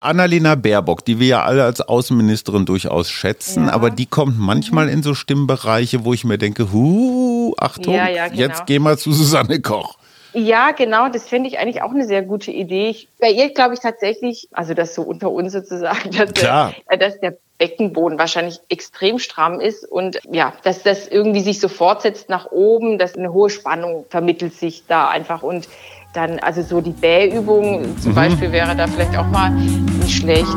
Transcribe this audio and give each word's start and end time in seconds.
Annalena 0.00 0.54
Baerbock, 0.54 1.04
die 1.04 1.20
wir 1.20 1.26
ja 1.26 1.42
alle 1.44 1.64
als 1.64 1.82
Außenministerin 1.82 2.64
durchaus 2.64 3.10
schätzen, 3.10 3.66
ja. 3.66 3.72
aber 3.72 3.90
die 3.90 4.06
kommt 4.06 4.38
manchmal 4.38 4.86
mhm. 4.86 4.92
in 4.92 5.02
so 5.02 5.14
Stimmbereiche, 5.14 6.04
wo 6.04 6.14
ich 6.14 6.24
mir 6.24 6.38
denke, 6.38 6.72
hu, 6.72 7.54
Achtung, 7.58 7.94
ja, 7.94 8.08
ja, 8.08 8.28
genau. 8.28 8.40
jetzt 8.40 8.66
geh 8.66 8.78
mal 8.78 8.96
zu 8.96 9.12
Susanne 9.12 9.60
Koch. 9.60 9.98
Ja, 10.32 10.70
genau, 10.70 11.08
das 11.08 11.28
finde 11.28 11.48
ich 11.48 11.58
eigentlich 11.58 11.82
auch 11.82 11.90
eine 11.90 12.06
sehr 12.06 12.22
gute 12.22 12.52
Idee. 12.52 12.90
Ich, 12.90 13.08
bei 13.18 13.30
ihr 13.30 13.52
glaube 13.52 13.74
ich 13.74 13.80
tatsächlich, 13.80 14.48
also 14.52 14.74
das 14.74 14.94
so 14.94 15.02
unter 15.02 15.30
uns 15.30 15.52
sozusagen, 15.52 16.10
dass, 16.16 16.32
Klar. 16.32 16.72
Der, 16.90 16.96
dass 16.96 17.20
der 17.20 17.36
Beckenboden 17.58 18.18
wahrscheinlich 18.18 18.58
extrem 18.70 19.18
stramm 19.18 19.60
ist 19.60 19.84
und 19.84 20.18
ja, 20.30 20.54
dass 20.62 20.82
das 20.82 21.08
irgendwie 21.08 21.40
sich 21.40 21.60
so 21.60 21.68
fortsetzt 21.68 22.30
nach 22.30 22.50
oben, 22.52 22.98
dass 22.98 23.16
eine 23.16 23.34
hohe 23.34 23.50
Spannung 23.50 24.06
vermittelt 24.08 24.54
sich 24.54 24.84
da 24.88 25.08
einfach 25.08 25.42
und 25.42 25.68
dann, 26.12 26.38
also 26.40 26.62
so 26.62 26.80
die 26.80 26.90
Bähübung 26.90 27.96
zum 27.98 28.12
mhm. 28.12 28.16
Beispiel 28.16 28.52
wäre 28.52 28.74
da 28.74 28.86
vielleicht 28.86 29.16
auch 29.16 29.26
mal 29.26 29.50
nicht 29.50 30.10
schlecht. 30.10 30.56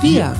Wir. 0.00 0.34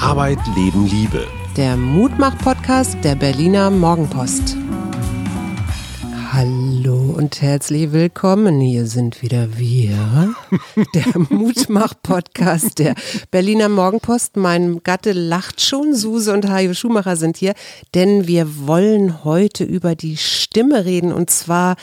Arbeit, 0.00 0.38
Leben, 0.56 0.86
Liebe. 0.86 1.26
Der 1.56 1.76
Mutmach-Podcast 1.76 2.96
der 3.02 3.16
Berliner 3.16 3.70
Morgenpost. 3.70 4.56
Hallo 6.32 6.99
und 7.20 7.42
herzlich 7.42 7.92
willkommen. 7.92 8.62
Hier 8.62 8.86
sind 8.86 9.20
wieder 9.20 9.58
wir, 9.58 10.34
der 10.94 11.18
Mutmach-Podcast 11.28 12.78
der 12.78 12.94
Berliner 13.30 13.68
Morgenpost. 13.68 14.38
Mein 14.38 14.82
Gatte 14.82 15.12
lacht 15.12 15.60
schon. 15.60 15.94
Suse 15.94 16.32
und 16.32 16.48
Hajo 16.48 16.72
Schumacher 16.72 17.16
sind 17.16 17.36
hier, 17.36 17.52
denn 17.94 18.26
wir 18.26 18.66
wollen 18.66 19.22
heute 19.22 19.64
über 19.64 19.94
die 19.94 20.16
Stimme 20.16 20.86
reden 20.86 21.12
und 21.12 21.28
zwar 21.28 21.76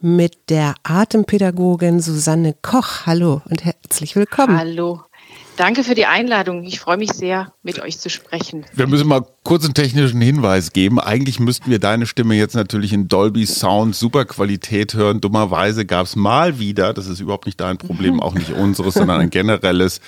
mit 0.00 0.48
der 0.48 0.76
Atempädagogin 0.84 1.98
Susanne 1.98 2.54
Koch. 2.62 3.04
Hallo 3.04 3.42
und 3.50 3.64
herzlich 3.64 4.14
willkommen. 4.14 4.56
Hallo. 4.56 5.00
Danke 5.56 5.82
für 5.82 5.96
die 5.96 6.06
Einladung. 6.06 6.62
Ich 6.62 6.78
freue 6.78 6.98
mich 6.98 7.10
sehr, 7.10 7.52
mit 7.64 7.80
euch 7.80 7.98
zu 7.98 8.10
sprechen. 8.10 8.64
Wir 8.72 8.86
müssen 8.86 9.08
mal 9.08 9.26
kurz 9.44 9.64
einen 9.64 9.74
technischen 9.74 10.20
Hinweis 10.20 10.72
geben. 10.72 10.98
Eigentlich 10.98 11.38
müssten 11.38 11.70
wir 11.70 11.78
deine 11.78 12.06
Stimme 12.06 12.34
jetzt 12.34 12.54
natürlich 12.54 12.92
in 12.92 13.08
Dolby 13.08 13.46
Sound 13.46 13.94
super 13.94 14.24
Qualität 14.24 14.94
hören. 14.94 15.20
Dummerweise 15.20 15.84
gab 15.84 16.06
es 16.06 16.16
mal 16.16 16.58
wieder, 16.58 16.94
das 16.94 17.06
ist 17.06 17.20
überhaupt 17.20 17.46
nicht 17.46 17.60
dein 17.60 17.76
Problem, 17.76 18.20
auch 18.20 18.34
nicht 18.34 18.50
unseres, 18.50 18.94
sondern 18.94 19.20
ein 19.20 19.30
generelles 19.30 20.00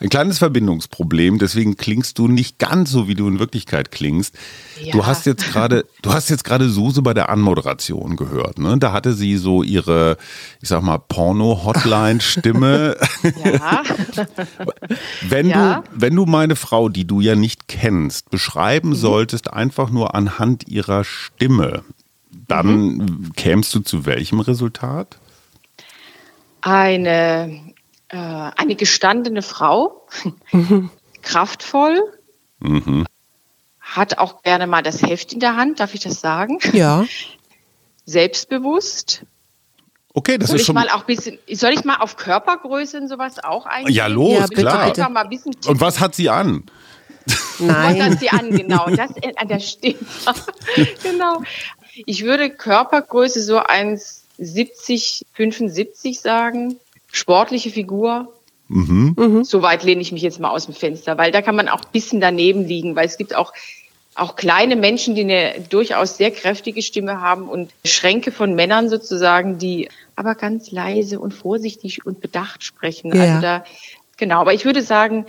ein 0.00 0.08
kleines 0.08 0.38
Verbindungsproblem, 0.38 1.38
deswegen 1.38 1.76
klingst 1.76 2.18
du 2.18 2.28
nicht 2.28 2.58
ganz 2.58 2.90
so, 2.90 3.06
wie 3.08 3.14
du 3.14 3.28
in 3.28 3.38
Wirklichkeit 3.38 3.90
klingst. 3.90 4.36
Ja. 4.82 4.92
Du 4.92 5.06
hast 5.06 5.24
jetzt 5.24 5.50
gerade, 5.50 5.86
du 6.02 6.12
hast 6.12 6.30
jetzt 6.30 6.44
gerade 6.44 6.68
Suse 6.68 7.00
bei 7.02 7.14
der 7.14 7.30
Anmoderation 7.30 8.16
gehört, 8.16 8.58
ne? 8.58 8.76
Da 8.78 8.92
hatte 8.92 9.14
sie 9.14 9.36
so 9.36 9.62
ihre, 9.62 10.16
ich 10.60 10.68
sag 10.68 10.82
mal, 10.82 10.98
Porno-Hotline-Stimme. 10.98 12.96
ja. 13.44 13.82
wenn 15.28 15.48
ja. 15.48 15.76
du, 15.76 15.82
wenn 15.94 16.16
du 16.16 16.26
meine 16.26 16.56
Frau, 16.56 16.88
die 16.88 17.06
du 17.06 17.20
ja 17.20 17.36
nicht 17.36 17.68
kennst, 17.68 18.30
beschreiben 18.84 18.88
mhm. 18.90 18.94
solltest, 18.94 19.52
einfach 19.52 19.90
nur 19.90 20.14
anhand 20.14 20.68
ihrer 20.68 21.04
Stimme, 21.04 21.84
dann 22.48 22.66
mhm. 22.66 23.32
kämst 23.36 23.74
du 23.74 23.80
zu 23.80 24.06
welchem 24.06 24.40
Resultat? 24.40 25.18
Eine 26.60 27.74
äh, 28.08 28.16
eine 28.16 28.74
gestandene 28.74 29.42
Frau, 29.42 30.06
mhm. 30.52 30.90
kraftvoll, 31.22 32.00
mhm. 32.60 33.06
hat 33.80 34.18
auch 34.18 34.42
gerne 34.42 34.66
mal 34.66 34.82
das 34.82 35.02
Heft 35.02 35.32
in 35.32 35.40
der 35.40 35.56
Hand, 35.56 35.80
darf 35.80 35.94
ich 35.94 36.00
das 36.00 36.20
sagen? 36.20 36.58
Ja. 36.72 37.04
Selbstbewusst. 38.06 39.24
Okay, 40.16 40.38
das 40.38 40.50
soll 40.50 40.60
ist 40.60 40.66
schon. 40.66 40.74
mal 40.76 40.88
auch 40.90 41.04
bisschen, 41.04 41.38
soll 41.50 41.72
ich 41.72 41.84
mal 41.84 41.96
auf 41.96 42.16
Körpergröße 42.16 42.98
und 42.98 43.08
sowas 43.08 43.42
auch 43.42 43.66
eingehen? 43.66 43.94
Ja, 43.94 44.06
los, 44.06 44.34
ja, 44.34 44.46
bitte, 44.46 44.60
klar. 44.60 44.92
Bitte. 45.28 45.68
und 45.68 45.80
was 45.80 45.98
hat 45.98 46.14
sie 46.14 46.30
an? 46.30 46.64
Nein. 47.58 47.98
Was 47.98 48.04
hat 48.04 48.20
sie 48.20 48.30
an, 48.30 48.50
genau. 48.50 48.86
Das 48.90 49.10
an 49.36 49.48
der 49.48 49.60
Stimme. 49.60 49.98
genau. 51.02 51.42
Ich 52.06 52.24
würde 52.24 52.50
Körpergröße 52.50 53.42
so 53.42 53.58
1,70, 53.58 55.22
75 55.32 56.20
sagen 56.20 56.76
sportliche 57.14 57.70
Figur. 57.70 58.32
Mhm. 58.68 59.14
mhm. 59.16 59.44
So 59.44 59.62
weit 59.62 59.84
lehne 59.84 60.00
ich 60.00 60.12
mich 60.12 60.22
jetzt 60.22 60.40
mal 60.40 60.50
aus 60.50 60.66
dem 60.66 60.74
Fenster, 60.74 61.16
weil 61.16 61.30
da 61.30 61.42
kann 61.42 61.54
man 61.54 61.68
auch 61.68 61.80
ein 61.80 61.92
bisschen 61.92 62.20
daneben 62.20 62.66
liegen, 62.66 62.96
weil 62.96 63.06
es 63.06 63.16
gibt 63.16 63.34
auch 63.34 63.52
auch 64.16 64.36
kleine 64.36 64.76
Menschen, 64.76 65.16
die 65.16 65.22
eine 65.22 65.54
durchaus 65.68 66.16
sehr 66.16 66.30
kräftige 66.30 66.82
Stimme 66.82 67.20
haben 67.20 67.48
und 67.48 67.72
Schränke 67.84 68.30
von 68.30 68.54
Männern 68.54 68.88
sozusagen, 68.88 69.58
die 69.58 69.88
aber 70.14 70.36
ganz 70.36 70.70
leise 70.70 71.18
und 71.18 71.34
vorsichtig 71.34 72.06
und 72.06 72.20
bedacht 72.20 72.62
sprechen. 72.62 73.12
Ja. 73.12 73.22
Also 73.22 73.40
da, 73.40 73.64
genau. 74.16 74.40
Aber 74.40 74.54
ich 74.54 74.64
würde 74.64 74.82
sagen, 74.82 75.26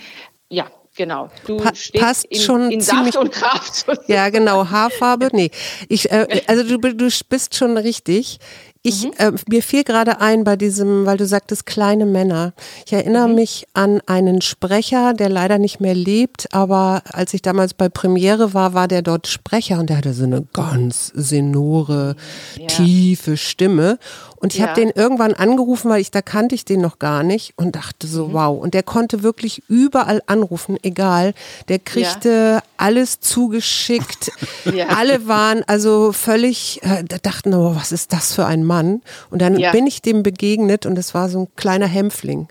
ja, 0.50 0.68
Genau. 0.96 1.30
Du 1.46 1.58
pa 1.58 1.72
passt 2.00 2.26
in, 2.26 2.40
schon 2.40 2.72
in 2.72 2.82
ziemlich, 2.82 3.14
Saft 3.14 3.18
und 3.18 3.32
Kraft. 3.32 3.86
Ja, 4.08 4.30
genau. 4.30 4.70
Haarfarbe. 4.70 5.30
Nee. 5.34 5.52
Ich, 5.90 6.12
äh, 6.12 6.42
also 6.48 6.64
du, 6.64 6.78
du 6.78 7.10
bist 7.30 7.56
schon 7.56 7.78
richtig. 7.78 8.40
Ich, 8.88 9.04
mhm. 9.04 9.14
äh, 9.18 9.32
mir 9.50 9.64
fiel 9.64 9.84
gerade 9.84 10.22
ein 10.22 10.44
bei 10.44 10.56
diesem, 10.56 11.08
weil 11.08 11.18
du 11.18 11.26
sagtest 11.26 11.66
kleine 11.66 12.06
Männer. 12.06 12.54
Ich 12.86 12.94
erinnere 12.94 13.28
mhm. 13.28 13.34
mich 13.34 13.66
an 13.74 14.00
einen 14.06 14.42
Sprecher, 14.42 15.14
der 15.16 15.28
leider 15.28 15.58
nicht 15.58 15.80
mehr 15.80 15.96
lebt, 15.96 16.54
aber 16.54 17.02
als 17.12 17.34
ich 17.34 17.42
damals 17.42 17.74
bei 17.74 17.90
Premiere 17.90 18.54
war, 18.54 18.76
war 18.76 18.88
der 18.88 19.02
dort 19.02 19.26
Sprecher 19.26 19.80
und 19.80 19.90
der 19.90 19.98
hatte 19.98 20.14
so 20.14 20.26
eine 20.26 20.44
ganz 20.54 21.12
senore, 21.16 22.16
ja. 22.60 22.68
tiefe 22.68 23.38
Stimme. 23.38 23.98
Und 24.46 24.54
ich 24.54 24.60
ja. 24.60 24.68
habe 24.68 24.80
den 24.80 24.92
irgendwann 24.92 25.34
angerufen, 25.34 25.90
weil 25.90 26.02
ich 26.02 26.12
da 26.12 26.22
kannte 26.22 26.54
ich 26.54 26.66
den 26.66 26.80
noch 26.80 27.00
gar 27.00 27.24
nicht 27.24 27.54
und 27.56 27.76
dachte 27.76 28.06
so, 28.06 28.28
mhm. 28.28 28.34
wow. 28.34 28.62
Und 28.62 28.76
der 28.76 28.84
konnte 28.84 29.24
wirklich 29.24 29.64
überall 29.68 30.22
anrufen, 30.28 30.78
egal. 30.84 31.34
Der 31.68 31.80
kriegte 31.80 32.30
ja. 32.30 32.64
alles 32.78 33.22
zugeschickt. 33.22 34.32
ja. 34.72 34.90
Alle 34.90 35.28
waren 35.28 35.64
also 35.66 36.12
völlig, 36.12 36.80
äh, 36.84 37.04
dachten, 37.24 37.56
oh, 37.56 37.76
was 37.76 37.92
ist 37.92 38.14
das 38.14 38.34
für 38.34 38.46
ein 38.46 38.64
Mann? 38.64 39.02
Und 39.32 39.42
dann 39.42 39.56
bin 39.56 39.88
ich 39.88 40.04
dem 40.04 40.22
begegnet 40.22 40.86
und 40.86 40.96
es 41.00 41.16
war 41.16 41.28
so 41.28 41.40
ein 41.40 41.48
kleiner 41.56 41.88
Hämpfling. 41.88 42.48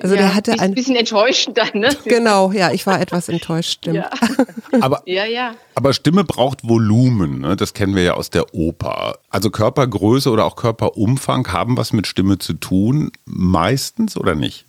Also 0.00 0.14
ja, 0.16 0.22
der 0.22 0.34
hatte 0.34 0.58
ein 0.58 0.74
bisschen 0.74 0.96
enttäuschend 0.96 1.58
dann, 1.58 1.70
ne? 1.74 1.90
Genau, 2.04 2.50
ja, 2.52 2.72
ich 2.72 2.86
war 2.86 3.00
etwas 3.00 3.28
enttäuscht, 3.28 3.70
stimmt. 3.72 3.96
Ja. 3.96 4.10
aber, 4.80 5.02
ja, 5.06 5.24
ja. 5.24 5.54
aber 5.74 5.92
Stimme 5.92 6.24
braucht 6.24 6.66
Volumen, 6.66 7.40
ne? 7.40 7.56
das 7.56 7.72
kennen 7.72 7.94
wir 7.94 8.02
ja 8.02 8.14
aus 8.14 8.30
der 8.30 8.54
Oper. 8.54 9.18
Also 9.30 9.50
Körpergröße 9.50 10.30
oder 10.30 10.44
auch 10.44 10.56
Körperumfang 10.56 11.31
haben 11.32 11.76
was 11.76 11.92
mit 11.92 12.06
Stimme 12.06 12.38
zu 12.38 12.54
tun, 12.54 13.12
meistens 13.24 14.16
oder 14.16 14.34
nicht? 14.34 14.66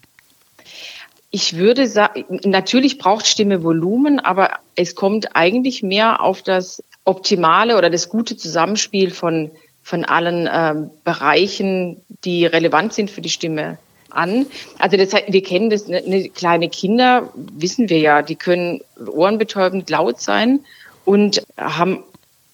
Ich 1.32 1.58
würde 1.58 1.88
sagen, 1.88 2.26
natürlich 2.44 3.00
braucht 3.00 3.26
Stimme 3.26 3.64
Volumen, 3.64 4.20
aber 4.20 4.52
es 4.76 4.94
kommt 4.94 5.36
eigentlich 5.36 5.82
mehr 5.82 6.22
auf 6.22 6.44
das 6.44 6.84
optimale 7.06 7.78
oder 7.78 7.90
das 7.90 8.10
gute 8.10 8.38
Zusammenspiel 8.38 9.12
von, 9.12 9.52
von 9.82 10.06
allen 10.06 10.48
ähm, 10.52 10.92
Bereichen, 11.04 11.98
die 12.24 12.46
relevant 12.46 12.94
sind 12.94 13.10
für 13.10 13.22
die 13.22 13.30
Stimme 13.30 13.78
an. 14.12 14.46
Also 14.78 14.96
das 14.98 15.12
wir 15.28 15.44
kennen 15.44 15.70
das, 15.70 15.88
ne, 15.88 16.04
ne, 16.06 16.30
kleine 16.30 16.70
Kinder, 16.70 17.32
wissen 17.36 17.90
wir 17.90 18.00
ja, 18.00 18.22
die 18.22 18.36
können 18.36 18.82
ohrenbetäubend 19.06 19.90
laut 19.90 20.22
sein 20.22 20.60
und 21.04 21.44
haben 21.58 22.04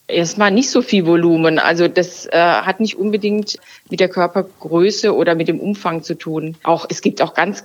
erstmal 0.10 0.52
nicht 0.52 0.70
so 0.70 0.82
viel 0.82 1.06
Volumen. 1.06 1.60
Also 1.60 1.88
das 1.88 2.26
äh, 2.26 2.38
hat 2.38 2.80
nicht 2.80 2.98
unbedingt 2.98 3.58
mit 3.90 4.00
der 4.00 4.10
Körpergröße 4.10 5.16
oder 5.16 5.36
mit 5.36 5.48
dem 5.48 5.60
Umfang 5.60 6.04
zu 6.04 6.16
tun. 6.16 6.56
Auch 6.64 6.86
es 6.90 7.02
gibt 7.02 7.22
auch 7.22 7.34
ganz 7.34 7.64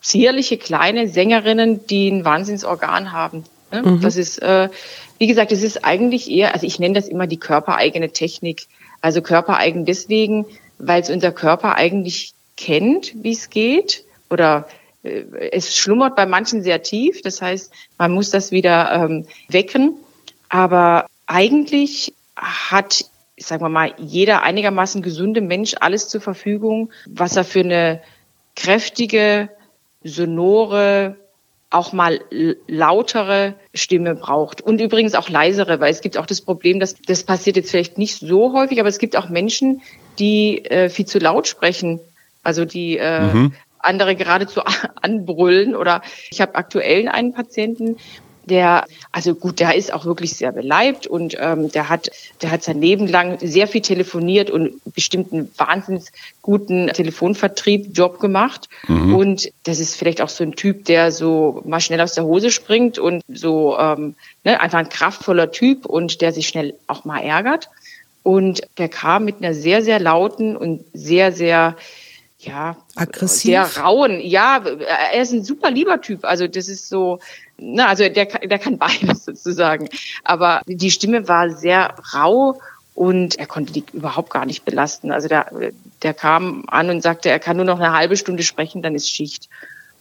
zierliche 0.00 0.56
kleine 0.56 1.08
Sängerinnen, 1.08 1.86
die 1.86 2.08
ein 2.08 2.24
Wahnsinnsorgan 2.24 3.12
haben. 3.12 3.44
Ne? 3.70 3.82
Mhm. 3.82 4.00
Das 4.00 4.16
ist, 4.16 4.42
äh, 4.42 4.68
wie 5.18 5.26
gesagt, 5.26 5.52
es 5.52 5.62
ist 5.62 5.84
eigentlich 5.84 6.30
eher, 6.30 6.54
also 6.54 6.66
ich 6.66 6.78
nenne 6.78 6.94
das 6.94 7.08
immer 7.08 7.26
die 7.26 7.38
körpereigene 7.38 8.10
Technik. 8.10 8.66
Also 9.00 9.20
körpereigen 9.20 9.84
deswegen, 9.84 10.46
weil 10.78 11.02
es 11.02 11.10
unser 11.10 11.32
Körper 11.32 11.76
eigentlich 11.76 12.32
kennt, 12.56 13.12
wie 13.22 13.32
es 13.32 13.50
geht 13.50 14.04
oder 14.30 14.66
äh, 15.02 15.24
es 15.52 15.76
schlummert 15.76 16.16
bei 16.16 16.26
manchen 16.26 16.62
sehr 16.62 16.82
tief. 16.82 17.20
Das 17.22 17.42
heißt, 17.42 17.72
man 17.98 18.12
muss 18.12 18.30
das 18.30 18.50
wieder 18.50 18.92
ähm, 18.92 19.26
wecken. 19.48 19.96
Aber 20.48 21.06
eigentlich 21.26 22.14
hat, 22.36 23.04
sagen 23.38 23.62
wir 23.62 23.68
mal, 23.68 23.94
jeder 23.98 24.42
einigermaßen 24.42 25.02
gesunde 25.02 25.40
Mensch 25.40 25.74
alles 25.80 26.08
zur 26.08 26.20
Verfügung, 26.20 26.90
was 27.06 27.36
er 27.36 27.44
für 27.44 27.60
eine 27.60 28.00
kräftige, 28.56 29.50
sonore, 30.02 31.16
auch 31.70 31.92
mal 31.92 32.20
lautere 32.68 33.54
Stimme 33.74 34.14
braucht. 34.14 34.60
Und 34.60 34.80
übrigens 34.80 35.14
auch 35.14 35.28
leisere, 35.28 35.80
weil 35.80 35.90
es 35.90 36.02
gibt 36.02 36.16
auch 36.18 36.26
das 36.26 36.40
Problem, 36.40 36.78
dass 36.78 36.94
das 36.94 37.24
passiert 37.24 37.56
jetzt 37.56 37.70
vielleicht 37.70 37.98
nicht 37.98 38.16
so 38.16 38.52
häufig, 38.52 38.78
aber 38.78 38.88
es 38.88 38.98
gibt 38.98 39.16
auch 39.16 39.28
Menschen, 39.28 39.82
die 40.20 40.64
äh, 40.66 40.88
viel 40.88 41.06
zu 41.06 41.18
laut 41.18 41.48
sprechen 41.48 42.00
also 42.44 42.64
die 42.64 42.98
äh, 42.98 43.22
mhm. 43.22 43.52
andere 43.78 44.14
geradezu 44.14 44.60
anbrüllen. 45.02 45.74
Oder 45.74 46.02
ich 46.30 46.40
habe 46.40 46.54
aktuell 46.54 47.08
einen 47.08 47.32
Patienten, 47.32 47.96
der, 48.46 48.84
also 49.12 49.34
gut, 49.34 49.60
der 49.60 49.74
ist 49.74 49.92
auch 49.92 50.04
wirklich 50.04 50.34
sehr 50.36 50.52
beleibt 50.52 51.06
und 51.06 51.36
ähm, 51.38 51.70
der 51.70 51.88
hat, 51.88 52.10
der 52.42 52.50
hat 52.50 52.62
sein 52.62 52.80
Leben 52.80 53.06
lang 53.06 53.38
sehr 53.40 53.66
viel 53.66 53.80
telefoniert 53.80 54.50
und 54.50 54.80
bestimmt 54.94 55.32
einen 55.32 55.50
wahnsinnig 55.56 56.04
guten 56.42 56.88
Telefonvertrieb, 56.88 57.96
Job 57.96 58.20
gemacht. 58.20 58.68
Mhm. 58.86 59.14
Und 59.14 59.52
das 59.64 59.80
ist 59.80 59.96
vielleicht 59.96 60.20
auch 60.20 60.28
so 60.28 60.44
ein 60.44 60.56
Typ, 60.56 60.84
der 60.84 61.12
so 61.12 61.62
mal 61.64 61.80
schnell 61.80 62.00
aus 62.00 62.12
der 62.12 62.24
Hose 62.24 62.50
springt 62.50 62.98
und 62.98 63.22
so 63.28 63.78
ähm, 63.78 64.14
ne, 64.44 64.60
einfach 64.60 64.78
ein 64.78 64.88
kraftvoller 64.88 65.50
Typ 65.50 65.86
und 65.86 66.20
der 66.20 66.32
sich 66.32 66.48
schnell 66.48 66.74
auch 66.86 67.04
mal 67.04 67.20
ärgert. 67.20 67.68
Und 68.22 68.62
der 68.78 68.88
kam 68.88 69.24
mit 69.26 69.36
einer 69.38 69.52
sehr, 69.52 69.82
sehr 69.82 70.00
lauten 70.00 70.56
und 70.56 70.84
sehr, 70.94 71.32
sehr 71.32 71.76
ja, 72.38 72.76
aggressiv. 72.94 73.42
Sehr 73.42 73.82
rauen. 73.82 74.20
Ja, 74.20 74.62
er 75.12 75.22
ist 75.22 75.32
ein 75.32 75.44
super 75.44 75.70
lieber 75.70 76.00
Typ. 76.00 76.24
Also 76.24 76.46
das 76.46 76.68
ist 76.68 76.88
so, 76.88 77.18
na, 77.64 77.88
also 77.88 78.08
der, 78.08 78.26
der 78.26 78.58
kann 78.58 78.78
beides 78.78 79.24
sozusagen. 79.24 79.88
Aber 80.22 80.60
die 80.66 80.90
Stimme 80.90 81.28
war 81.28 81.50
sehr 81.50 81.94
rau 82.14 82.60
und 82.94 83.38
er 83.38 83.46
konnte 83.46 83.72
die 83.72 83.84
überhaupt 83.92 84.30
gar 84.30 84.46
nicht 84.46 84.64
belasten. 84.64 85.10
Also 85.10 85.28
der, 85.28 85.50
der 86.02 86.14
kam 86.14 86.64
an 86.68 86.90
und 86.90 87.02
sagte, 87.02 87.28
er 87.28 87.40
kann 87.40 87.56
nur 87.56 87.66
noch 87.66 87.80
eine 87.80 87.92
halbe 87.92 88.16
Stunde 88.16 88.42
sprechen, 88.42 88.82
dann 88.82 88.94
ist 88.94 89.10
Schicht. 89.10 89.48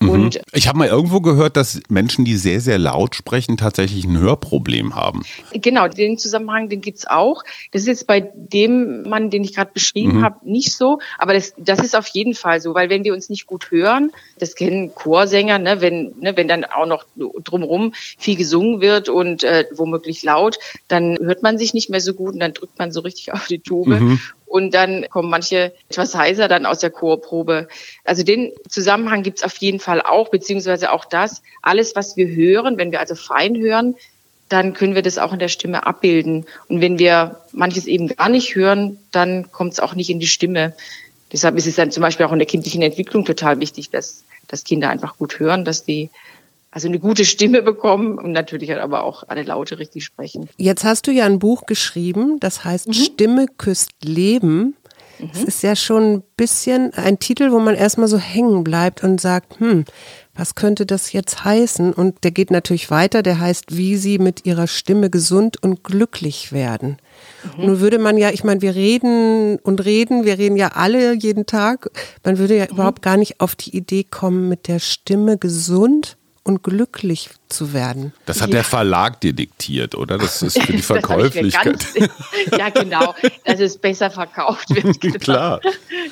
Mhm. 0.03 0.09
Und 0.09 0.41
ich 0.51 0.67
habe 0.67 0.77
mal 0.77 0.87
irgendwo 0.87 1.21
gehört, 1.21 1.57
dass 1.57 1.79
Menschen, 1.89 2.25
die 2.25 2.37
sehr, 2.37 2.61
sehr 2.61 2.77
laut 2.77 3.15
sprechen, 3.15 3.57
tatsächlich 3.57 4.05
ein 4.05 4.19
Hörproblem 4.19 4.95
haben. 4.95 5.23
Genau, 5.53 5.87
den 5.87 6.17
Zusammenhang, 6.17 6.69
den 6.69 6.81
gibt's 6.81 7.07
auch. 7.07 7.43
Das 7.71 7.83
ist 7.83 7.87
jetzt 7.87 8.07
bei 8.07 8.31
dem 8.35 9.03
Mann, 9.03 9.29
den 9.29 9.43
ich 9.43 9.55
gerade 9.55 9.71
beschrieben 9.73 10.19
mhm. 10.19 10.23
habe, 10.23 10.49
nicht 10.49 10.73
so. 10.73 10.99
Aber 11.17 11.33
das, 11.33 11.53
das 11.57 11.79
ist 11.79 11.95
auf 11.95 12.07
jeden 12.07 12.35
Fall 12.35 12.61
so, 12.61 12.73
weil 12.73 12.89
wenn 12.89 13.03
wir 13.03 13.13
uns 13.13 13.29
nicht 13.29 13.47
gut 13.47 13.71
hören, 13.71 14.11
das 14.39 14.55
kennen 14.55 14.93
Chorsänger, 14.93 15.59
ne, 15.59 15.81
wenn, 15.81 16.13
ne, 16.19 16.35
wenn 16.35 16.47
dann 16.47 16.65
auch 16.65 16.85
noch 16.85 17.05
drumherum 17.15 17.93
viel 18.17 18.35
gesungen 18.35 18.81
wird 18.81 19.09
und 19.09 19.43
äh, 19.43 19.65
womöglich 19.71 20.23
laut, 20.23 20.59
dann 20.87 21.17
hört 21.19 21.43
man 21.43 21.57
sich 21.57 21.73
nicht 21.73 21.89
mehr 21.89 22.01
so 22.01 22.13
gut 22.13 22.33
und 22.33 22.39
dann 22.39 22.53
drückt 22.53 22.77
man 22.79 22.91
so 22.91 23.01
richtig 23.01 23.33
auf 23.33 23.47
die 23.47 23.59
Tube. 23.59 23.87
Mhm. 23.87 24.19
Und 24.53 24.75
dann 24.75 25.09
kommen 25.09 25.31
manche 25.31 25.73
etwas 25.89 26.13
heiser 26.13 26.47
dann 26.47 26.67
aus 26.67 26.77
der 26.77 26.91
Chorprobe. 26.91 27.67
Also 28.03 28.21
den 28.21 28.51
Zusammenhang 28.69 29.23
gibt's 29.23 29.41
auf 29.41 29.57
jeden 29.57 29.79
Fall 29.79 29.99
auch, 29.99 30.29
beziehungsweise 30.29 30.91
auch 30.91 31.05
das, 31.05 31.41
alles, 31.63 31.95
was 31.95 32.17
wir 32.17 32.27
hören, 32.27 32.77
wenn 32.77 32.91
wir 32.91 32.99
also 32.99 33.15
fein 33.15 33.57
hören, 33.57 33.95
dann 34.49 34.73
können 34.75 34.93
wir 34.93 35.01
das 35.01 35.17
auch 35.17 35.33
in 35.33 35.39
der 35.39 35.47
Stimme 35.47 35.87
abbilden. 35.87 36.45
Und 36.67 36.81
wenn 36.81 36.99
wir 36.99 37.41
manches 37.51 37.87
eben 37.87 38.09
gar 38.09 38.29
nicht 38.29 38.53
hören, 38.53 38.99
dann 39.11 39.51
kommt 39.51 39.73
es 39.73 39.79
auch 39.79 39.95
nicht 39.95 40.11
in 40.11 40.19
die 40.19 40.27
Stimme. 40.27 40.73
Deshalb 41.31 41.57
ist 41.57 41.65
es 41.65 41.77
dann 41.77 41.89
zum 41.89 42.01
Beispiel 42.01 42.27
auch 42.27 42.31
in 42.31 42.37
der 42.37 42.47
kindlichen 42.47 42.83
Entwicklung 42.83 43.25
total 43.25 43.59
wichtig, 43.59 43.89
dass, 43.89 44.23
dass 44.47 44.63
Kinder 44.63 44.91
einfach 44.91 45.17
gut 45.17 45.39
hören, 45.39 45.65
dass 45.65 45.83
die 45.83 46.11
also 46.73 46.87
eine 46.87 46.97
gute 46.97 47.23
Stimme 47.23 47.61
bekommen 47.61 48.17
und 48.17 48.31
natürlich 48.31 48.71
halt 48.71 48.79
aber 48.79 49.03
auch 49.03 49.23
alle 49.27 49.43
Laute 49.43 49.77
richtig 49.77 50.03
sprechen. 50.03 50.49
Jetzt 50.57 50.83
hast 50.83 51.05
du 51.05 51.11
ja 51.11 51.25
ein 51.25 51.37
Buch 51.37 51.67
geschrieben, 51.67 52.39
das 52.39 52.65
heißt 52.65 52.87
mhm. 52.87 52.93
Stimme 52.93 53.45
küsst 53.57 53.91
Leben. 54.03 54.75
Mhm. 55.19 55.29
Es 55.33 55.43
ist 55.43 55.61
ja 55.61 55.75
schon 55.75 56.13
ein 56.13 56.23
bisschen 56.35 56.91
ein 56.95 57.19
Titel, 57.19 57.51
wo 57.51 57.59
man 57.59 57.75
erstmal 57.75 58.07
so 58.07 58.17
hängen 58.17 58.63
bleibt 58.63 59.03
und 59.03 59.21
sagt, 59.21 59.59
hm, 59.59 59.85
was 60.33 60.55
könnte 60.55 60.87
das 60.87 61.13
jetzt 61.13 61.45
heißen? 61.45 61.93
Und 61.93 62.23
der 62.23 62.31
geht 62.31 62.49
natürlich 62.49 62.89
weiter, 62.89 63.21
der 63.21 63.39
heißt, 63.39 63.77
wie 63.77 63.95
sie 63.95 64.17
mit 64.17 64.47
ihrer 64.47 64.65
Stimme 64.65 65.11
gesund 65.11 65.61
und 65.61 65.83
glücklich 65.83 66.53
werden. 66.53 66.97
Mhm. 67.55 67.65
Nun 67.67 67.79
würde 67.81 67.99
man 67.99 68.17
ja, 68.17 68.31
ich 68.31 68.43
meine, 68.43 68.63
wir 68.63 68.73
reden 68.73 69.59
und 69.59 69.85
reden, 69.85 70.25
wir 70.25 70.39
reden 70.39 70.57
ja 70.57 70.69
alle 70.69 71.13
jeden 71.13 71.45
Tag. 71.45 71.91
Man 72.23 72.39
würde 72.39 72.57
ja 72.57 72.65
mhm. 72.65 72.71
überhaupt 72.71 73.03
gar 73.03 73.17
nicht 73.17 73.41
auf 73.41 73.55
die 73.55 73.77
Idee 73.77 74.05
kommen, 74.05 74.49
mit 74.49 74.67
der 74.67 74.79
Stimme 74.79 75.37
gesund 75.37 76.17
und 76.43 76.61
glücklich 76.61 77.29
zu 77.47 77.73
werden. 77.73 78.13
Das 78.25 78.41
hat 78.41 78.49
ja. 78.49 78.55
der 78.55 78.63
Verlag 78.65 79.21
dir 79.21 79.33
diktiert, 79.33 79.95
oder? 79.95 80.17
Das 80.17 80.41
ist 80.41 80.61
für 80.61 80.73
die 80.73 80.81
Verkäuflichkeit. 80.81 81.85
Ja, 82.57 82.69
genau, 82.69 83.15
dass 83.45 83.59
es 83.59 83.77
besser 83.77 84.11
verkauft 84.11 84.69
wird. 84.69 84.99
Genau. 84.99 85.17
Klar. 85.17 85.61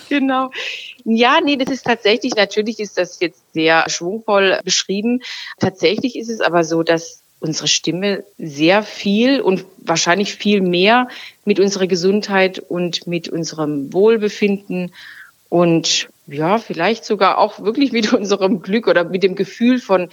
Genau. 0.09 0.51
Ja, 1.03 1.39
nee, 1.43 1.57
das 1.57 1.69
ist 1.69 1.85
tatsächlich, 1.85 2.35
natürlich 2.35 2.79
ist 2.79 2.97
das 2.97 3.19
jetzt 3.19 3.41
sehr 3.53 3.89
schwungvoll 3.89 4.59
beschrieben. 4.63 5.21
Tatsächlich 5.59 6.15
ist 6.15 6.29
es 6.29 6.39
aber 6.39 6.63
so, 6.63 6.83
dass 6.83 7.21
unsere 7.39 7.67
Stimme 7.67 8.23
sehr 8.37 8.83
viel 8.83 9.41
und 9.41 9.65
wahrscheinlich 9.77 10.35
viel 10.35 10.61
mehr 10.61 11.09
mit 11.43 11.59
unserer 11.59 11.87
Gesundheit 11.87 12.59
und 12.59 13.07
mit 13.07 13.29
unserem 13.29 13.91
Wohlbefinden 13.91 14.93
und 15.49 16.09
ja, 16.27 16.57
vielleicht 16.57 17.05
sogar 17.05 17.37
auch 17.37 17.59
wirklich 17.59 17.91
mit 17.91 18.13
unserem 18.13 18.61
Glück 18.61 18.87
oder 18.87 19.03
mit 19.03 19.23
dem 19.23 19.35
Gefühl 19.35 19.79
von 19.79 20.09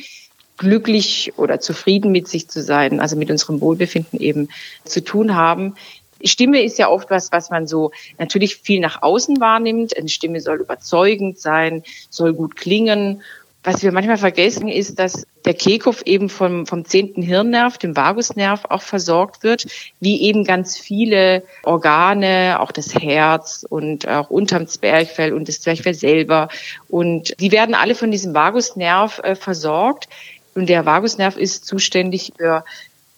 glücklich 0.57 1.33
oder 1.37 1.61
zufrieden 1.61 2.11
mit 2.11 2.29
sich 2.29 2.49
zu 2.49 2.63
sein, 2.63 3.01
also 3.01 3.17
mit 3.17 3.31
unserem 3.31 3.61
Wohlbefinden 3.61 4.21
eben 4.21 4.49
zu 4.85 5.03
tun 5.03 5.37
haben. 5.37 5.77
Stimme 6.25 6.63
ist 6.63 6.79
ja 6.79 6.89
oft 6.89 7.11
was, 7.11 7.31
was 7.31 7.51
man 7.51 7.69
so 7.69 7.93
natürlich 8.19 8.57
viel 8.57 8.81
nach 8.81 9.03
außen 9.03 9.41
wahrnimmt. 9.41 9.97
Eine 9.97 10.09
Stimme 10.09 10.41
soll 10.41 10.61
überzeugend 10.61 11.39
sein, 11.39 11.85
soll 12.11 12.35
gut 12.35 12.57
klingen 12.57 13.23
was 13.65 13.83
wir 13.83 13.93
manchmal 13.93 14.19
vergessen, 14.19 14.69
ist, 14.69 14.99
dass 14.99 15.27
der 15.45 15.55
Kehlkopf 15.55 16.03
eben 16.05 16.29
vom, 16.29 16.67
vom 16.67 16.85
zehnten 16.85 17.23
Hirnnerv, 17.23 17.79
dem 17.79 17.97
Vagusnerv, 17.97 18.65
auch 18.69 18.83
versorgt 18.83 19.43
wird, 19.43 19.67
wie 20.01 20.23
eben 20.23 20.45
ganz 20.45 20.79
viele 20.79 21.43
Organe, 21.65 22.59
auch 22.61 22.73
das 22.73 22.95
Herz 22.95 23.67
und 23.69 24.07
auch 24.07 24.31
unterm 24.31 24.67
Zwerchfell 24.69 25.33
und 25.33 25.49
das 25.49 25.61
Zwerchfell 25.61 25.95
selber. 25.95 26.49
Und 26.89 27.39
die 27.41 27.53
werden 27.53 27.75
alle 27.75 27.95
von 27.95 28.11
diesem 28.11 28.35
Vagusnerv 28.35 29.21
äh, 29.25 29.35
versorgt. 29.35 30.09
Und 30.55 30.69
der 30.69 30.87
Vagusnerv 30.87 31.37
ist 31.37 31.67
zuständig 31.67 32.33
für 32.37 32.65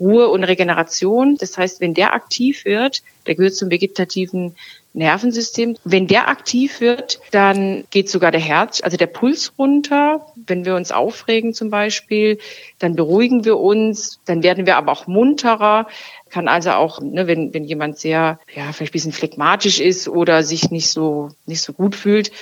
Ruhe 0.01 0.29
und 0.29 0.43
Regeneration. 0.43 1.37
Das 1.37 1.59
heißt, 1.59 1.81
wenn 1.81 1.95
der 1.95 2.15
aktiv 2.15 2.65
wird, 2.65 3.03
der 3.27 3.35
gehört 3.35 3.55
zum 3.55 3.71
vegetativen 3.71 4.57
Nervensystem. 4.93 5.77
Wenn 5.85 6.07
der 6.09 6.29
aktiv 6.29 6.81
wird, 6.81 7.21
dann 7.31 7.85
geht 7.91 8.09
sogar 8.09 8.33
der 8.33 8.41
Herz, 8.41 8.81
also 8.83 8.97
der 8.97 9.07
Puls 9.07 9.53
runter. 9.57 10.27
Wenn 10.47 10.65
wir 10.65 10.75
uns 10.75 10.91
aufregen 10.91 11.55
zum 11.55 11.71
Beispiel, 11.71 12.39
dann 12.79 12.97
beruhigen 12.97 13.45
wir 13.45 13.59
uns, 13.59 14.19
dann 14.25 14.43
werden 14.43 14.67
wir 14.67 14.77
aber 14.77 14.91
auch 14.91 15.07
munterer. 15.07 15.87
Kann 16.31 16.49
also 16.49 16.71
auch, 16.71 17.01
ne, 17.01 17.27
wenn, 17.27 17.55
wenn 17.55 17.65
jemand 17.65 17.99
sehr, 17.99 18.41
ja, 18.55 18.73
vielleicht 18.73 18.91
ein 18.91 18.93
bisschen 18.93 19.13
phlegmatisch 19.13 19.81
ist 19.81 20.09
oder 20.09 20.43
sich 20.43 20.71
nicht 20.71 20.89
so, 20.89 21.31
nicht 21.47 21.63
so 21.63 21.73
gut 21.73 21.95
fühlt, 21.95 22.33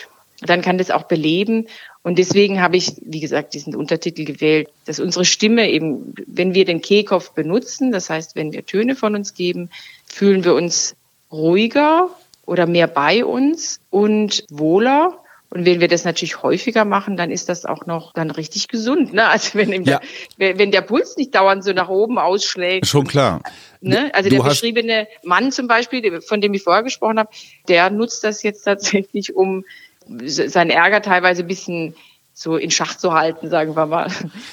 dann 0.40 0.62
kann 0.62 0.78
das 0.78 0.90
auch 0.90 1.04
beleben. 1.04 1.66
Und 2.02 2.18
deswegen 2.18 2.62
habe 2.62 2.76
ich, 2.76 2.92
wie 3.00 3.20
gesagt, 3.20 3.54
diesen 3.54 3.74
Untertitel 3.74 4.24
gewählt, 4.24 4.68
dass 4.86 5.00
unsere 5.00 5.24
Stimme 5.24 5.70
eben, 5.70 6.14
wenn 6.26 6.54
wir 6.54 6.64
den 6.64 6.80
Kehlkopf 6.80 7.32
benutzen, 7.32 7.90
das 7.92 8.08
heißt, 8.08 8.36
wenn 8.36 8.52
wir 8.52 8.64
Töne 8.64 8.94
von 8.94 9.14
uns 9.14 9.34
geben, 9.34 9.70
fühlen 10.06 10.44
wir 10.44 10.54
uns 10.54 10.94
ruhiger, 11.32 12.10
oder 12.48 12.66
mehr 12.66 12.86
bei 12.86 13.24
uns 13.24 13.80
und 13.90 14.44
wohler. 14.50 15.22
Und 15.50 15.64
wenn 15.64 15.80
wir 15.80 15.88
das 15.88 16.04
natürlich 16.04 16.42
häufiger 16.42 16.84
machen, 16.84 17.16
dann 17.16 17.30
ist 17.30 17.48
das 17.48 17.64
auch 17.64 17.86
noch 17.86 18.12
dann 18.12 18.30
richtig 18.30 18.68
gesund. 18.68 19.14
Ne? 19.14 19.26
Also 19.28 19.58
wenn, 19.58 19.84
ja. 19.84 20.00
der, 20.38 20.58
wenn 20.58 20.70
der 20.70 20.82
Puls 20.82 21.16
nicht 21.16 21.34
dauernd 21.34 21.64
so 21.64 21.72
nach 21.72 21.88
oben 21.88 22.18
ausschlägt. 22.18 22.86
Schon 22.86 23.06
klar. 23.06 23.42
Ne? 23.80 24.10
Also 24.14 24.28
du 24.28 24.36
der 24.36 24.44
beschriebene 24.44 25.08
Mann 25.22 25.52
zum 25.52 25.68
Beispiel, 25.68 26.20
von 26.20 26.40
dem 26.40 26.52
ich 26.54 26.62
vorher 26.62 26.82
gesprochen 26.82 27.18
habe, 27.18 27.30
der 27.68 27.90
nutzt 27.90 28.24
das 28.24 28.42
jetzt 28.42 28.62
tatsächlich, 28.62 29.36
um 29.36 29.64
seinen 30.24 30.70
Ärger 30.70 31.02
teilweise 31.02 31.42
ein 31.42 31.48
bisschen 31.48 31.94
so 32.38 32.56
in 32.56 32.70
Schach 32.70 32.96
zu 32.96 33.14
halten, 33.14 33.50
sagen 33.50 33.74
wir 33.74 33.86
mal. 33.86 34.12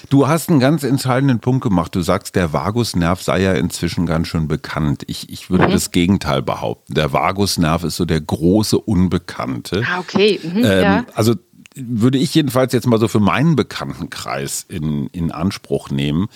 Du 0.09 0.27
hast 0.27 0.49
einen 0.49 0.59
ganz 0.59 0.83
entscheidenden 0.83 1.39
Punkt 1.39 1.61
gemacht. 1.61 1.93
Du 1.93 2.01
sagst, 2.01 2.35
der 2.35 2.51
Vagusnerv 2.51 3.21
sei 3.21 3.41
ja 3.41 3.53
inzwischen 3.53 4.07
ganz 4.07 4.27
schön 4.27 4.47
bekannt. 4.47 5.03
Ich, 5.05 5.29
ich 5.29 5.51
würde 5.51 5.67
mhm. 5.67 5.71
das 5.71 5.91
Gegenteil 5.91 6.41
behaupten. 6.41 6.95
Der 6.95 7.13
Vagusnerv 7.13 7.83
ist 7.83 7.97
so 7.97 8.05
der 8.05 8.21
große 8.21 8.79
Unbekannte. 8.79 9.83
Ah, 9.87 9.99
okay. 9.99 10.39
Mhm, 10.41 10.65
ähm, 10.65 10.81
ja. 10.81 11.05
Also 11.13 11.35
würde 11.75 12.17
ich 12.17 12.33
jedenfalls 12.33 12.73
jetzt 12.73 12.87
mal 12.87 12.99
so 12.99 13.07
für 13.07 13.19
meinen 13.19 13.55
Bekanntenkreis 13.55 14.65
in, 14.67 15.07
in 15.07 15.31
Anspruch 15.31 15.89
nehmen. 15.91 16.27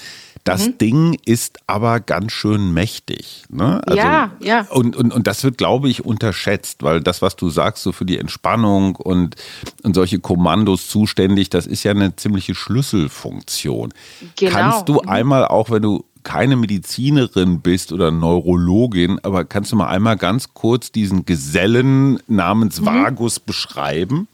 Das 0.49 0.65
mhm. 0.65 0.77
Ding 0.79 1.19
ist 1.25 1.59
aber 1.67 1.99
ganz 1.99 2.31
schön 2.31 2.73
mächtig. 2.73 3.43
Ne? 3.49 3.81
Also, 3.85 3.99
ja, 3.99 4.31
ja. 4.39 4.65
Und, 4.71 4.95
und, 4.95 5.13
und 5.13 5.27
das 5.27 5.43
wird, 5.43 5.59
glaube 5.59 5.89
ich, 5.89 6.03
unterschätzt, 6.03 6.81
weil 6.81 7.01
das, 7.01 7.21
was 7.21 7.35
du 7.35 7.51
sagst, 7.51 7.83
so 7.83 7.91
für 7.91 8.03
die 8.03 8.17
Entspannung 8.17 8.95
und, 8.95 9.35
und 9.83 9.93
solche 9.93 10.17
Kommandos 10.17 10.89
zuständig, 10.89 11.51
das 11.51 11.67
ist 11.67 11.83
ja 11.83 11.91
eine 11.91 12.15
ziemliche 12.15 12.55
Schlüsselfunktion. 12.55 13.93
Genau. 14.37 14.51
Kannst 14.51 14.89
du 14.89 14.93
mhm. 14.93 15.07
einmal, 15.07 15.45
auch 15.45 15.69
wenn 15.69 15.83
du 15.83 16.03
keine 16.23 16.55
Medizinerin 16.55 17.61
bist 17.61 17.93
oder 17.93 18.09
Neurologin, 18.09 19.19
aber 19.21 19.45
kannst 19.45 19.71
du 19.71 19.75
mal 19.75 19.89
einmal 19.89 20.17
ganz 20.17 20.55
kurz 20.55 20.91
diesen 20.91 21.25
Gesellen 21.25 22.19
namens 22.25 22.81
mhm. 22.81 22.87
Vagus 22.87 23.39
beschreiben? 23.39 24.27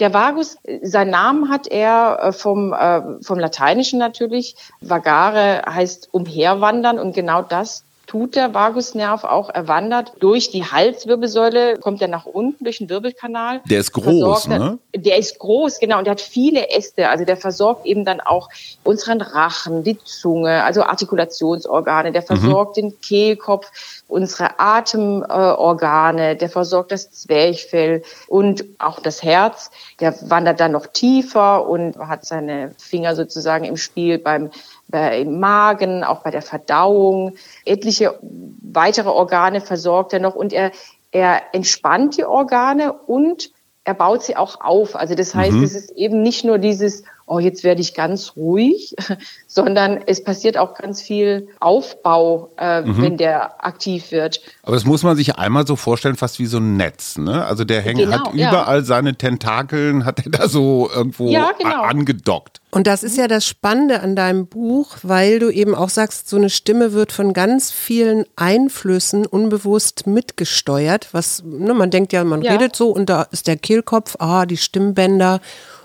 Der 0.00 0.12
Vagus, 0.12 0.56
seinen 0.82 1.10
Namen 1.10 1.50
hat 1.50 1.66
er 1.66 2.18
äh, 2.22 2.32
vom, 2.32 2.72
äh, 2.72 3.22
vom 3.22 3.38
Lateinischen 3.38 3.98
natürlich. 3.98 4.56
Vagare 4.80 5.62
heißt 5.68 6.08
umherwandern 6.12 6.98
und 6.98 7.14
genau 7.14 7.42
das 7.42 7.84
tut 8.12 8.36
der 8.36 8.52
Vagusnerv 8.52 9.24
auch. 9.24 9.48
Er 9.48 9.68
wandert 9.68 10.12
durch 10.20 10.50
die 10.50 10.64
Halswirbelsäule, 10.64 11.78
kommt 11.78 12.02
er 12.02 12.08
nach 12.08 12.26
unten 12.26 12.62
durch 12.62 12.76
den 12.76 12.90
Wirbelkanal. 12.90 13.62
Der 13.70 13.80
ist 13.80 13.92
groß, 13.92 14.48
ne? 14.48 14.78
Der 14.94 15.16
ist 15.16 15.38
groß, 15.38 15.78
genau. 15.78 15.96
Und 15.96 16.04
der 16.04 16.10
hat 16.10 16.20
viele 16.20 16.68
Äste. 16.68 17.08
Also 17.08 17.24
der 17.24 17.38
versorgt 17.38 17.86
eben 17.86 18.04
dann 18.04 18.20
auch 18.20 18.50
unseren 18.84 19.22
Rachen, 19.22 19.82
die 19.82 19.96
Zunge, 19.98 20.62
also 20.62 20.82
Artikulationsorgane. 20.82 22.12
Der 22.12 22.20
versorgt 22.20 22.76
mhm. 22.76 22.80
den 22.82 23.00
Kehlkopf, 23.00 23.70
unsere 24.08 24.60
Atemorgane. 24.60 26.36
Der 26.36 26.50
versorgt 26.50 26.92
das 26.92 27.10
Zwerchfell 27.12 28.02
und 28.28 28.62
auch 28.78 29.00
das 29.00 29.22
Herz. 29.22 29.70
Der 30.00 30.14
wandert 30.28 30.60
dann 30.60 30.72
noch 30.72 30.86
tiefer 30.86 31.66
und 31.66 31.96
hat 31.96 32.26
seine 32.26 32.74
Finger 32.76 33.16
sozusagen 33.16 33.64
im 33.64 33.78
Spiel 33.78 34.18
beim 34.18 34.50
im 34.92 35.40
Magen, 35.40 36.04
auch 36.04 36.22
bei 36.22 36.30
der 36.30 36.42
Verdauung. 36.42 37.36
Etliche 37.64 38.18
weitere 38.20 39.08
Organe 39.08 39.60
versorgt 39.60 40.12
er 40.12 40.20
noch 40.20 40.34
und 40.34 40.52
er, 40.52 40.72
er 41.10 41.42
entspannt 41.52 42.16
die 42.16 42.24
Organe 42.24 42.92
und 42.92 43.50
er 43.84 43.94
baut 43.94 44.22
sie 44.22 44.36
auch 44.36 44.60
auf. 44.60 44.94
Also 44.96 45.14
das 45.14 45.34
heißt, 45.34 45.52
mhm. 45.56 45.64
es 45.64 45.74
ist 45.74 45.90
eben 45.92 46.22
nicht 46.22 46.44
nur 46.44 46.58
dieses, 46.58 47.04
oh, 47.32 47.38
jetzt 47.38 47.64
werde 47.64 47.80
ich 47.80 47.94
ganz 47.94 48.36
ruhig, 48.36 48.94
sondern 49.46 50.00
es 50.06 50.22
passiert 50.22 50.58
auch 50.58 50.74
ganz 50.74 51.00
viel 51.00 51.48
Aufbau, 51.60 52.50
äh, 52.58 52.82
mhm. 52.82 53.02
wenn 53.02 53.16
der 53.16 53.64
aktiv 53.64 54.12
wird. 54.12 54.40
Aber 54.62 54.76
das 54.76 54.84
muss 54.84 55.02
man 55.02 55.16
sich 55.16 55.36
einmal 55.36 55.66
so 55.66 55.76
vorstellen, 55.76 56.16
fast 56.16 56.38
wie 56.38 56.46
so 56.46 56.58
ein 56.58 56.76
Netz. 56.76 57.16
Ne? 57.16 57.44
Also 57.44 57.64
der 57.64 57.80
hängt, 57.80 57.98
genau, 57.98 58.26
hat 58.26 58.34
überall 58.34 58.78
ja. 58.78 58.84
seine 58.84 59.14
Tentakeln, 59.14 60.04
hat 60.04 60.24
er 60.24 60.30
da 60.30 60.48
so 60.48 60.90
irgendwo 60.94 61.28
ja, 61.28 61.52
genau. 61.58 61.82
angedockt. 61.82 62.60
Und 62.70 62.86
das 62.86 63.02
ist 63.02 63.18
ja 63.18 63.28
das 63.28 63.46
Spannende 63.46 64.00
an 64.00 64.16
deinem 64.16 64.46
Buch, 64.46 64.96
weil 65.02 65.38
du 65.38 65.50
eben 65.50 65.74
auch 65.74 65.90
sagst, 65.90 66.28
so 66.28 66.36
eine 66.36 66.48
Stimme 66.48 66.92
wird 66.92 67.12
von 67.12 67.34
ganz 67.34 67.70
vielen 67.70 68.24
Einflüssen 68.36 69.26
unbewusst 69.26 70.06
mitgesteuert. 70.06 71.08
Was, 71.12 71.42
ne, 71.44 71.74
man 71.74 71.90
denkt 71.90 72.12
ja, 72.12 72.24
man 72.24 72.42
ja. 72.42 72.52
redet 72.52 72.76
so 72.76 72.88
und 72.88 73.10
da 73.10 73.22
ist 73.30 73.46
der 73.46 73.56
Kehlkopf, 73.56 74.16
ah, 74.18 74.46
die 74.46 74.56
Stimmbänder 74.56 75.40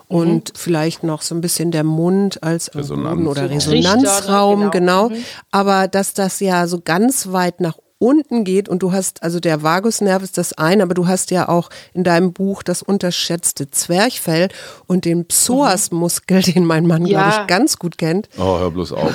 und 0.08 0.50
mhm. 0.50 0.54
vielleicht 0.56 1.04
noch 1.04 1.22
so 1.22 1.36
ein 1.36 1.42
bisschen 1.42 1.72
der 1.72 1.84
Mund 1.84 2.42
als 2.44 2.74
Resonanz. 2.74 3.28
oder 3.28 3.50
Resonanzraum, 3.50 4.64
Richter, 4.64 4.80
genau. 4.80 5.08
genau. 5.10 5.18
Mhm. 5.18 5.24
Aber 5.52 5.88
dass 5.88 6.14
das 6.14 6.40
ja 6.40 6.68
so 6.68 6.80
ganz 6.82 7.32
weit 7.32 7.60
nach 7.60 7.78
unten 8.00 8.44
geht 8.44 8.70
und 8.70 8.84
du 8.84 8.92
hast, 8.92 9.24
also 9.24 9.40
der 9.40 9.64
Vagusnerv 9.64 10.22
ist 10.24 10.38
das 10.38 10.54
eine, 10.54 10.84
aber 10.84 10.94
du 10.94 11.08
hast 11.08 11.32
ja 11.32 11.50
auch 11.50 11.70
in 11.94 12.04
deinem 12.04 12.32
Buch 12.34 12.64
das 12.64 12.84
unterschätzte 12.84 13.70
Zwerchfell 13.72 14.50
und 14.86 15.06
den 15.06 15.26
Psoasmuskel, 15.26 16.42
den 16.42 16.66
mein 16.66 16.86
Mann, 16.86 17.06
ja. 17.06 17.24
glaube 17.24 17.42
ich, 17.42 17.48
ganz 17.48 17.80
gut 17.80 17.98
kennt. 17.98 18.30
Oh, 18.38 18.60
hör 18.60 18.72
bloß 18.72 18.94
auf. 18.94 19.14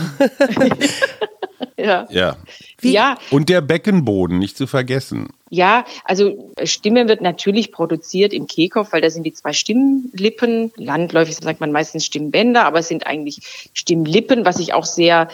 ja. 1.76 2.06
Ja. 2.10 2.36
Wie? 2.78 2.92
ja. 2.92 3.16
Und 3.30 3.48
der 3.48 3.60
Beckenboden, 3.60 4.38
nicht 4.38 4.56
zu 4.56 4.66
vergessen. 4.66 5.28
Ja, 5.54 5.84
also 6.04 6.50
Stimme 6.64 7.08
wird 7.08 7.20
natürlich 7.20 7.72
produziert 7.72 8.32
im 8.32 8.46
Kehlkopf, 8.46 8.90
weil 8.94 9.02
da 9.02 9.10
sind 9.10 9.24
die 9.24 9.34
zwei 9.34 9.52
Stimmlippen. 9.52 10.72
Landläufig 10.76 11.36
sagt 11.36 11.60
man 11.60 11.72
meistens 11.72 12.06
Stimmbänder, 12.06 12.64
aber 12.64 12.78
es 12.78 12.88
sind 12.88 13.06
eigentlich 13.06 13.68
Stimmlippen, 13.74 14.46
was 14.46 14.58
ich 14.58 14.72
auch 14.72 14.86
sehr 14.86 15.28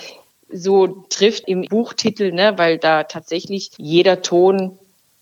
so 0.51 1.05
trifft 1.09 1.47
im 1.47 1.63
Buchtitel, 1.63 2.33
ne, 2.33 2.55
weil 2.57 2.79
da 2.79 3.05
tatsächlich 3.05 3.71
jeder 3.77 4.21
Ton 4.21 4.77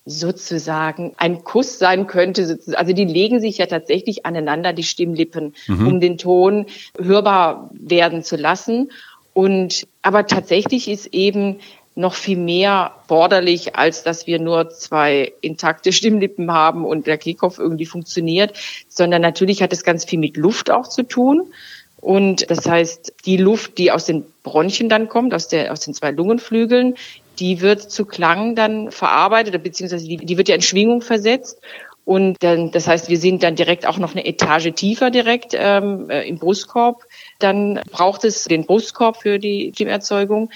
sozusagen 0.06 1.12
ein 1.18 1.44
Kuss 1.44 1.78
sein 1.78 2.06
könnte. 2.06 2.58
Also 2.72 2.94
die 2.94 3.04
legen 3.04 3.38
sich 3.38 3.58
ja 3.58 3.66
tatsächlich 3.66 4.24
aneinander, 4.24 4.72
die 4.72 4.82
Stimmlippen, 4.82 5.54
mhm. 5.66 5.88
um 5.88 6.00
den 6.00 6.16
Ton 6.16 6.64
hörbar 6.98 7.68
werden 7.74 8.24
zu 8.24 8.36
lassen. 8.36 8.90
Und 9.34 9.86
aber 10.00 10.26
tatsächlich 10.26 10.88
ist 10.88 11.12
eben 11.12 11.58
noch 11.96 12.14
viel 12.14 12.36
mehr 12.36 12.92
forderlich, 13.08 13.74
als 13.74 14.04
dass 14.04 14.26
wir 14.26 14.38
nur 14.38 14.68
zwei 14.70 15.32
intakte 15.40 15.92
Stimmlippen 15.92 16.52
haben 16.52 16.84
und 16.84 17.06
der 17.06 17.16
Kehlkopf 17.16 17.58
irgendwie 17.58 17.86
funktioniert, 17.86 18.52
sondern 18.88 19.22
natürlich 19.22 19.62
hat 19.62 19.72
es 19.72 19.82
ganz 19.82 20.04
viel 20.04 20.18
mit 20.18 20.36
Luft 20.36 20.70
auch 20.70 20.88
zu 20.88 21.02
tun. 21.02 21.52
Und 22.00 22.50
das 22.50 22.68
heißt, 22.68 23.14
die 23.24 23.38
Luft, 23.38 23.78
die 23.78 23.90
aus 23.90 24.04
den 24.04 24.24
Bronchien 24.42 24.90
dann 24.90 25.08
kommt, 25.08 25.32
aus, 25.32 25.48
der, 25.48 25.72
aus 25.72 25.80
den 25.80 25.94
zwei 25.94 26.10
Lungenflügeln, 26.10 26.94
die 27.38 27.62
wird 27.62 27.90
zu 27.90 28.04
Klang 28.04 28.54
dann 28.54 28.90
verarbeitet, 28.90 29.60
beziehungsweise 29.62 30.06
die, 30.06 30.18
die 30.18 30.36
wird 30.36 30.48
ja 30.48 30.54
in 30.54 30.62
Schwingung 30.62 31.00
versetzt. 31.00 31.58
Und 32.04 32.36
dann, 32.40 32.70
das 32.70 32.86
heißt, 32.86 33.08
wir 33.08 33.18
sind 33.18 33.42
dann 33.42 33.56
direkt 33.56 33.84
auch 33.84 33.98
noch 33.98 34.12
eine 34.12 34.24
Etage 34.24 34.72
tiefer 34.74 35.10
direkt 35.10 35.54
ähm, 35.54 36.08
äh, 36.08 36.28
im 36.28 36.38
Brustkorb. 36.38 37.02
Dann 37.40 37.80
braucht 37.90 38.24
es 38.24 38.44
den 38.44 38.64
Brustkorb 38.64 39.16
für 39.16 39.40
die 39.40 39.72
Stimmerzeugung. 39.74 40.50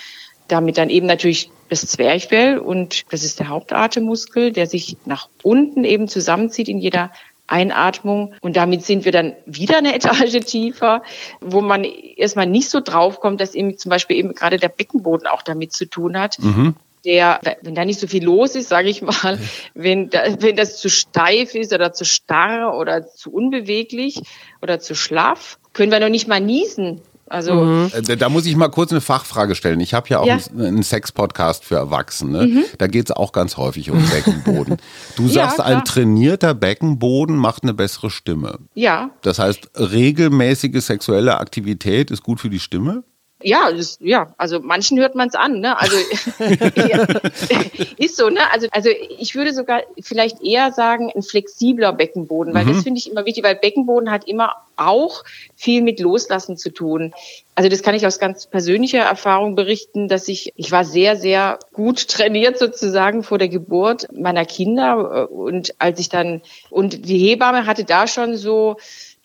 Damit 0.50 0.78
dann 0.78 0.90
eben 0.90 1.06
natürlich 1.06 1.50
das 1.68 1.86
Zwerchfell 1.86 2.58
und 2.58 3.04
das 3.10 3.22
ist 3.22 3.38
der 3.38 3.48
Hauptatemmuskel, 3.48 4.52
der 4.52 4.66
sich 4.66 4.96
nach 5.04 5.28
unten 5.42 5.84
eben 5.84 6.08
zusammenzieht 6.08 6.68
in 6.68 6.78
jeder 6.78 7.12
Einatmung. 7.46 8.34
Und 8.40 8.56
damit 8.56 8.84
sind 8.84 9.04
wir 9.04 9.12
dann 9.12 9.34
wieder 9.46 9.78
eine 9.78 9.94
Etage 9.94 10.40
tiefer, 10.44 11.02
wo 11.40 11.60
man 11.60 11.84
erstmal 11.84 12.46
nicht 12.46 12.68
so 12.68 12.80
draufkommt, 12.80 13.40
dass 13.40 13.54
eben 13.54 13.78
zum 13.78 13.90
Beispiel 13.90 14.16
eben 14.16 14.34
gerade 14.34 14.56
der 14.56 14.68
Beckenboden 14.68 15.26
auch 15.26 15.42
damit 15.42 15.72
zu 15.72 15.86
tun 15.86 16.18
hat. 16.18 16.38
Mhm 16.38 16.74
der, 17.04 17.40
wenn 17.62 17.74
da 17.74 17.84
nicht 17.84 18.00
so 18.00 18.06
viel 18.06 18.24
los 18.24 18.54
ist, 18.54 18.68
sage 18.68 18.88
ich 18.88 19.02
mal, 19.02 19.38
wenn, 19.74 20.10
da, 20.10 20.22
wenn 20.40 20.56
das 20.56 20.78
zu 20.78 20.90
steif 20.90 21.54
ist 21.54 21.72
oder 21.72 21.92
zu 21.92 22.04
starr 22.04 22.76
oder 22.76 23.08
zu 23.08 23.32
unbeweglich 23.32 24.20
oder 24.60 24.80
zu 24.80 24.94
schlaff, 24.94 25.58
können 25.72 25.92
wir 25.92 26.00
noch 26.00 26.08
nicht 26.08 26.28
mal 26.28 26.40
niesen. 26.40 27.00
Also 27.30 27.54
mhm. 27.54 27.90
Äh, 27.92 28.16
da 28.16 28.28
muss 28.28 28.44
ich 28.44 28.56
mal 28.56 28.68
kurz 28.68 28.90
eine 28.90 29.00
Fachfrage 29.00 29.54
stellen. 29.54 29.78
Ich 29.78 29.94
habe 29.94 30.08
ja 30.08 30.18
auch 30.18 30.26
ja. 30.26 30.38
einen, 30.58 30.82
Sex-Podcast 30.82 31.64
für 31.64 31.76
Erwachsene. 31.76 32.46
Mhm. 32.46 32.64
Da 32.78 32.88
geht 32.88 33.08
es 33.08 33.16
auch 33.16 33.30
ganz 33.30 33.56
häufig 33.56 33.90
um 33.92 34.04
Beckenboden. 34.10 34.78
Du 35.16 35.28
sagst, 35.28 35.58
ja, 35.58 35.64
ein 35.64 35.84
trainierter 35.84 36.54
Beckenboden 36.54 37.36
macht 37.36 37.62
eine 37.62 37.72
bessere 37.72 38.10
Stimme. 38.10 38.58
Ja. 38.74 39.10
Das 39.22 39.38
heißt, 39.38 39.70
regelmäßige 39.76 40.84
sexuelle 40.84 41.38
Aktivität 41.38 42.10
ist 42.10 42.24
gut 42.24 42.40
für 42.40 42.50
die 42.50 42.58
Stimme? 42.58 43.04
Ja, 43.42 43.72
das, 43.72 43.98
ja, 44.00 44.34
also 44.36 44.60
manchen 44.60 44.98
hört 44.98 45.14
man 45.14 45.28
es 45.28 45.34
an, 45.34 45.60
ne? 45.60 45.78
Also 45.78 45.96
ist 47.96 48.16
so, 48.16 48.28
ne? 48.28 48.40
Also, 48.52 48.68
also 48.70 48.90
ich 49.18 49.34
würde 49.34 49.52
sogar 49.52 49.82
vielleicht 50.00 50.42
eher 50.42 50.72
sagen, 50.72 51.10
ein 51.14 51.22
flexibler 51.22 51.92
Beckenboden, 51.92 52.54
weil 52.54 52.64
mhm. 52.64 52.74
das 52.74 52.82
finde 52.82 52.98
ich 52.98 53.10
immer 53.10 53.24
wichtig, 53.24 53.44
weil 53.44 53.56
Beckenboden 53.56 54.10
hat 54.10 54.28
immer 54.28 54.54
auch 54.76 55.24
viel 55.56 55.82
mit 55.82 56.00
Loslassen 56.00 56.56
zu 56.56 56.70
tun. 56.70 57.12
Also 57.54 57.68
das 57.68 57.82
kann 57.82 57.94
ich 57.94 58.06
aus 58.06 58.18
ganz 58.18 58.46
persönlicher 58.46 59.00
Erfahrung 59.00 59.54
berichten, 59.54 60.08
dass 60.08 60.28
ich, 60.28 60.52
ich 60.56 60.72
war 60.72 60.84
sehr, 60.84 61.16
sehr 61.16 61.58
gut 61.72 62.08
trainiert 62.08 62.58
sozusagen 62.58 63.22
vor 63.22 63.38
der 63.38 63.48
Geburt 63.48 64.08
meiner 64.12 64.44
Kinder 64.44 65.30
und 65.30 65.74
als 65.78 66.00
ich 66.00 66.08
dann, 66.08 66.42
und 66.70 67.06
die 67.06 67.18
Hebamme 67.18 67.66
hatte 67.66 67.84
da 67.84 68.06
schon 68.06 68.36
so, 68.36 68.76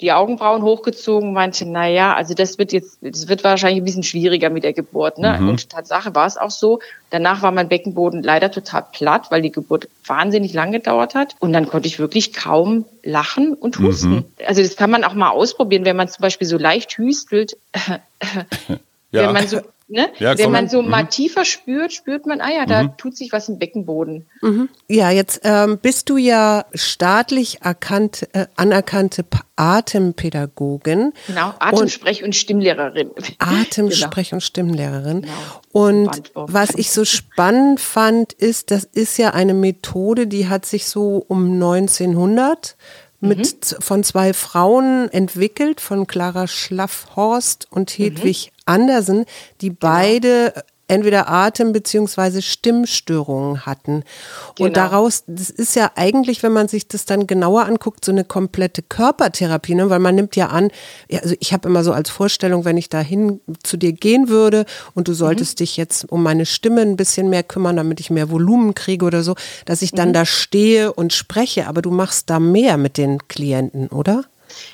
die 0.01 0.11
Augenbrauen 0.11 0.61
hochgezogen, 0.61 1.31
meinte, 1.31 1.65
na 1.65 1.87
ja, 1.87 2.15
also 2.15 2.33
das 2.33 2.57
wird 2.57 2.73
jetzt, 2.73 2.97
das 3.01 3.29
wird 3.29 3.45
wahrscheinlich 3.45 3.81
ein 3.81 3.85
bisschen 3.85 4.03
schwieriger 4.03 4.49
mit 4.49 4.65
der 4.65 4.73
Geburt. 4.73 5.19
Ne? 5.19 5.37
Mhm. 5.39 5.49
Und 5.49 5.69
Tatsache 5.69 6.13
war 6.13 6.27
es 6.27 6.35
auch 6.35 6.51
so. 6.51 6.79
Danach 7.11 7.41
war 7.41 7.51
mein 7.51 7.69
Beckenboden 7.69 8.21
leider 8.21 8.51
total 8.51 8.85
platt, 8.91 9.27
weil 9.31 9.41
die 9.41 9.51
Geburt 9.51 9.87
wahnsinnig 10.05 10.53
lang 10.53 10.73
gedauert 10.73 11.15
hat. 11.15 11.35
Und 11.39 11.53
dann 11.53 11.69
konnte 11.69 11.87
ich 11.87 11.97
wirklich 11.97 12.33
kaum 12.33 12.83
lachen 13.03 13.53
und 13.53 13.79
husten. 13.79 14.09
Mhm. 14.09 14.25
Also 14.45 14.61
das 14.61 14.75
kann 14.75 14.89
man 14.89 15.05
auch 15.05 15.13
mal 15.13 15.29
ausprobieren, 15.29 15.85
wenn 15.85 15.95
man 15.95 16.09
zum 16.09 16.21
Beispiel 16.21 16.47
so 16.47 16.57
leicht 16.57 16.97
hüstelt. 16.97 17.55
ja. 17.87 18.77
Wenn 19.11 19.31
man 19.31 19.47
so 19.47 19.61
Ne? 19.87 20.09
Ja, 20.17 20.35
Wenn 20.35 20.51
man 20.51 20.67
so 20.67 20.81
mhm. 20.81 20.89
mal 20.89 21.03
tiefer 21.03 21.45
spürt, 21.45 21.93
spürt 21.93 22.25
man, 22.25 22.41
ah 22.41 22.49
ja, 22.49 22.65
da 22.65 22.83
mhm. 22.83 22.97
tut 22.97 23.15
sich 23.15 23.31
was 23.31 23.49
im 23.49 23.59
Beckenboden. 23.59 24.25
Mhm. 24.41 24.67
Ja, 24.89 25.11
jetzt 25.11 25.41
ähm, 25.43 25.77
bist 25.79 26.09
du 26.09 26.17
ja 26.17 26.65
staatlich 26.73 27.61
erkannt, 27.61 28.27
äh, 28.33 28.47
anerkannte 28.55 29.23
Atempädagogin. 29.55 31.13
Genau, 31.27 31.53
Atemsprech- 31.59 32.21
und, 32.21 32.25
und 32.25 32.35
Stimmlehrerin. 32.35 33.11
Atemsprech- 33.39 34.29
genau. 34.29 34.37
und 34.37 34.41
Stimmlehrerin. 34.41 35.21
Genau. 35.21 35.33
Und 35.71 36.31
was 36.33 36.71
ich 36.71 36.89
so 36.89 37.05
spannend 37.05 37.79
fand, 37.79 38.33
ist, 38.33 38.71
das 38.71 38.85
ist 38.85 39.19
ja 39.19 39.35
eine 39.35 39.53
Methode, 39.53 40.25
die 40.25 40.47
hat 40.47 40.65
sich 40.65 40.87
so 40.87 41.23
um 41.27 41.53
1900 41.53 42.75
mit 43.19 43.71
mhm. 43.71 43.81
von 43.81 44.03
zwei 44.03 44.33
Frauen 44.33 45.09
entwickelt, 45.11 45.79
von 45.79 46.07
Clara 46.07 46.47
Schlaffhorst 46.47 47.67
und 47.69 47.91
Hedwig 47.91 48.51
mhm. 48.51 48.54
Andersen, 48.65 49.25
die 49.61 49.69
genau. 49.69 49.79
beide 49.79 50.53
entweder 50.87 51.29
Atem- 51.29 51.73
beziehungsweise 51.73 52.41
Stimmstörungen 52.41 53.65
hatten. 53.65 54.03
Genau. 54.55 54.67
Und 54.67 54.77
daraus, 54.77 55.23
das 55.27 55.49
ist 55.49 55.75
ja 55.75 55.91
eigentlich, 55.95 56.43
wenn 56.43 56.53
man 56.53 56.67
sich 56.67 56.87
das 56.87 57.05
dann 57.05 57.27
genauer 57.27 57.65
anguckt, 57.65 58.05
so 58.05 58.11
eine 58.11 58.23
komplette 58.23 58.83
Körpertherapie, 58.83 59.75
ne? 59.75 59.89
weil 59.89 59.99
man 59.99 60.15
nimmt 60.15 60.35
ja 60.35 60.47
an, 60.47 60.69
also 61.11 61.35
ich 61.39 61.53
habe 61.53 61.67
immer 61.67 61.83
so 61.83 61.91
als 61.91 62.09
Vorstellung, 62.09 62.65
wenn 62.65 62.77
ich 62.77 62.89
dahin 62.89 63.41
zu 63.63 63.77
dir 63.77 63.93
gehen 63.93 64.29
würde 64.29 64.65
und 64.93 65.07
du 65.07 65.13
solltest 65.13 65.55
mhm. 65.55 65.57
dich 65.57 65.77
jetzt 65.77 66.11
um 66.11 66.21
meine 66.21 66.45
Stimme 66.45 66.81
ein 66.81 66.97
bisschen 66.97 67.29
mehr 67.29 67.43
kümmern, 67.43 67.77
damit 67.77 67.99
ich 67.99 68.11
mehr 68.11 68.29
Volumen 68.29 68.75
kriege 68.75 69.05
oder 69.05 69.23
so, 69.23 69.35
dass 69.65 69.81
ich 69.81 69.91
dann 69.91 70.09
mhm. 70.09 70.13
da 70.13 70.25
stehe 70.25 70.93
und 70.93 71.13
spreche, 71.13 71.67
aber 71.67 71.81
du 71.81 71.89
machst 71.89 72.29
da 72.29 72.39
mehr 72.39 72.77
mit 72.77 72.97
den 72.97 73.27
Klienten, 73.27 73.87
oder? 73.87 74.25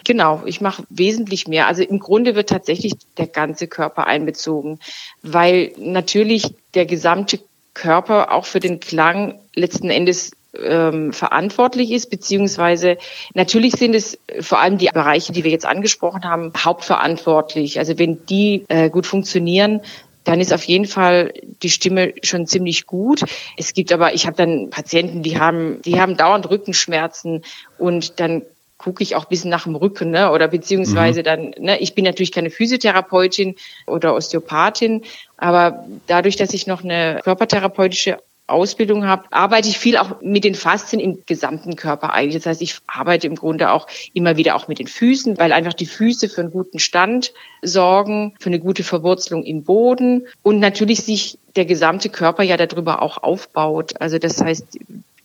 Genau, 0.06 0.44
ich 0.46 0.62
mache 0.62 0.84
wesentlich 0.90 1.48
mehr. 1.48 1.68
Also 1.68 1.84
im 1.84 2.00
Grunde 2.00 2.36
wird 2.36 2.50
tatsächlich 2.50 2.94
der 3.18 3.28
ganze 3.28 3.68
Körper 3.68 4.08
einbezogen, 4.08 4.80
weil 5.22 5.74
natürlich 5.78 6.54
der 6.74 6.86
gesamte 6.86 7.40
Körper 7.74 8.32
auch 8.32 8.46
für 8.46 8.60
den 8.60 8.80
Klang 8.80 9.40
letzten 9.56 9.90
Endes 9.90 10.32
ähm, 10.58 11.14
verantwortlich 11.14 11.92
ist, 11.92 12.10
beziehungsweise 12.10 12.98
natürlich 13.34 13.74
sind 13.74 13.96
es 13.96 14.18
vor 14.42 14.60
allem 14.60 14.78
die 14.78 14.90
Bereiche, 14.94 15.32
die 15.32 15.44
wir 15.44 15.52
jetzt 15.52 15.66
angesprochen 15.66 16.26
haben, 16.26 16.52
hauptverantwortlich. 16.58 17.80
Also 17.80 17.98
wenn 17.98 18.26
die 18.26 18.66
äh, 18.68 18.90
gut 18.90 19.06
funktionieren, 19.06 19.82
dann 20.24 20.40
ist 20.40 20.54
auf 20.54 20.64
jeden 20.66 20.86
Fall 20.86 21.34
die 21.64 21.70
Stimme 21.70 22.14
schon 22.22 22.46
ziemlich 22.46 22.86
gut. 22.86 23.24
Es 23.58 23.74
gibt 23.74 23.92
aber, 23.92 24.14
ich 24.14 24.28
habe 24.28 24.36
dann 24.36 24.70
Patienten, 24.70 25.24
die 25.24 25.40
haben, 25.40 25.82
die 25.84 26.00
haben 26.00 26.18
dauernd 26.18 26.50
Rückenschmerzen 26.50 27.44
und 27.78 28.20
dann 28.20 28.44
gucke 28.82 29.04
ich 29.04 29.16
auch 29.16 29.24
ein 29.24 29.30
bisschen 29.30 29.50
nach 29.50 29.64
dem 29.64 29.76
Rücken, 29.76 30.12
ne? 30.12 30.32
Oder 30.32 30.48
beziehungsweise 30.48 31.22
mhm. 31.22 31.24
dann, 31.24 31.54
ne, 31.60 31.80
ich 31.80 31.96
bin 31.96 32.06
natürlich 32.06 32.32
keine 32.32 32.50
Physiotherapeutin 32.50 33.56
oder 33.88 34.16
Osteopathin, 34.16 35.04
aber 35.38 35.86
dadurch, 36.08 36.36
dass 36.36 36.54
ich 36.54 36.68
noch 36.68 36.84
eine 36.84 37.20
körpertherapeutische 37.24 38.18
Ausbildung 38.48 39.06
habe, 39.06 39.24
arbeite 39.32 39.70
ich 39.70 39.78
viel 39.78 39.98
auch 39.98 40.22
mit 40.22 40.44
den 40.44 40.56
Faszien 40.56 41.00
im 41.00 41.20
gesamten 41.26 41.76
Körper 41.76 42.14
eigentlich. 42.14 42.36
Das 42.36 42.46
heißt, 42.46 42.62
ich 42.62 42.78
arbeite 42.86 43.28
im 43.28 43.36
Grunde 43.36 43.72
auch 43.72 43.88
immer 44.14 44.38
wieder 44.38 44.56
auch 44.56 44.68
mit 44.68 44.80
den 44.80 44.88
Füßen, 44.88 45.38
weil 45.38 45.54
einfach 45.54 45.74
die 45.74 45.86
Füße 45.86 46.30
für 46.30 46.42
einen 46.42 46.52
guten 46.52 46.80
Stand 46.80 47.34
sorgen, 47.62 48.34
für 48.40 48.50
eine 48.50 48.60
gute 48.60 48.84
Verwurzelung 48.84 49.44
im 49.44 49.64
Boden 49.64 50.28
und 50.44 50.60
natürlich 50.60 51.02
sich 51.02 51.40
der 51.56 51.66
gesamte 51.66 52.10
Körper 52.10 52.44
ja 52.44 52.58
darüber 52.58 53.02
auch 53.02 53.24
aufbaut. 53.24 53.94
Also 54.00 54.18
das 54.18 54.42
heißt, 54.42 54.78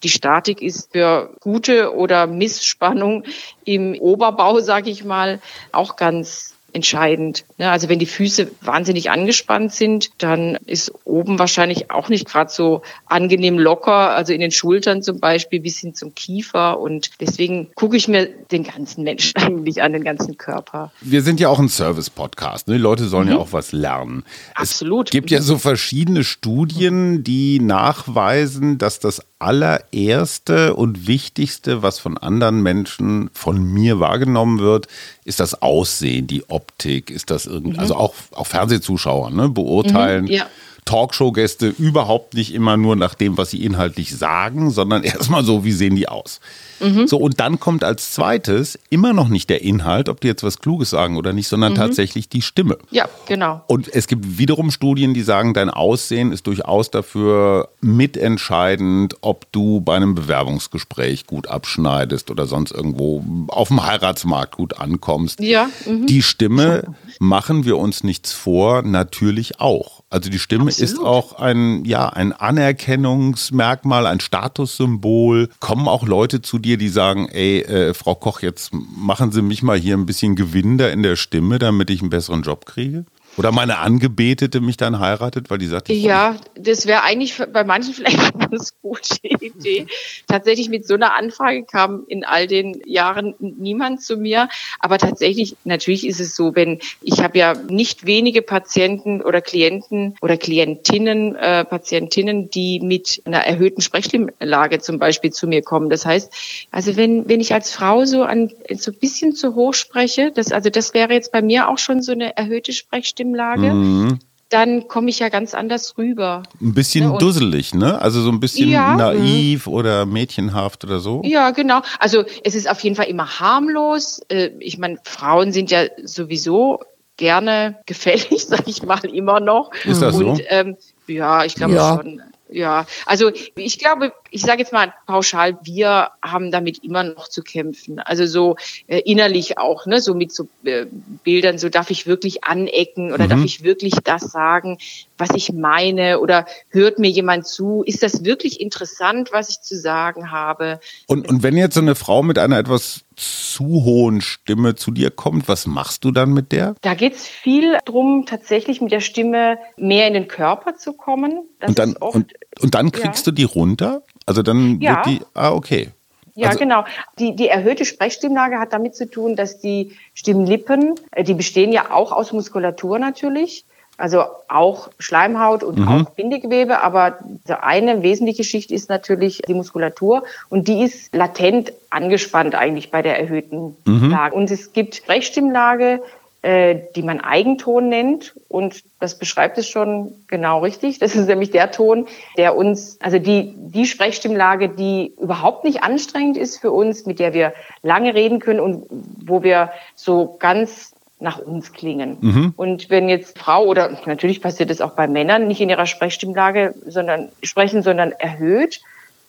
die 0.03 0.09
Statik 0.09 0.62
ist 0.62 0.93
für 0.93 1.35
gute 1.41 1.95
oder 1.95 2.26
Missspannung 2.26 3.25
im 3.65 3.95
Oberbau, 3.99 4.61
sage 4.61 4.91
ich 4.91 5.05
mal, 5.05 5.41
auch 5.73 5.97
ganz 5.97 6.57
entscheidend. 6.76 7.45
Also 7.59 7.88
wenn 7.88 7.99
die 7.99 8.07
Füße 8.07 8.50
wahnsinnig 8.61 9.11
angespannt 9.11 9.73
sind, 9.73 10.11
dann 10.19 10.57
ist 10.67 10.93
oben 11.05 11.38
wahrscheinlich 11.38 11.91
auch 11.91 12.11
nicht 12.11 12.26
gerade 12.26 12.53
so 12.53 12.83
angenehm 13.07 13.59
locker, 13.59 14.11
also 14.15 14.35
in 14.35 14.41
den 14.41 14.50
Schultern 14.50 15.03
zum 15.03 15.19
Beispiel 15.19 15.61
bis 15.61 15.79
hin 15.79 15.95
zum 15.95 16.15
Kiefer. 16.15 16.79
Und 16.79 17.11
deswegen 17.19 17.69
gucke 17.75 17.97
ich 17.97 18.09
mir 18.09 18.26
den 18.26 18.62
ganzen 18.62 19.05
Menschen 19.05 19.33
eigentlich 19.41 19.83
an, 19.83 19.95
den 19.95 20.05
ganzen 20.05 20.37
Körper. 20.37 20.93
Wir 21.00 21.23
sind 21.23 21.41
ja 21.41 21.49
auch 21.49 21.59
ein 21.59 21.71
Service-Podcast. 21.71 22.69
Ne? 22.69 22.75
Die 22.75 22.83
Leute 22.83 23.05
sollen 23.07 23.29
mhm. 23.29 23.35
ja 23.35 23.38
auch 23.38 23.53
was 23.53 23.73
lernen. 23.73 24.25
Absolut. 24.55 25.09
Es 25.09 25.12
gibt 25.12 25.31
ja 25.31 25.41
so 25.41 25.57
verschiedene 25.57 26.25
Studien, 26.25 27.25
die 27.25 27.59
nachweisen, 27.59 28.76
dass 28.76 29.00
das 29.00 29.23
allererste 29.38 30.75
und 30.75 31.07
wichtigste, 31.07 31.83
was 31.83 31.99
von 31.99 32.16
anderen 32.16 32.62
Menschen 32.62 33.28
von 33.33 33.62
mir 33.62 34.00
wahrgenommen 34.00 34.61
wird, 34.61 34.88
ist 35.25 35.40
das 35.40 35.61
Aussehen, 35.61 36.26
die 36.26 36.49
Optik, 36.49 37.11
ist 37.11 37.31
das 37.31 37.47
irgendwie, 37.47 37.75
mhm. 37.75 37.81
also 37.81 37.97
auch, 37.97 38.14
auch 38.33 38.47
Fernsehzuschauer 38.47 39.31
ne, 39.31 39.49
beurteilen. 39.49 40.25
Mhm, 40.25 40.31
ja. 40.31 40.47
Talkshow-Gäste 40.87 41.69
überhaupt 41.69 42.35
nicht 42.35 42.55
immer 42.55 42.76
nur 42.76 42.97
nach 42.97 43.14
dem, 43.14 43.37
was 43.37 43.50
sie 43.50 43.62
inhaltlich 43.62 44.16
sagen, 44.16 44.71
sondern 44.71 45.02
erstmal 45.05 45.45
so, 45.45 45.64
wie 45.64 45.73
sehen 45.73 45.97
die 45.97 46.09
aus. 46.09 46.40
Mhm. 46.80 47.06
So, 47.06 47.18
und 47.18 47.40
dann 47.40 47.61
kommt 47.61 47.85
als 47.85 48.12
zweites 48.12 48.78
immer 48.90 49.12
noch 49.12 49.28
nicht 49.28 49.50
der 49.50 49.62
Inhalt, 49.62 50.09
ob 50.09 50.21
die 50.21 50.28
jetzt 50.28 50.42
was 50.42 50.59
Kluges 50.59 50.90
sagen 50.90 51.16
oder 51.16 51.33
nicht, 51.33 51.49
sondern 51.49 51.73
mhm. 51.73 51.76
tatsächlich 51.76 52.28
die 52.28 52.42
Stimme. 52.42 52.78
Ja, 52.90 53.09
genau. 53.26 53.62
Und 53.66 53.88
es 53.95 54.06
gibt 54.06 54.38
wiederum 54.38 54.71
Studien, 54.71 55.14
die 55.14 55.23
sagen, 55.23 55.54
dein 55.54 55.71
Aussehen 55.71 56.33
ist 56.33 56.47
durchaus 56.47 56.90
dafür 56.90 57.68
mitentscheidend, 57.80 59.16
ob 59.21 59.50
du 59.52 59.80
bei 59.80 59.97
einem 59.97 60.14
Bewerbungsgespräch 60.14 61.26
gut 61.26 61.49
abschneidest 61.49 62.30
oder 62.30 62.47
sonst 62.47 62.73
irgendwo 62.73 63.25
auf 63.49 63.68
dem 63.68 63.85
Heiratsmarkt 63.85 64.56
gut 64.56 64.78
ankommst. 64.78 65.40
Ja. 65.40 65.68
Mhm. 65.87 66.06
Die 66.06 66.23
Stimme, 66.23 66.95
machen 67.18 67.64
wir 67.64 67.78
uns 67.78 68.04
nichts 68.04 68.33
vor, 68.33 68.83
natürlich 68.83 69.61
auch. 69.61 70.02
Also 70.11 70.30
die 70.30 70.38
Stimme 70.38 70.68
Absolut. 70.68 70.90
ist 70.90 70.99
auch 70.99 71.33
ein, 71.35 71.85
ja, 71.85 72.09
ein 72.09 72.33
Anerkennungsmerkmal, 72.33 74.06
ein 74.06 74.21
Statussymbol. 74.21 75.49
Kommen 75.61 75.88
auch 75.88 76.06
Leute 76.06 76.42
zu 76.42 76.59
dir, 76.67 76.77
die 76.77 76.89
sagen, 76.89 77.29
ey, 77.29 77.61
äh, 77.61 77.95
Frau 77.95 78.15
Koch, 78.15 78.43
jetzt 78.43 78.73
machen 78.73 79.33
Sie 79.33 79.43
mich 79.43 79.63
mal 79.63 79.79
hier 79.79 79.97
ein 79.97 80.07
bisschen 80.07 80.37
gewinnender 80.37 80.93
in 80.93 81.03
der 81.03 81.17
Stimme, 81.17 81.59
damit 81.59 81.91
ich 81.91 82.01
einen 82.01 82.11
besseren 82.11 82.43
Job 82.43 82.67
kriege? 82.67 83.05
Oder 83.37 83.52
meine 83.52 83.78
Angebetete 83.78 84.61
mich 84.61 84.76
dann 84.76 84.99
heiratet, 84.99 85.50
weil 85.50 85.59
die 85.59 85.66
sagt, 85.66 85.90
ja, 85.90 86.37
das 86.55 86.87
wäre 86.87 87.02
eigentlich 87.02 87.37
bei 87.52 87.64
manchen 87.64 87.93
vielleicht 87.95 88.19
eine 88.35 88.59
gute 88.83 89.19
Idee. 89.23 89.87
tatsächlich 90.26 90.69
mit 90.69 90.87
so 90.87 90.95
einer 90.95 91.14
Anfrage 91.14 91.64
kam 91.64 92.05
in 92.09 92.25
all 92.25 92.47
den 92.47 92.81
Jahren 92.87 93.35
niemand 93.38 94.02
zu 94.02 94.16
mir. 94.16 94.49
Aber 94.81 94.99
tatsächlich, 94.99 95.57
natürlich 95.64 96.07
ist 96.07 96.21
es 96.21 96.35
so, 96.35 96.55
wenn 96.55 96.81
ich 97.02 97.23
habe 97.23 97.38
ja 97.38 97.54
nicht 97.54 98.06
wenige 98.06 98.43
Patienten 98.43 99.21
oder 99.21 99.41
Klienten 99.41 100.15
oder 100.23 100.37
Klientinnen, 100.37 101.34
äh, 101.37 101.65
Patientinnen, 101.65 102.50
die 102.50 102.80
mit 102.80 103.23
einer 103.25 103.41
erhöhten 103.41 103.82
Sprechstimmlage 103.82 104.78
zum 104.80 104.99
Beispiel 104.99 105.32
zu 105.32 105.47
mir 105.47 105.63
kommen. 105.63 105.91
Das 105.91 106.06
heißt, 106.06 106.32
also 106.71 106.97
wenn 106.97 107.28
wenn 107.28 107.41
ich 107.41 107.52
als 107.52 107.73
Frau 107.73 108.04
so 108.04 108.23
an 108.23 108.50
so 108.75 108.91
ein 108.93 108.99
bisschen 108.99 109.34
zu 109.34 109.54
hoch 109.54 109.75
spreche, 109.75 110.32
das 110.32 110.52
also 110.52 110.71
das 110.71 110.95
wäre 110.95 111.13
jetzt 111.13 111.32
bei 111.32 111.43
mir 111.43 111.69
auch 111.69 111.78
schon 111.78 112.02
so 112.02 112.13
eine 112.13 112.37
erhöhte 112.37 112.73
Sprechstimme 112.73 113.25
Stimmlage, 113.26 113.73
mhm. 113.73 114.19
dann 114.49 114.89
komme 114.89 115.10
ich 115.10 115.19
ja 115.19 115.28
ganz 115.28 115.54
anders 115.54 115.99
rüber. 115.99 116.43
Ein 116.60 116.75
bisschen 116.75 117.12
ne? 117.12 117.19
dusselig, 117.19 117.75
ne? 117.75 118.00
Also 118.00 118.23
so 118.23 118.30
ein 118.30 118.41
bisschen 118.41 118.71
ja, 118.71 118.97
naiv 118.97 119.67
mh. 119.67 119.73
oder 119.73 120.06
mädchenhaft 120.06 120.84
oder 120.84 121.00
so. 121.00 121.23
Ja, 121.25 121.50
genau. 121.50 121.80
Also 121.99 122.25
es 122.45 122.54
ist 122.54 122.71
auf 122.71 122.80
jeden 122.80 122.97
Fall 122.97 123.06
immer 123.06 123.41
harmlos. 123.41 124.21
Äh, 124.28 124.50
ich 124.60 124.78
meine, 124.78 124.99
Frauen 125.04 125.52
sind 125.52 125.71
ja 125.71 125.84
sowieso 126.04 126.80
gerne 127.17 127.76
gefällig, 127.86 128.47
sag 128.49 128.69
ich 128.69 128.82
mal, 128.82 129.04
immer 129.04 129.41
noch. 129.41 129.73
Ist 129.84 130.02
das 130.02 130.15
Und, 130.15 130.36
so? 130.36 130.43
Ähm, 130.49 130.76
ja, 131.06 131.45
ich 131.45 131.54
glaube 131.54 131.75
ja. 131.75 131.97
schon. 131.97 132.23
Ja, 132.49 132.87
also 133.06 133.32
ich 133.56 133.78
glaube, 133.78 134.13
ich 134.30 134.43
sage 134.43 134.61
jetzt 134.61 134.73
mal 134.73 134.95
pauschal, 135.06 135.59
wir 135.65 136.11
haben 136.23 136.52
damit 136.52 136.85
immer 136.85 137.02
noch 137.02 137.28
zu 137.28 137.43
kämpfen. 137.43 137.99
Also 137.99 138.26
so 138.26 138.56
äh, 138.87 139.00
innerlich 139.00 139.59
auch, 139.59 139.87
ne, 139.87 140.00
so 140.00 140.15
mit 140.15 140.32
so 140.32 140.49
äh, 140.65 140.87
Bildern, 141.25 141.59
so 141.59 141.69
darf 141.69 141.91
ich 141.91 142.06
wirklich 142.06 142.45
anecken 142.45 143.13
oder 143.13 143.25
mhm. 143.25 143.30
darf 143.30 143.45
ich 143.45 143.65
wirklich 143.65 143.95
das 144.04 144.23
sagen, 144.30 144.78
was 145.19 145.31
ich 145.35 145.52
meine 145.52 146.21
oder 146.21 146.47
hört 146.71 146.99
mir 146.99 147.11
jemand 147.11 147.47
zu? 147.47 147.83
Ist 147.85 148.02
das 148.02 148.25
wirklich 148.25 148.61
interessant, 148.61 149.31
was 149.33 149.50
ich 149.50 149.61
zu 149.61 149.76
sagen 149.76 150.31
habe? 150.31 150.81
Und, 151.07 151.29
und 151.29 151.43
wenn 151.43 151.57
jetzt 151.57 151.75
so 151.75 151.81
eine 151.81 151.95
Frau 151.95 152.23
mit 152.23 152.39
einer 152.39 152.59
etwas 152.59 153.05
zu 153.17 153.85
hohen 153.85 154.21
Stimme 154.21 154.75
zu 154.75 154.91
dir 154.91 155.11
kommt, 155.11 155.49
was 155.49 155.67
machst 155.67 156.05
du 156.05 156.11
dann 156.11 156.33
mit 156.33 156.52
der? 156.52 156.75
Da 156.83 156.95
geht 156.95 157.15
es 157.15 157.26
viel 157.26 157.79
darum, 157.85 158.26
tatsächlich 158.26 158.81
mit 158.81 158.93
der 158.93 159.00
Stimme 159.00 159.59
mehr 159.76 160.07
in 160.07 160.15
den 160.15 160.29
Körper 160.29 160.76
zu 160.76 160.93
kommen. 160.93 161.49
Das 161.61 161.71
und, 161.71 161.79
dann, 161.79 161.97
und, 161.97 162.35
und 162.61 162.75
dann 162.75 162.93
kriegst 162.93 163.26
ja. 163.26 163.31
du 163.31 163.37
die 163.37 163.45
runter? 163.45 164.02
Also 164.26 164.43
dann 164.43 164.81
ja. 164.81 164.97
wird 164.97 165.07
die, 165.07 165.21
ah, 165.35 165.52
okay. 165.52 165.91
Ja, 166.37 166.49
also, 166.49 166.59
genau. 166.59 166.85
Die, 167.19 167.35
die 167.35 167.49
erhöhte 167.49 167.87
Sprechstimmlage 167.87 168.59
hat 168.59 168.75
damit 168.75 168.95
zu 168.95 169.11
tun, 169.11 169.37
dass 169.37 169.59
die 169.59 169.97
Stimmlippen, 170.13 170.95
äh, 171.13 171.25
die 171.25 171.33
bestehen 171.33 171.73
ja 171.73 171.91
auch 171.91 172.13
aus 172.13 172.33
Muskulatur 172.33 172.99
natürlich, 172.99 173.65
also 173.97 174.25
auch 174.49 174.91
Schleimhaut 174.99 175.63
und 175.63 175.78
mhm. 175.78 175.89
auch 175.89 176.11
Bindegewebe, 176.11 176.82
aber 176.82 177.19
eine 177.61 178.02
wesentliche 178.02 178.45
Schicht 178.45 178.71
ist 178.71 178.89
natürlich 178.89 179.43
die 179.49 179.54
Muskulatur 179.54 180.25
und 180.49 180.69
die 180.69 180.82
ist 180.82 181.15
latent 181.15 181.73
angespannt 181.91 182.54
eigentlich 182.54 182.91
bei 182.91 183.02
der 183.02 183.19
erhöhten 183.19 183.76
mhm. 183.85 184.11
Lage. 184.11 184.35
Und 184.35 184.50
es 184.50 184.73
gibt 184.73 184.97
Sprechstimmlage, 184.97 186.02
äh, 186.47 186.78
die 186.95 187.02
man 187.02 187.21
Eigenton 187.21 187.89
nennt. 187.89 188.35
Und 188.49 188.85
das 189.00 189.19
beschreibt 189.19 189.59
es 189.59 189.69
schon 189.69 190.13
genau 190.28 190.61
richtig. 190.61 191.00
Das 191.00 191.17
ist 191.17 191.26
nämlich 191.26 191.50
der 191.50 191.73
Ton, 191.73 192.06
der 192.37 192.56
uns, 192.56 192.99
also 193.00 193.19
die, 193.19 193.52
die 193.56 193.87
Sprechstimmlage, 193.87 194.69
die 194.69 195.13
überhaupt 195.21 195.65
nicht 195.65 195.82
anstrengend 195.82 196.37
ist 196.37 196.59
für 196.59 196.71
uns, 196.71 197.04
mit 197.04 197.19
der 197.19 197.35
wir 197.35 197.52
lange 197.82 198.15
reden 198.15 198.39
können 198.39 198.61
und 198.61 198.87
wo 199.26 199.43
wir 199.43 199.73
so 199.97 200.37
ganz 200.39 200.93
nach 201.19 201.39
uns 201.39 201.73
klingen. 201.73 202.19
Mhm. 202.21 202.55
Und 202.57 202.91
wenn 202.91 203.09
jetzt 203.09 203.39
Frau 203.39 203.65
oder 203.65 203.91
natürlich 204.05 204.43
passiert 204.43 204.71
es 204.71 204.81
auch 204.81 204.93
bei 204.93 205.07
Männern 205.07 205.47
nicht 205.49 205.61
in 205.61 205.71
ihrer 205.71 205.87
Sprechstimmlage, 205.87 206.75
sondern 206.87 207.31
sprechen, 207.43 207.83
sondern 207.83 208.13
erhöht, 208.13 208.81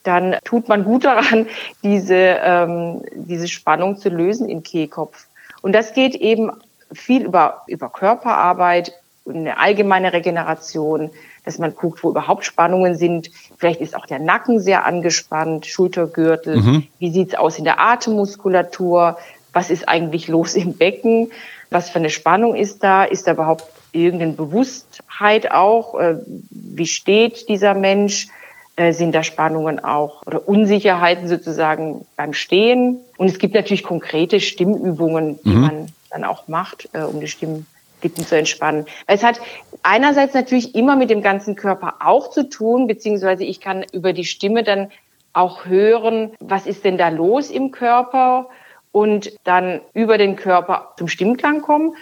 dann 0.03 0.35
tut 0.43 0.67
man 0.67 0.83
gut 0.83 1.05
daran, 1.05 1.47
diese, 1.83 2.15
ähm, 2.15 3.01
diese 3.13 3.47
Spannung 3.47 3.97
zu 3.97 4.09
lösen 4.09 4.49
im 4.49 4.63
Kehlkopf. 4.63 5.27
Und 5.61 5.73
das 5.73 5.93
geht 5.93 6.15
eben 6.15 6.51
viel 6.91 7.23
über, 7.23 7.63
über 7.67 7.89
Körperarbeit, 7.89 8.93
eine 9.27 9.57
allgemeine 9.59 10.13
Regeneration, 10.13 11.09
dass 11.43 11.59
man 11.59 11.75
guckt, 11.75 12.03
wo 12.03 12.09
überhaupt 12.09 12.45
Spannungen 12.45 12.95
sind. 12.95 13.29
Vielleicht 13.57 13.81
ist 13.81 13.95
auch 13.95 14.05
der 14.05 14.19
Nacken 14.19 14.59
sehr 14.59 14.85
angespannt, 14.85 15.65
Schultergürtel. 15.65 16.57
Mhm. 16.57 16.87
Wie 16.99 17.11
sieht's 17.11 17.35
aus 17.35 17.57
in 17.57 17.65
der 17.65 17.79
Atemmuskulatur? 17.79 19.17
Was 19.51 19.69
ist 19.69 19.89
eigentlich 19.89 20.27
los 20.27 20.55
im 20.55 20.77
Becken? 20.77 21.29
Was 21.69 21.89
für 21.89 21.99
eine 21.99 22.09
Spannung 22.09 22.55
ist 22.55 22.83
da? 22.83 23.03
Ist 23.03 23.27
da 23.27 23.31
überhaupt 23.33 23.65
irgendeine 23.91 24.33
Bewusstheit 24.33 25.51
auch? 25.51 25.99
Äh, 25.99 26.17
wie 26.49 26.87
steht 26.87 27.49
dieser 27.49 27.73
Mensch? 27.73 28.27
Äh, 28.75 28.93
sind 28.93 29.15
da 29.15 29.23
Spannungen 29.23 29.83
auch 29.83 30.21
oder 30.27 30.47
Unsicherheiten 30.47 31.27
sozusagen 31.27 32.05
beim 32.15 32.33
Stehen? 32.33 32.99
Und 33.17 33.27
es 33.27 33.39
gibt 33.39 33.55
natürlich 33.55 33.83
konkrete 33.83 34.39
Stimmübungen, 34.39 35.39
die 35.43 35.49
mhm. 35.49 35.61
man 35.61 35.87
dann 36.11 36.23
auch 36.23 36.47
macht, 36.47 36.87
äh, 36.93 37.01
um 37.01 37.19
die 37.19 37.27
Stimme 37.27 37.65
Lippen 38.03 38.25
zu 38.25 38.37
entspannen. 38.37 38.85
Es 39.07 39.23
hat 39.23 39.39
einerseits 39.81 40.35
natürlich 40.35 40.75
immer 40.75 40.95
mit 40.95 41.09
dem 41.09 41.23
ganzen 41.23 41.55
Körper 41.55 41.95
auch 42.05 42.29
zu 42.29 42.47
tun, 42.47 42.85
beziehungsweise 42.85 43.43
ich 43.43 43.59
kann 43.59 43.83
über 43.91 44.13
die 44.13 44.25
Stimme 44.25 44.63
dann 44.63 44.91
auch 45.33 45.65
hören, 45.65 46.31
was 46.39 46.67
ist 46.67 46.85
denn 46.85 46.99
da 46.99 47.09
los 47.09 47.49
im 47.49 47.71
Körper 47.71 48.49
und 48.97 49.31
dann 49.43 49.81
über 49.93 50.17
den 50.17 50.35
Körper 50.35 50.93
zum 50.97 51.07
Stimmklang 51.07 51.61
kommen 51.61 51.95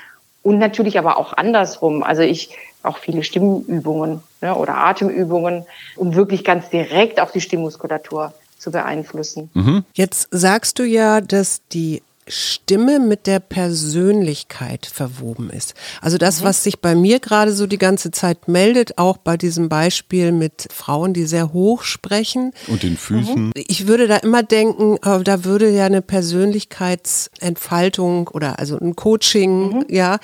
und 0.43 0.59
natürlich 0.59 0.97
aber 0.97 1.17
auch 1.17 1.33
andersrum. 1.33 2.03
Also 2.03 2.21
ich 2.21 2.51
auch 2.83 2.99
viele 2.99 3.21
Stimmübungen 3.21 4.23
ne, 4.39 4.55
oder 4.55 4.77
Atemübungen, 4.77 5.65
um 5.97 6.15
wirklich 6.15 6.45
ganz 6.45 6.69
direkt 6.69 7.19
auch 7.19 7.31
die 7.31 7.41
Stimmmuskulatur 7.41 8.33
zu 8.59 8.71
beeinflussen. 8.71 9.49
Mhm. 9.53 9.83
Jetzt 9.93 10.29
sagst 10.31 10.79
du 10.79 10.83
ja, 10.83 11.19
dass 11.19 11.59
die 11.73 12.01
Stimme 12.27 12.99
mit 12.99 13.27
der 13.27 13.39
Persönlichkeit 13.39 14.87
verwoben 14.87 15.51
ist. 15.51 15.75
Also 16.01 16.17
das, 16.17 16.41
mhm. 16.41 16.45
was 16.45 16.63
sich 16.63 16.79
bei 16.79 16.95
mir 16.95 17.19
gerade 17.19 17.51
so 17.51 17.67
die 17.67 17.77
ganze 17.77 18.09
Zeit 18.11 18.47
meldet, 18.47 18.97
auch 18.97 19.17
bei 19.17 19.35
diesem 19.37 19.69
Beispiel 19.69 20.31
mit 20.31 20.67
Frauen, 20.73 21.13
die 21.13 21.25
sehr 21.25 21.53
hoch 21.53 21.83
sprechen. 21.83 22.53
Und 22.67 22.81
den 22.83 22.97
Füßen. 22.97 23.47
Mhm. 23.47 23.51
Ich 23.53 23.87
würde 23.87 24.07
da 24.07 24.15
immer 24.17 24.43
denken, 24.43 24.97
äh, 25.03 25.23
da 25.23 25.43
würde 25.43 25.69
ja 25.69 25.85
eine 25.85 26.01
Persönlichkeitsentfaltung 26.01 28.29
oder 28.29 28.57
also 28.59 28.79
ein 28.79 28.95
Coaching, 28.95 29.69
mhm. 29.69 29.85
ja, 29.89 30.19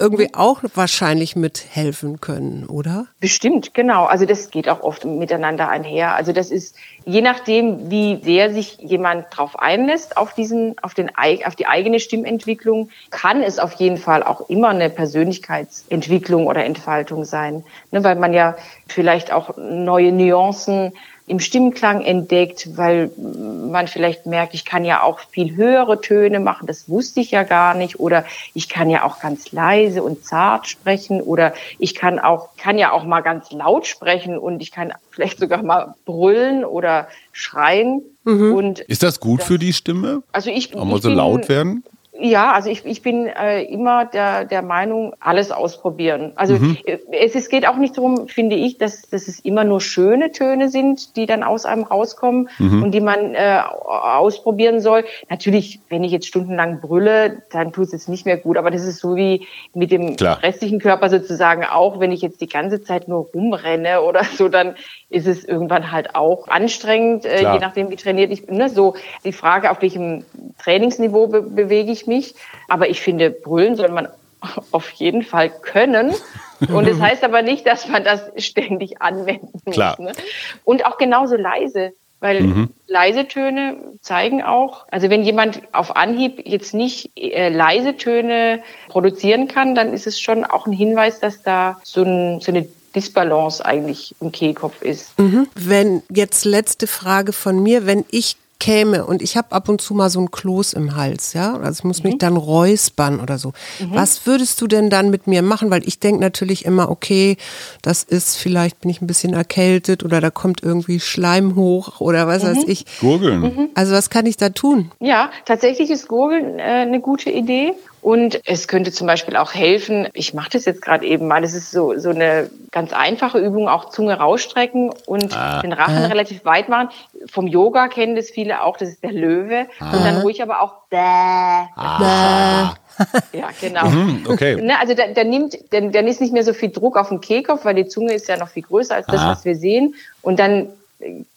irgendwie 0.00 0.32
auch 0.32 0.62
wahrscheinlich 0.74 1.34
mithelfen 1.34 2.20
können, 2.20 2.66
oder? 2.66 3.06
Bestimmt, 3.20 3.74
genau. 3.74 4.04
Also 4.04 4.26
das 4.26 4.50
geht 4.50 4.68
auch 4.68 4.80
oft 4.82 5.04
miteinander 5.04 5.68
einher. 5.68 6.14
Also 6.14 6.32
das 6.32 6.50
ist 6.50 6.76
je 7.04 7.20
nachdem, 7.20 7.90
wie 7.90 8.20
sehr 8.22 8.52
sich 8.52 8.78
jemand 8.80 9.26
drauf 9.30 9.58
einlässt 9.58 10.16
auf 10.16 10.34
diesen, 10.34 10.78
auf 10.82 10.94
den, 10.94 11.10
auf 11.44 11.56
die 11.56 11.66
eigene 11.66 11.98
Stimmentwicklung, 11.98 12.90
kann 13.10 13.42
es 13.42 13.58
auf 13.58 13.72
jeden 13.74 13.96
Fall 13.96 14.22
auch 14.22 14.48
immer 14.48 14.68
eine 14.68 14.88
Persönlichkeitsentwicklung 14.90 16.46
oder 16.46 16.64
Entfaltung 16.64 17.24
sein, 17.24 17.64
ne, 17.90 18.04
weil 18.04 18.16
man 18.16 18.32
ja 18.32 18.56
vielleicht 18.86 19.32
auch 19.32 19.56
neue 19.56 20.12
Nuancen 20.12 20.92
im 21.28 21.40
Stimmklang 21.40 22.02
entdeckt, 22.02 22.76
weil 22.76 23.10
man 23.16 23.86
vielleicht 23.86 24.26
merkt, 24.26 24.54
ich 24.54 24.64
kann 24.64 24.84
ja 24.84 25.02
auch 25.02 25.20
viel 25.20 25.56
höhere 25.56 26.00
Töne 26.00 26.40
machen, 26.40 26.66
das 26.66 26.88
wusste 26.88 27.20
ich 27.20 27.30
ja 27.30 27.42
gar 27.42 27.74
nicht, 27.74 28.00
oder 28.00 28.24
ich 28.54 28.68
kann 28.68 28.90
ja 28.90 29.04
auch 29.04 29.20
ganz 29.20 29.52
leise 29.52 30.02
und 30.02 30.24
zart 30.24 30.66
sprechen, 30.66 31.20
oder 31.20 31.54
ich 31.78 31.94
kann 31.94 32.18
auch, 32.18 32.50
kann 32.56 32.78
ja 32.78 32.92
auch 32.92 33.04
mal 33.04 33.20
ganz 33.20 33.52
laut 33.52 33.86
sprechen 33.86 34.38
und 34.38 34.60
ich 34.60 34.72
kann 34.72 34.92
vielleicht 35.10 35.38
sogar 35.38 35.62
mal 35.62 35.94
brüllen 36.04 36.64
oder 36.64 37.08
schreien. 37.32 38.02
Mhm. 38.24 38.54
Und 38.54 38.78
ist 38.80 39.02
das 39.02 39.20
gut 39.20 39.40
das, 39.40 39.46
für 39.46 39.58
die 39.58 39.72
Stimme? 39.72 40.22
Also 40.32 40.50
ich, 40.50 40.74
auch 40.76 40.84
mal 40.84 41.00
so 41.00 41.10
laut 41.10 41.48
werden? 41.48 41.84
Ja, 42.20 42.52
also 42.52 42.68
ich, 42.68 42.84
ich 42.84 43.02
bin 43.02 43.26
äh, 43.26 43.62
immer 43.62 44.04
der, 44.04 44.44
der 44.44 44.62
Meinung, 44.62 45.14
alles 45.20 45.52
ausprobieren. 45.52 46.32
Also 46.34 46.54
mhm. 46.54 46.76
Es, 47.12 47.36
es 47.36 47.48
geht 47.48 47.66
auch 47.68 47.76
nicht 47.76 47.96
darum, 47.96 48.26
finde 48.26 48.56
ich, 48.56 48.76
dass, 48.76 49.02
dass 49.02 49.28
es 49.28 49.38
immer 49.38 49.62
nur 49.62 49.80
schöne 49.80 50.32
Töne 50.32 50.68
sind, 50.68 51.16
die 51.16 51.26
dann 51.26 51.44
aus 51.44 51.64
einem 51.64 51.84
rauskommen 51.84 52.48
mhm. 52.58 52.82
und 52.82 52.90
die 52.90 53.00
man 53.00 53.34
äh, 53.34 53.60
ausprobieren 53.84 54.80
soll. 54.80 55.04
Natürlich, 55.30 55.80
wenn 55.90 56.02
ich 56.02 56.10
jetzt 56.10 56.26
stundenlang 56.26 56.80
brülle, 56.80 57.42
dann 57.52 57.72
tut 57.72 57.86
es 57.86 57.92
jetzt 57.92 58.08
nicht 58.08 58.26
mehr 58.26 58.36
gut, 58.36 58.56
aber 58.56 58.72
das 58.72 58.84
ist 58.84 58.98
so 58.98 59.14
wie 59.14 59.46
mit 59.72 59.92
dem 59.92 60.16
Klar. 60.16 60.42
restlichen 60.42 60.80
Körper 60.80 61.10
sozusagen 61.10 61.64
auch, 61.64 62.00
wenn 62.00 62.10
ich 62.10 62.20
jetzt 62.20 62.40
die 62.40 62.48
ganze 62.48 62.82
Zeit 62.82 63.06
nur 63.06 63.28
rumrenne 63.32 64.02
oder 64.08 64.24
so, 64.24 64.48
dann 64.48 64.74
ist 65.08 65.28
es 65.28 65.44
irgendwann 65.44 65.92
halt 65.92 66.16
auch 66.16 66.48
anstrengend, 66.48 67.24
äh, 67.24 67.40
je 67.40 67.58
nachdem 67.60 67.90
wie 67.90 67.96
trainiert 67.96 68.32
ich 68.32 68.44
bin. 68.44 68.56
Ne? 68.56 68.68
So 68.68 68.94
die 69.24 69.32
Frage, 69.32 69.70
auf 69.70 69.80
welchem 69.82 70.24
Trainingsniveau 70.58 71.28
be 71.28 71.42
bewege 71.42 71.92
ich 71.92 72.07
mich. 72.08 72.34
Aber 72.68 72.88
ich 72.88 73.00
finde, 73.00 73.30
brüllen 73.30 73.76
soll 73.76 73.90
man 73.90 74.08
auf 74.72 74.90
jeden 74.92 75.22
Fall 75.22 75.50
können. 75.50 76.12
Und 76.60 76.86
es 76.86 76.98
das 76.98 77.00
heißt 77.08 77.24
aber 77.24 77.42
nicht, 77.42 77.66
dass 77.66 77.88
man 77.88 78.04
das 78.04 78.22
ständig 78.36 79.00
anwenden 79.00 79.70
Klar. 79.70 79.96
muss. 79.98 80.16
Ne? 80.16 80.22
Und 80.64 80.86
auch 80.86 80.98
genauso 80.98 81.36
leise. 81.36 81.92
Weil 82.20 82.42
mhm. 82.42 82.70
leise 82.88 83.28
Töne 83.28 83.76
zeigen 84.00 84.42
auch, 84.42 84.86
also 84.90 85.08
wenn 85.08 85.22
jemand 85.22 85.62
auf 85.72 85.94
Anhieb 85.94 86.42
jetzt 86.44 86.74
nicht 86.74 87.12
äh, 87.16 87.48
leise 87.48 87.96
Töne 87.96 88.60
produzieren 88.88 89.46
kann, 89.46 89.76
dann 89.76 89.92
ist 89.92 90.08
es 90.08 90.18
schon 90.18 90.44
auch 90.44 90.66
ein 90.66 90.72
Hinweis, 90.72 91.20
dass 91.20 91.42
da 91.42 91.80
so, 91.84 92.02
ein, 92.02 92.40
so 92.40 92.50
eine 92.50 92.66
Disbalance 92.96 93.64
eigentlich 93.64 94.16
im 94.20 94.32
Kehlkopf 94.32 94.82
ist. 94.82 95.16
Mhm. 95.18 95.46
Wenn 95.54 96.02
jetzt 96.12 96.44
letzte 96.44 96.88
Frage 96.88 97.32
von 97.32 97.62
mir, 97.62 97.86
wenn 97.86 98.04
ich 98.10 98.36
käme 98.60 99.06
und 99.06 99.22
ich 99.22 99.36
habe 99.36 99.52
ab 99.52 99.68
und 99.68 99.80
zu 99.80 99.94
mal 99.94 100.10
so 100.10 100.20
ein 100.20 100.30
Kloß 100.30 100.72
im 100.72 100.96
Hals, 100.96 101.32
ja, 101.32 101.54
also 101.54 101.80
ich 101.80 101.84
muss 101.84 102.02
mich 102.02 102.14
mhm. 102.14 102.18
dann 102.18 102.36
räuspern 102.36 103.20
oder 103.20 103.38
so. 103.38 103.52
Mhm. 103.78 103.94
Was 103.94 104.26
würdest 104.26 104.60
du 104.60 104.66
denn 104.66 104.90
dann 104.90 105.10
mit 105.10 105.26
mir 105.26 105.42
machen? 105.42 105.70
Weil 105.70 105.86
ich 105.86 106.00
denke 106.00 106.20
natürlich 106.20 106.64
immer, 106.64 106.90
okay, 106.90 107.36
das 107.82 108.02
ist 108.02 108.36
vielleicht 108.36 108.80
bin 108.80 108.90
ich 108.90 109.00
ein 109.00 109.06
bisschen 109.06 109.32
erkältet 109.32 110.04
oder 110.04 110.20
da 110.20 110.30
kommt 110.30 110.62
irgendwie 110.62 110.98
Schleim 110.98 111.54
hoch 111.54 112.00
oder 112.00 112.26
was 112.26 112.42
mhm. 112.42 112.48
weiß 112.48 112.64
ich. 112.66 112.84
Gurgeln. 113.00 113.40
Mhm. 113.40 113.68
Also 113.74 113.92
was 113.92 114.10
kann 114.10 114.26
ich 114.26 114.36
da 114.36 114.48
tun? 114.48 114.90
Ja, 114.98 115.30
tatsächlich 115.44 115.90
ist 115.90 116.08
Gurgeln 116.08 116.58
äh, 116.58 116.62
eine 116.62 117.00
gute 117.00 117.30
Idee. 117.30 117.74
Und 118.00 118.40
es 118.46 118.68
könnte 118.68 118.92
zum 118.92 119.06
Beispiel 119.06 119.36
auch 119.36 119.54
helfen, 119.54 120.08
ich 120.12 120.34
mache 120.34 120.50
das 120.52 120.64
jetzt 120.64 120.82
gerade 120.82 121.06
eben 121.06 121.26
mal, 121.26 121.42
das 121.42 121.54
ist 121.54 121.70
so, 121.70 121.98
so 121.98 122.10
eine 122.10 122.50
ganz 122.70 122.92
einfache 122.92 123.38
Übung, 123.38 123.68
auch 123.68 123.90
Zunge 123.90 124.14
rausstrecken 124.18 124.92
und 125.06 125.36
ah. 125.36 125.60
den 125.60 125.72
Rachen 125.72 126.04
ah. 126.04 126.06
relativ 126.06 126.44
weit 126.44 126.68
machen. 126.68 126.90
Vom 127.26 127.46
Yoga 127.46 127.88
kennen 127.88 128.14
das 128.14 128.30
viele 128.30 128.62
auch, 128.62 128.76
das 128.76 128.90
ist 128.90 129.02
der 129.02 129.12
Löwe. 129.12 129.66
Ah. 129.80 129.96
Und 129.96 130.04
dann 130.04 130.20
ruhig 130.20 130.42
aber 130.42 130.62
auch 130.62 130.74
bäh. 130.90 130.96
Ah. 130.96 132.74
Ja, 133.32 133.50
genau. 133.60 133.86
Mhm, 133.86 134.24
okay. 134.28 134.56
Ne, 134.56 134.76
also 134.80 134.92
der, 134.92 135.14
der 135.14 135.24
nimmt, 135.24 135.56
der, 135.70 135.82
der 135.82 136.04
ist 136.04 136.20
nicht 136.20 136.32
mehr 136.32 136.42
so 136.42 136.52
viel 136.52 136.70
Druck 136.70 136.96
auf 136.96 137.10
den 137.10 137.20
Kehlkopf, 137.20 137.64
weil 137.64 137.76
die 137.76 137.86
Zunge 137.86 138.12
ist 138.12 138.26
ja 138.26 138.36
noch 138.36 138.48
viel 138.48 138.64
größer 138.64 138.96
als 138.96 139.06
das, 139.06 139.24
was 139.24 139.44
wir 139.44 139.54
sehen. 139.54 139.94
Und 140.20 140.40
dann 140.40 140.70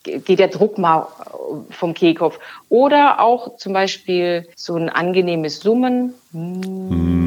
geht 0.03 0.39
der 0.39 0.47
Druck 0.47 0.77
mal 0.77 1.07
vom 1.69 1.93
Kehlkopf. 1.93 2.39
Oder 2.69 3.19
auch 3.19 3.57
zum 3.57 3.73
Beispiel 3.73 4.47
so 4.55 4.75
ein 4.75 4.89
angenehmes 4.89 5.59
Summen. 5.59 6.13
Mm. 6.31 7.21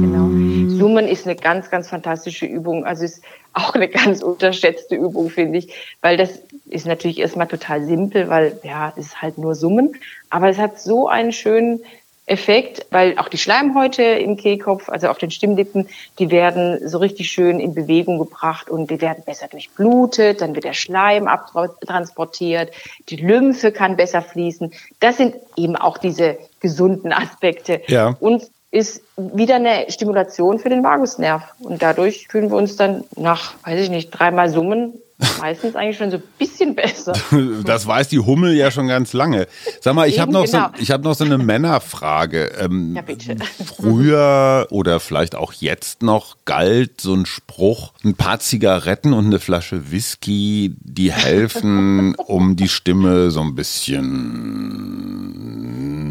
Genau. 0.00 0.76
Summen 0.76 1.08
ist 1.08 1.26
eine 1.26 1.36
ganz, 1.36 1.70
ganz 1.70 1.88
fantastische 1.88 2.46
Übung. 2.46 2.84
Also 2.84 3.04
ist 3.04 3.22
auch 3.56 3.74
eine 3.74 3.88
ganz 3.88 4.22
unterschätzte 4.22 4.96
Übung, 4.96 5.30
finde 5.30 5.58
ich, 5.58 5.72
weil 6.02 6.16
das 6.16 6.40
ist 6.66 6.86
natürlich 6.86 7.18
erstmal 7.18 7.46
total 7.46 7.84
simpel, 7.84 8.28
weil 8.28 8.58
ja, 8.62 8.92
es 8.96 9.06
ist 9.06 9.22
halt 9.22 9.38
nur 9.38 9.54
Summen, 9.54 9.96
aber 10.28 10.48
es 10.48 10.58
hat 10.58 10.78
so 10.78 11.08
einen 11.08 11.32
schönen 11.32 11.80
Effekt, 12.26 12.86
weil 12.90 13.18
auch 13.18 13.28
die 13.28 13.38
Schleimhäute 13.38 14.02
im 14.02 14.36
Kehlkopf, 14.36 14.88
also 14.88 15.08
auf 15.08 15.18
den 15.18 15.30
Stimmlippen, 15.30 15.88
die 16.18 16.30
werden 16.30 16.86
so 16.86 16.98
richtig 16.98 17.30
schön 17.30 17.60
in 17.60 17.72
Bewegung 17.72 18.18
gebracht 18.18 18.68
und 18.68 18.90
die 18.90 19.00
werden 19.00 19.22
besser 19.24 19.46
durchblutet, 19.46 20.40
dann 20.40 20.54
wird 20.54 20.64
der 20.64 20.72
Schleim 20.72 21.28
abtransportiert, 21.28 22.72
die 23.08 23.16
Lymphe 23.16 23.70
kann 23.70 23.96
besser 23.96 24.22
fließen. 24.22 24.72
Das 24.98 25.16
sind 25.16 25.36
eben 25.56 25.76
auch 25.76 25.98
diese 25.98 26.36
gesunden 26.58 27.12
Aspekte. 27.12 27.82
Ja. 27.86 28.16
Und 28.18 28.50
ist 28.72 29.02
wieder 29.16 29.54
eine 29.54 29.86
Stimulation 29.88 30.58
für 30.58 30.68
den 30.68 30.82
Vagusnerv. 30.82 31.42
Und 31.60 31.80
dadurch 31.80 32.26
fühlen 32.28 32.50
wir 32.50 32.56
uns 32.56 32.76
dann 32.76 33.04
nach, 33.16 33.54
weiß 33.64 33.80
ich 33.80 33.90
nicht, 33.90 34.10
dreimal 34.10 34.50
Summen 34.50 34.94
Meistens 35.40 35.74
eigentlich 35.74 35.96
schon 35.96 36.10
so 36.10 36.18
ein 36.18 36.22
bisschen 36.38 36.74
besser. 36.74 37.14
Das 37.64 37.86
weiß 37.86 38.08
die 38.08 38.18
Hummel 38.18 38.54
ja 38.54 38.70
schon 38.70 38.86
ganz 38.86 39.14
lange. 39.14 39.46
Sag 39.80 39.94
mal, 39.94 40.06
ich 40.08 40.20
habe 40.20 40.30
noch, 40.30 40.44
genau. 40.44 40.70
so, 40.78 40.92
hab 40.92 41.02
noch 41.02 41.14
so 41.14 41.24
eine 41.24 41.38
Männerfrage. 41.38 42.52
Ähm, 42.60 42.94
ja, 42.94 43.00
bitte. 43.02 43.36
Früher 43.64 44.66
oder 44.70 45.00
vielleicht 45.00 45.34
auch 45.34 45.54
jetzt 45.54 46.02
noch 46.02 46.36
galt 46.44 47.00
so 47.00 47.14
ein 47.14 47.24
Spruch, 47.24 47.92
ein 48.04 48.14
paar 48.14 48.40
Zigaretten 48.40 49.14
und 49.14 49.26
eine 49.26 49.38
Flasche 49.38 49.90
Whisky, 49.90 50.74
die 50.80 51.12
helfen, 51.12 52.14
um 52.16 52.56
die 52.56 52.68
Stimme 52.68 53.30
so 53.30 53.40
ein 53.40 53.54
bisschen, 53.54 54.12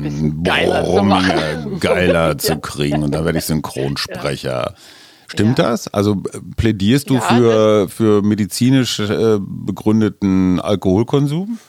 bisschen 0.01 0.43
geiler, 0.43 0.81
brummiger, 0.81 1.63
zu, 1.63 1.77
geiler 1.79 2.37
zu 2.39 2.57
kriegen. 2.57 3.03
Und 3.03 3.13
dann 3.13 3.23
werde 3.25 3.37
ich 3.37 3.45
Synchronsprecher. 3.45 4.71
Ja. 4.71 4.73
Stimmt 5.27 5.59
ja. 5.59 5.69
das? 5.69 5.93
Also 5.93 6.13
äh, 6.33 6.39
plädierst 6.55 7.09
du 7.09 7.15
ja, 7.15 7.21
für, 7.21 7.89
für 7.89 8.21
medizinisch 8.21 8.99
äh, 8.99 9.37
begründeten 9.39 10.59
Alkoholkonsum? 10.59 11.59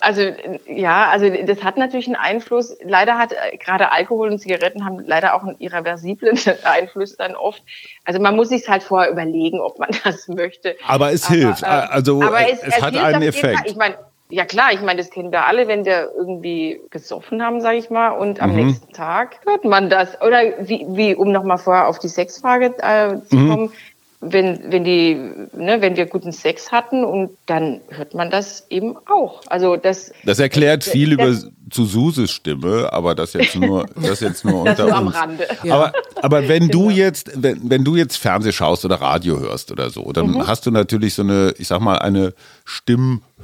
Also 0.00 0.22
ja, 0.66 1.08
also 1.08 1.28
das 1.46 1.64
hat 1.64 1.78
natürlich 1.78 2.06
einen 2.06 2.16
Einfluss. 2.16 2.76
Leider 2.84 3.18
hat 3.18 3.32
äh, 3.32 3.56
gerade 3.56 3.92
Alkohol 3.92 4.30
und 4.30 4.38
Zigaretten 4.38 4.84
haben 4.84 5.00
leider 5.00 5.34
auch 5.34 5.42
einen 5.42 5.56
irreversiblen 5.58 6.38
Einfluss 6.64 7.16
dann 7.16 7.34
oft. 7.34 7.62
Also 8.04 8.20
man 8.20 8.36
muss 8.36 8.50
sich 8.50 8.68
halt 8.68 8.82
vorher 8.82 9.10
überlegen, 9.10 9.60
ob 9.60 9.78
man 9.78 9.90
das 10.04 10.28
möchte. 10.28 10.76
Aber 10.86 11.12
es 11.12 11.26
aber, 11.26 11.34
hilft. 11.34 11.64
Also 11.64 12.22
aber 12.22 12.48
es, 12.50 12.60
es, 12.62 12.76
es 12.76 12.82
hat 12.82 12.96
einen 12.96 13.22
Effekt. 13.22 13.62
Ich 13.66 13.76
meine, 13.76 13.96
ja 14.28 14.44
klar, 14.44 14.72
ich 14.72 14.80
meine, 14.80 14.98
das 14.98 15.10
kennen 15.10 15.30
wir 15.32 15.46
alle, 15.46 15.68
wenn 15.68 15.84
wir 15.84 16.10
irgendwie 16.16 16.80
gesoffen 16.90 17.42
haben, 17.42 17.60
sage 17.60 17.78
ich 17.78 17.90
mal, 17.90 18.10
und 18.10 18.40
am 18.40 18.50
mhm. 18.50 18.66
nächsten 18.66 18.92
Tag 18.92 19.40
hört 19.46 19.64
man 19.64 19.90
das. 19.90 20.20
Oder 20.20 20.40
wie, 20.60 20.86
wie 20.88 21.14
um 21.14 21.32
nochmal 21.32 21.58
vorher 21.58 21.88
auf 21.88 21.98
die 21.98 22.08
Sexfrage 22.08 22.74
äh, 22.78 23.16
zu 23.28 23.36
mhm. 23.36 23.50
kommen, 23.50 23.72
wenn, 24.20 24.72
wenn 24.72 24.82
die, 24.82 25.14
ne, 25.52 25.80
wenn 25.80 25.96
wir 25.96 26.06
guten 26.06 26.32
Sex 26.32 26.72
hatten 26.72 27.04
und 27.04 27.30
dann 27.46 27.80
hört 27.90 28.14
man 28.14 28.30
das 28.30 28.66
eben 28.70 28.96
auch. 29.06 29.42
Also 29.46 29.76
das. 29.76 30.12
Das 30.24 30.38
erklärt 30.38 30.86
das, 30.86 30.92
viel 30.92 31.16
das, 31.16 31.44
über 31.44 31.52
zu 31.70 31.84
Suses 31.84 32.30
Stimme, 32.30 32.92
aber 32.92 33.14
das 33.14 33.34
jetzt 33.34 33.54
nur, 33.56 33.86
das 34.02 34.20
jetzt 34.20 34.44
nur 34.44 34.60
unter 34.60 34.74
das 34.74 34.86
uns. 34.86 34.92
am 34.92 35.08
Rande. 35.08 35.46
Ja. 35.62 35.74
Aber 35.74 35.92
Aber 36.22 36.48
wenn 36.48 36.68
du 36.68 36.90
jetzt, 36.90 37.30
wenn, 37.40 37.70
wenn 37.70 37.84
du 37.84 37.94
jetzt 37.94 38.16
Fernseh 38.16 38.52
schaust 38.52 38.84
oder 38.84 38.96
Radio 38.96 39.38
hörst 39.38 39.70
oder 39.70 39.90
so, 39.90 40.10
dann 40.12 40.30
mhm. 40.30 40.46
hast 40.46 40.66
du 40.66 40.70
natürlich 40.70 41.14
so 41.14 41.22
eine, 41.22 41.54
ich 41.58 41.68
sag 41.68 41.80
mal, 41.80 41.98
eine 41.98 42.34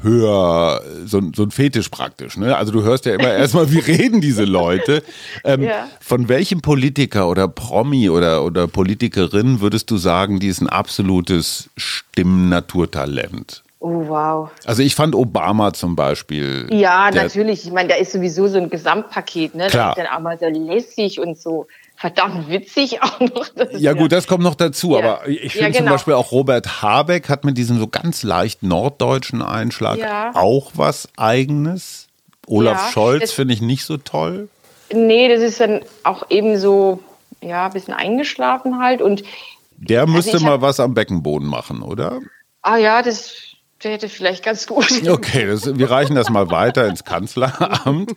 Stimmhör, 0.03 0.83
so, 1.07 1.21
so 1.35 1.43
ein 1.45 1.51
Fetisch 1.51 1.89
praktisch. 1.89 2.37
Ne? 2.37 2.57
Also 2.57 2.73
du 2.73 2.83
hörst 2.83 3.07
ja 3.07 3.15
immer 3.15 3.33
erstmal, 3.33 3.71
wie 3.71 3.79
reden 3.79 4.21
diese 4.21 4.45
Leute. 4.45 5.03
Ähm, 5.45 5.63
ja. 5.63 5.89
Von 6.01 6.29
welchem 6.29 6.61
Politiker 6.61 7.29
oder 7.29 7.49
Promi 7.49 8.11
oder, 8.11 8.45
oder 8.45 8.67
Politikerin 8.67 9.61
würdest 9.61 9.91
du 9.91 9.97
sagen, 9.97 10.41
die 10.41 10.49
ist 10.49 10.61
ein 10.61 10.69
absolutes 10.69 11.71
Stimmnaturtalent? 11.77 13.63
Oh, 13.79 14.07
wow. 14.07 14.51
Also 14.65 14.83
ich 14.83 14.95
fand 14.95 15.15
Obama 15.17 15.73
zum 15.73 15.97
Beispiel. 15.97 16.69
Ja, 16.71 17.11
natürlich. 17.11 17.67
Ich 17.67 17.73
meine, 17.73 17.89
da 17.89 17.97
ist 17.97 18.13
sowieso 18.13 18.47
so 18.47 18.59
ein 18.59 18.71
Gesamtpaket, 18.71 19.57
ne? 19.57 19.67
Klar. 19.67 19.95
Der 19.95 20.05
ist 20.05 20.09
dann 20.09 20.17
auch 20.17 20.23
mal 20.23 20.39
so 20.39 20.47
lässig 20.47 21.19
und 21.19 21.37
so 21.37 21.67
verdammt 21.97 22.49
witzig 22.49 23.03
auch 23.03 23.21
noch. 23.21 23.47
Ja 23.73 23.93
gut, 23.93 24.13
das 24.13 24.27
kommt 24.27 24.43
noch 24.43 24.55
dazu, 24.55 24.93
ja. 24.93 24.99
aber 24.99 25.29
ich 25.29 25.53
finde 25.53 25.59
ja, 25.59 25.69
genau. 25.69 25.79
zum 25.79 25.87
Beispiel 25.87 26.15
auch 26.15 26.33
Robert 26.33 26.83
Habeck 26.83 27.29
hat 27.29 27.45
mit 27.45 27.57
diesem 27.57 27.79
so 27.79 27.87
ganz 27.87 28.23
leicht 28.23 28.63
norddeutschen 28.63 29.43
Einschlag 29.43 29.99
ja. 29.99 30.33
auch 30.35 30.73
was 30.75 31.09
Eigenes. 31.17 32.09
Olaf 32.47 32.93
Scholz 32.93 33.33
finde 33.33 33.55
ich 33.55 33.63
nicht 33.63 33.85
so 33.85 33.97
toll. 33.97 34.49
Nee, 34.93 35.29
das 35.29 35.41
ist 35.41 35.61
dann 35.61 35.81
auch 36.03 36.29
eben 36.29 36.59
so, 36.59 37.01
ja, 37.41 37.67
ein 37.67 37.73
bisschen 37.73 37.95
eingeschlafen 37.95 38.79
halt 38.81 39.01
und 39.01 39.23
der 39.77 40.03
also 40.03 40.13
müsste 40.13 40.33
also 40.35 40.47
mal 40.47 40.61
was 40.61 40.81
am 40.81 40.95
Beckenboden 40.95 41.49
machen, 41.49 41.83
oder? 41.83 42.21
Ah 42.63 42.77
ja, 42.77 43.03
das 43.03 43.52
der 43.83 43.93
hätte 43.93 44.09
vielleicht 44.09 44.45
ganz 44.45 44.67
gut. 44.67 44.87
Okay, 45.13 45.47
das, 45.47 45.79
wir 45.79 45.91
reichen 45.91 46.15
das 46.15 46.31
mal 46.31 46.51
weiter 46.51 46.87
ins 46.87 47.05
Kanzleramt. 47.05 48.13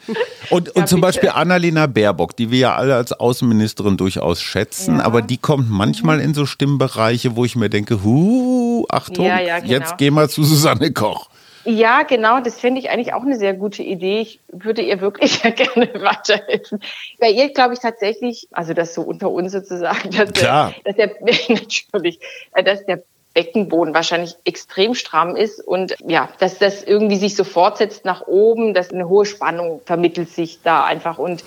Und, 0.49 0.67
ja, 0.67 0.73
und 0.75 0.87
zum 0.87 1.01
bitte. 1.01 1.01
Beispiel 1.01 1.29
Annalena 1.29 1.87
Baerbock, 1.87 2.35
die 2.35 2.51
wir 2.51 2.59
ja 2.59 2.75
alle 2.75 2.95
als 2.95 3.11
Außenministerin 3.11 3.97
durchaus 3.97 4.41
schätzen, 4.41 4.97
ja. 4.97 5.03
aber 5.03 5.21
die 5.21 5.37
kommt 5.37 5.69
manchmal 5.69 6.19
in 6.21 6.33
so 6.33 6.45
Stimmbereiche, 6.45 7.35
wo 7.35 7.43
ich 7.45 7.55
mir 7.55 7.69
denke, 7.69 8.03
hu, 8.03 8.85
Achtung, 8.89 9.25
ja, 9.25 9.59
genau. 9.59 9.71
jetzt 9.71 9.97
geh 9.97 10.11
mal 10.11 10.29
zu 10.29 10.43
Susanne 10.43 10.91
Koch. 10.93 11.29
Ja, 11.65 12.03
genau, 12.03 12.39
das 12.41 12.59
finde 12.59 12.79
ich 12.79 12.91
eigentlich 12.91 13.13
auch 13.13 13.23
eine 13.23 13.37
sehr 13.37 13.55
gute 13.55 13.81
Idee. 13.81 14.21
Ich 14.21 14.39
würde 14.51 14.83
ihr 14.83 15.01
wirklich 15.01 15.41
gerne 15.41 15.89
weiterhelfen. 15.95 16.79
Bei 17.19 17.29
ihr 17.29 17.51
glaube 17.51 17.73
ich 17.73 17.79
tatsächlich, 17.79 18.47
also 18.51 18.73
das 18.73 18.93
so 18.93 19.01
unter 19.01 19.31
uns 19.31 19.51
sozusagen, 19.51 20.11
dass 20.11 20.31
Klar. 20.31 20.75
der, 20.85 20.93
dass 20.93 21.17
der 21.17 21.49
natürlich, 21.55 22.19
äh, 22.53 22.63
dass 22.63 22.85
der 22.85 23.03
Beckenboden 23.35 23.93
wahrscheinlich 23.93 24.35
extrem 24.45 24.95
stramm 24.95 25.35
ist 25.35 25.59
und 25.59 25.93
ja, 26.07 26.29
dass 26.39 26.57
das 26.57 26.83
irgendwie 26.83 27.17
sich 27.17 27.35
so 27.35 27.43
fortsetzt 27.43 28.05
nach 28.05 28.25
oben, 28.25 28.73
dass 28.73 28.91
eine 28.91 29.07
hohe 29.07 29.25
Spannung 29.25 29.81
vermittelt 29.85 30.29
sich 30.29 30.61
da 30.63 30.85
einfach 30.85 31.19
und 31.19 31.43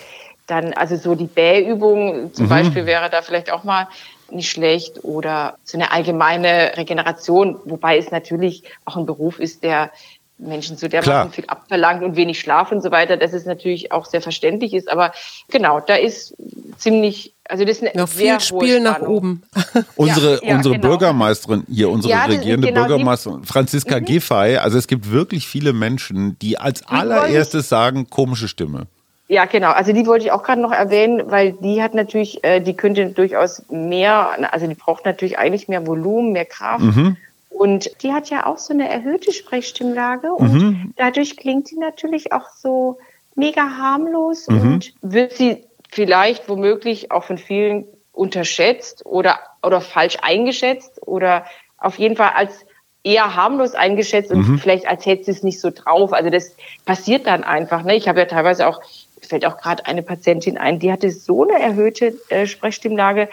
dann, 0.47 0.75
also 0.75 0.97
so 0.97 1.15
die 1.15 1.27
Bähübung 1.27 2.33
zum 2.35 2.47
mhm. 2.47 2.51
Beispiel 2.51 2.87
wäre 2.87 3.11
da 3.11 3.23
vielleicht 3.23 3.51
auch 3.51 3.65
mal 3.65 3.89
nicht 4.31 4.51
schlecht 4.51 5.03
oder 5.03 5.57
so 5.65 5.79
eine 5.79 5.91
allgemeine 5.91 6.77
Regeneration, 6.77 7.59
wobei 7.65 7.97
es 7.97 8.11
natürlich 8.11 8.63
auch 8.85 8.97
ein 8.97 9.07
Beruf 9.07 9.41
ist, 9.41 9.63
der 9.63 9.91
Menschen 10.39 10.77
zu 10.77 10.89
dermaßen 10.89 11.33
viel 11.33 11.47
abverlangt 11.47 12.03
und 12.03 12.17
wenig 12.17 12.39
Schlaf 12.39 12.71
und 12.71 12.83
so 12.83 12.91
weiter, 12.91 13.17
dass 13.17 13.33
es 13.33 13.45
natürlich 13.45 13.93
auch 13.93 14.07
sehr 14.07 14.21
verständlich 14.21 14.73
ist. 14.73 14.91
Aber 14.91 15.13
genau, 15.49 15.81
da 15.81 15.97
ist 15.97 16.37
ziemlich, 16.77 17.35
also 17.49 17.65
das 17.65 17.79
ist 17.79 17.83
eine 17.83 17.93
Noch 17.95 18.09
viel 18.09 18.39
Spiel 18.41 18.81
nach 18.81 19.01
oben. 19.01 19.43
unsere 19.97 20.45
ja, 20.45 20.57
unsere 20.57 20.77
genau. 20.77 20.89
Bürgermeisterin 20.89 21.65
hier, 21.69 21.89
unsere 21.91 22.13
ja, 22.13 22.25
regierende 22.25 22.69
genau 22.69 22.87
Bürgermeisterin 22.87 23.45
Franziska 23.45 24.01
mhm. 24.01 24.05
Giffey, 24.05 24.57
also 24.59 24.79
es 24.79 24.87
gibt 24.87 25.11
wirklich 25.11 25.49
viele 25.49 25.73
Menschen, 25.73 26.39
die 26.39 26.59
als 26.59 26.83
die 26.83 26.89
allererstes 26.89 27.69
sagen, 27.69 28.09
komische 28.11 28.49
Stimme. 28.49 28.87
Ja, 29.29 29.45
genau. 29.45 29.73
Also 29.73 29.93
die 29.93 30.07
wollte 30.07 30.25
ich 30.25 30.33
auch 30.33 30.43
gerade 30.43 30.61
noch 30.61 30.73
erwähnen, 30.73 31.31
weil 31.31 31.53
die 31.53 31.83
hat 31.83 31.95
natürlich, 31.95 32.43
äh, 32.45 32.61
die 32.61 32.75
könnte 32.75 33.11
durchaus 33.11 33.63
mehr, 33.71 34.53
also 34.53 34.67
die 34.67 34.75
braucht 34.75 35.05
natürlich 35.05 35.39
eigentlich 35.39 35.69
mehr 35.69 35.87
Volumen, 35.87 36.33
mehr 36.33 36.47
Kraft. 36.47 36.85
Mhm. 36.85 37.17
Und 37.51 37.91
die 38.03 38.13
hat 38.13 38.31
ja 38.31 38.47
auch 38.47 38.59
so 38.59 38.73
eine 38.73 38.89
erhöhte 38.89 39.33
Sprechstimmlage 39.33 40.33
und 40.33 40.53
mhm. 40.53 40.95
dadurch 40.97 41.37
klingt 41.37 41.71
die 41.71 41.77
natürlich 41.77 42.33
auch 42.33 42.49
so 42.57 42.99
mega 43.35 43.63
harmlos 43.79 44.49
mhm. 44.49 44.61
und 44.61 44.95
wird 45.03 45.33
sie 45.33 45.65
vielleicht 45.89 46.49
womöglich 46.49 47.11
auch 47.11 47.25
von 47.25 47.39
vielen 47.39 47.87
unterschätzt 48.13 49.07
oder, 49.07 49.39
oder 49.63 49.81
falsch 49.81 50.19
eingeschätzt 50.23 51.01
oder 51.07 51.47
auf 51.79 51.99
jeden 51.99 52.17
Fall 52.17 52.33
als 52.35 52.67
eher 53.05 53.37
harmlos 53.37 53.75
eingeschätzt 53.75 54.31
und 54.33 54.49
mhm. 54.49 54.59
vielleicht 54.59 54.87
als 54.87 55.07
hätte 55.07 55.25
sie 55.25 55.31
es 55.31 55.43
nicht 55.43 55.61
so 55.61 55.71
drauf. 55.71 56.13
Also 56.13 56.31
das 56.31 56.55
passiert 56.85 57.27
dann 57.27 57.45
einfach. 57.45 57.85
Ne? 57.85 57.97
Ich 57.97 58.09
habe 58.09 58.21
ja 58.21 58.27
teilweise 58.27 58.67
auch, 58.67 58.83
fällt 59.23 59.47
auch 59.47 59.57
gerade 59.57 59.87
eine 59.87 60.03
Patientin 60.03 60.59
ein, 60.59 60.79
die 60.79 60.93
hatte 60.93 61.11
so 61.11 61.45
eine 61.45 61.61
erhöhte 61.61 62.15
äh, 62.29 62.47
Sprechstimmlage, 62.47 63.29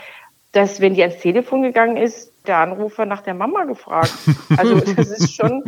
dass 0.51 0.79
wenn 0.81 0.93
die 0.93 1.01
ans 1.01 1.19
Telefon 1.19 1.63
gegangen 1.63 1.97
ist, 1.97 2.31
der 2.45 2.57
Anrufer 2.57 3.05
nach 3.05 3.21
der 3.21 3.33
Mama 3.33 3.65
gefragt. 3.65 4.13
Also 4.57 4.79
das 4.95 5.09
ist 5.09 5.33
schon 5.33 5.63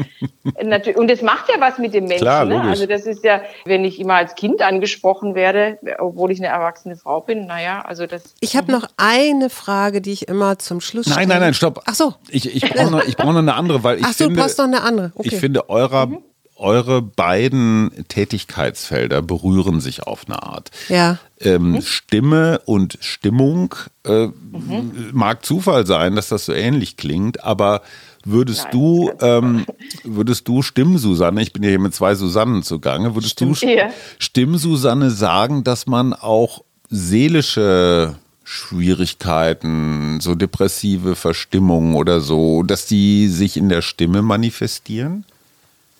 natürlich 0.63 0.97
und 0.97 1.09
das 1.09 1.21
macht 1.21 1.49
ja 1.49 1.59
was 1.59 1.77
mit 1.77 1.93
dem 1.93 2.05
Menschen. 2.05 2.21
Klar, 2.21 2.45
ne? 2.45 2.61
Also 2.61 2.85
das 2.85 3.05
ist 3.05 3.23
ja, 3.23 3.41
wenn 3.65 3.83
ich 3.85 3.99
immer 3.99 4.15
als 4.15 4.35
Kind 4.35 4.61
angesprochen 4.61 5.35
werde, 5.35 5.79
obwohl 5.99 6.31
ich 6.31 6.39
eine 6.39 6.47
erwachsene 6.47 6.95
Frau 6.95 7.21
bin, 7.21 7.47
naja, 7.47 7.81
also 7.81 8.05
das. 8.05 8.35
Ich 8.39 8.55
habe 8.55 8.71
noch 8.71 8.87
eine 8.97 9.49
Frage, 9.49 10.01
die 10.01 10.11
ich 10.11 10.27
immer 10.27 10.59
zum 10.59 10.81
Schluss. 10.81 11.07
Nein, 11.07 11.27
nein, 11.27 11.39
nein, 11.39 11.53
stopp. 11.53 11.81
Ach 11.85 11.95
so. 11.95 12.13
Ich, 12.29 12.53
ich 12.55 12.69
brauche 12.69 12.91
noch, 12.91 13.03
ich 13.03 13.17
brauch 13.17 13.31
noch 13.31 13.39
eine 13.39 13.55
andere, 13.55 13.83
weil 13.83 13.97
ich 13.99 14.05
Ach 14.05 14.13
so, 14.13 14.25
finde. 14.25 14.41
brauchst 14.41 14.57
noch 14.57 14.65
eine 14.65 14.81
andere. 14.81 15.11
Okay. 15.15 15.29
Ich 15.31 15.39
finde 15.39 15.69
eurer 15.69 16.07
mhm 16.07 16.23
eure 16.57 17.01
beiden 17.01 17.91
Tätigkeitsfelder 18.07 19.21
berühren 19.21 19.79
sich 19.79 20.03
auf 20.03 20.23
eine 20.27 20.41
Art. 20.43 20.71
Ja. 20.89 21.19
Ähm, 21.39 21.71
mhm. 21.71 21.81
Stimme 21.81 22.61
und 22.65 22.97
Stimmung 23.01 23.75
äh, 24.05 24.27
mhm. 24.27 25.11
mag 25.11 25.45
Zufall 25.45 25.85
sein, 25.85 26.15
dass 26.15 26.29
das 26.29 26.45
so 26.45 26.53
ähnlich 26.53 26.97
klingt, 26.97 27.43
aber 27.43 27.81
würdest 28.25 28.63
Nein, 28.63 28.71
du 28.71 29.11
ähm, 29.21 29.65
würdest 30.03 30.47
du 30.47 30.61
Stimm-Susanne, 30.61 31.41
ich 31.41 31.53
bin 31.53 31.63
ja 31.63 31.69
hier 31.69 31.79
mit 31.79 31.93
zwei 31.93 32.15
Susannen 32.15 32.63
zugange, 32.63 33.15
würdest 33.15 33.33
Stimmt, 33.33 33.61
du 33.61 33.67
ja. 33.67 33.89
Stimm-Susanne 34.17 35.11
sagen, 35.11 35.63
dass 35.63 35.85
man 35.85 36.13
auch 36.13 36.63
seelische 36.89 38.15
Schwierigkeiten, 38.43 40.19
so 40.21 40.33
depressive 40.33 41.15
Verstimmungen 41.15 41.95
oder 41.95 42.21
so, 42.21 42.63
dass 42.63 42.85
die 42.85 43.27
sich 43.27 43.57
in 43.57 43.69
der 43.69 43.81
Stimme 43.81 44.21
manifestieren? 44.21 45.25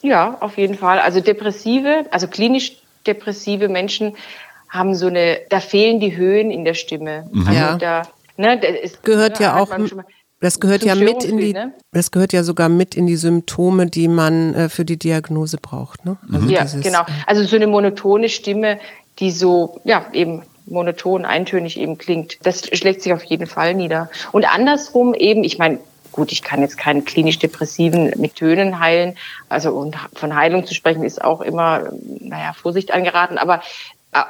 Ja, 0.02 0.36
auf 0.40 0.58
jeden 0.58 0.76
Fall. 0.76 1.00
Also 1.00 1.20
depressive, 1.20 2.06
also 2.10 2.28
klinisch 2.28 2.76
depressive 3.06 3.68
Menschen 3.68 4.16
haben 4.68 4.94
so 4.94 5.06
eine, 5.06 5.38
da 5.48 5.60
fehlen 5.60 5.98
die 5.98 6.16
Höhen 6.16 6.50
in 6.50 6.64
der 6.64 6.74
Stimme. 6.74 7.28
Mhm. 7.32 7.46
Also 7.46 7.60
ja. 7.60 7.76
da, 7.78 8.02
ne, 8.36 8.58
da 8.60 8.68
ist, 8.68 9.02
gehört 9.02 9.40
ja 9.40 9.56
auch, 9.56 9.70
das 10.40 10.60
gehört 10.60 10.84
ja 10.84 10.94
mit 10.94 11.24
in 11.24 11.38
die, 11.38 11.52
ne? 11.52 11.72
das 11.92 12.10
gehört 12.10 12.32
ja 12.32 12.44
sogar 12.44 12.68
mit 12.68 12.94
in 12.94 13.06
die 13.06 13.16
Symptome, 13.16 13.86
die 13.86 14.06
man 14.06 14.54
äh, 14.54 14.68
für 14.68 14.84
die 14.84 14.98
Diagnose 14.98 15.56
braucht. 15.56 16.04
Ne? 16.04 16.16
Also 16.32 16.48
ja, 16.48 16.62
dieses, 16.62 16.82
genau. 16.82 17.04
Also 17.26 17.42
so 17.42 17.56
eine 17.56 17.66
monotone 17.66 18.28
Stimme, 18.28 18.78
die 19.18 19.32
so, 19.32 19.80
ja, 19.84 20.06
eben 20.12 20.42
monoton, 20.66 21.24
eintönig 21.24 21.78
eben 21.78 21.98
klingt. 21.98 22.38
Das 22.42 22.66
schlägt 22.66 23.02
sich 23.02 23.12
auf 23.12 23.24
jeden 23.24 23.46
Fall 23.46 23.74
nieder. 23.74 24.10
Und 24.32 24.44
andersrum 24.44 25.14
eben, 25.14 25.42
ich 25.42 25.58
meine, 25.58 25.80
Gut, 26.18 26.32
ich 26.32 26.42
kann 26.42 26.62
jetzt 26.62 26.76
keinen 26.76 27.04
klinisch 27.04 27.38
Depressiven 27.38 28.12
mit 28.16 28.34
Tönen 28.34 28.80
heilen. 28.80 29.16
Also 29.48 29.70
und 29.70 29.94
von 30.14 30.34
Heilung 30.34 30.66
zu 30.66 30.74
sprechen 30.74 31.04
ist 31.04 31.22
auch 31.22 31.40
immer, 31.40 31.92
naja, 32.18 32.54
Vorsicht 32.54 32.92
angeraten. 32.92 33.38
Aber 33.38 33.62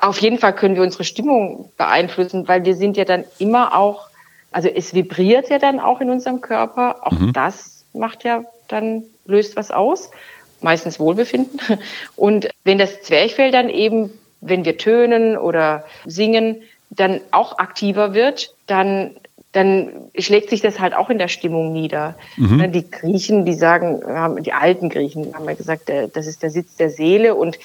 auf 0.02 0.20
jeden 0.20 0.38
Fall 0.38 0.54
können 0.54 0.74
wir 0.74 0.82
unsere 0.82 1.04
Stimmung 1.04 1.72
beeinflussen, 1.78 2.46
weil 2.46 2.66
wir 2.66 2.76
sind 2.76 2.98
ja 2.98 3.06
dann 3.06 3.24
immer 3.38 3.74
auch, 3.74 4.08
also 4.52 4.68
es 4.68 4.92
vibriert 4.92 5.48
ja 5.48 5.58
dann 5.58 5.80
auch 5.80 6.02
in 6.02 6.10
unserem 6.10 6.42
Körper. 6.42 6.96
Auch 7.06 7.12
mhm. 7.12 7.32
das 7.32 7.86
macht 7.94 8.22
ja 8.22 8.44
dann, 8.68 9.04
löst 9.24 9.56
was 9.56 9.70
aus. 9.70 10.10
Meistens 10.60 11.00
Wohlbefinden. 11.00 11.58
Und 12.16 12.50
wenn 12.64 12.76
das 12.76 13.00
Zwerchfell 13.00 13.50
dann 13.50 13.70
eben, 13.70 14.12
wenn 14.42 14.66
wir 14.66 14.76
tönen 14.76 15.38
oder 15.38 15.86
singen, 16.04 16.60
dann 16.90 17.22
auch 17.30 17.56
aktiver 17.56 18.12
wird, 18.12 18.54
dann 18.66 19.16
dann 19.52 20.10
schlägt 20.18 20.50
sich 20.50 20.60
das 20.60 20.78
halt 20.78 20.94
auch 20.94 21.08
in 21.10 21.18
der 21.18 21.28
Stimmung 21.28 21.72
nieder. 21.72 22.16
Mhm. 22.36 22.56
Ne, 22.56 22.68
die 22.68 22.90
Griechen, 22.90 23.44
die 23.44 23.54
sagen, 23.54 24.02
die 24.42 24.52
alten 24.52 24.90
Griechen 24.90 25.34
haben 25.34 25.46
ja 25.46 25.54
gesagt, 25.54 25.90
das 26.12 26.26
ist 26.26 26.42
der 26.42 26.50
Sitz 26.50 26.76
der 26.76 26.90
Seele 26.90 27.34
und 27.34 27.58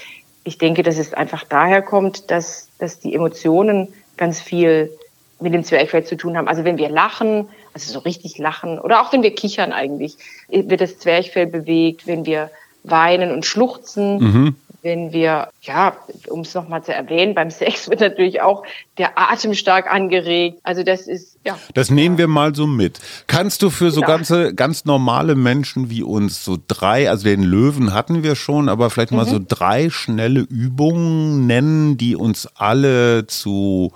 ich 0.46 0.58
denke, 0.58 0.84
dass 0.84 0.98
es 0.98 1.14
einfach 1.14 1.44
daher 1.44 1.82
kommt, 1.82 2.32
dass, 2.32 2.70
dass 2.80 3.00
die 3.00 3.14
Emotionen 3.14 3.90
ganz 4.18 4.40
viel 4.40 4.92
mit 5.40 5.54
dem 5.54 5.64
Zwerchfell 5.64 6.06
zu 6.06 6.16
tun 6.16 6.38
haben. 6.38 6.48
Also 6.48 6.64
wenn 6.64 6.78
wir 6.78 6.90
lachen, 6.90 7.48
also 7.74 7.92
so 7.92 8.00
richtig 8.00 8.38
lachen, 8.38 8.80
oder 8.80 9.02
auch 9.02 9.12
wenn 9.12 9.24
wir 9.24 9.36
kichern 9.36 9.74
eigentlich, 9.74 10.18
wird 10.50 10.80
das 10.80 11.00
Zwerchfell 11.00 11.48
bewegt, 11.48 12.08
wenn 12.08 12.26
wir 12.26 12.50
weinen 12.84 13.32
und 13.32 13.46
schluchzen, 13.46 14.18
mhm 14.20 14.56
wenn 14.84 15.14
wir, 15.14 15.50
ja, 15.62 15.96
um 16.28 16.42
es 16.42 16.54
nochmal 16.54 16.84
zu 16.84 16.94
erwähnen, 16.94 17.34
beim 17.34 17.50
Sex 17.50 17.90
wird 17.90 18.02
natürlich 18.02 18.42
auch 18.42 18.64
der 18.98 19.18
Atem 19.18 19.54
stark 19.54 19.92
angeregt. 19.92 20.60
Also 20.64 20.84
das 20.84 21.08
ist, 21.08 21.38
ja. 21.46 21.58
Das 21.74 21.90
nehmen 21.90 22.18
wir 22.18 22.28
mal 22.28 22.54
so 22.54 22.68
mit. 22.68 23.00
Kannst 23.28 23.62
du 23.62 23.70
für 23.70 23.92
so 23.92 24.02
genau. 24.02 24.14
ganze, 24.14 24.54
ganz 24.54 24.86
normale 24.86 25.36
Menschen 25.36 25.90
wie 25.90 26.04
uns 26.04 26.44
so 26.44 26.58
drei, 26.68 27.10
also 27.10 27.24
den 27.24 27.44
Löwen 27.44 27.94
hatten 27.94 28.24
wir 28.24 28.36
schon, 28.36 28.68
aber 28.70 28.90
vielleicht 28.90 29.12
mhm. 29.12 29.18
mal 29.18 29.26
so 29.26 29.40
drei 29.46 29.90
schnelle 29.90 30.42
Übungen 30.42 31.48
nennen, 31.48 31.98
die 31.98 32.16
uns 32.16 32.48
alle 32.56 33.26
zu 33.28 33.94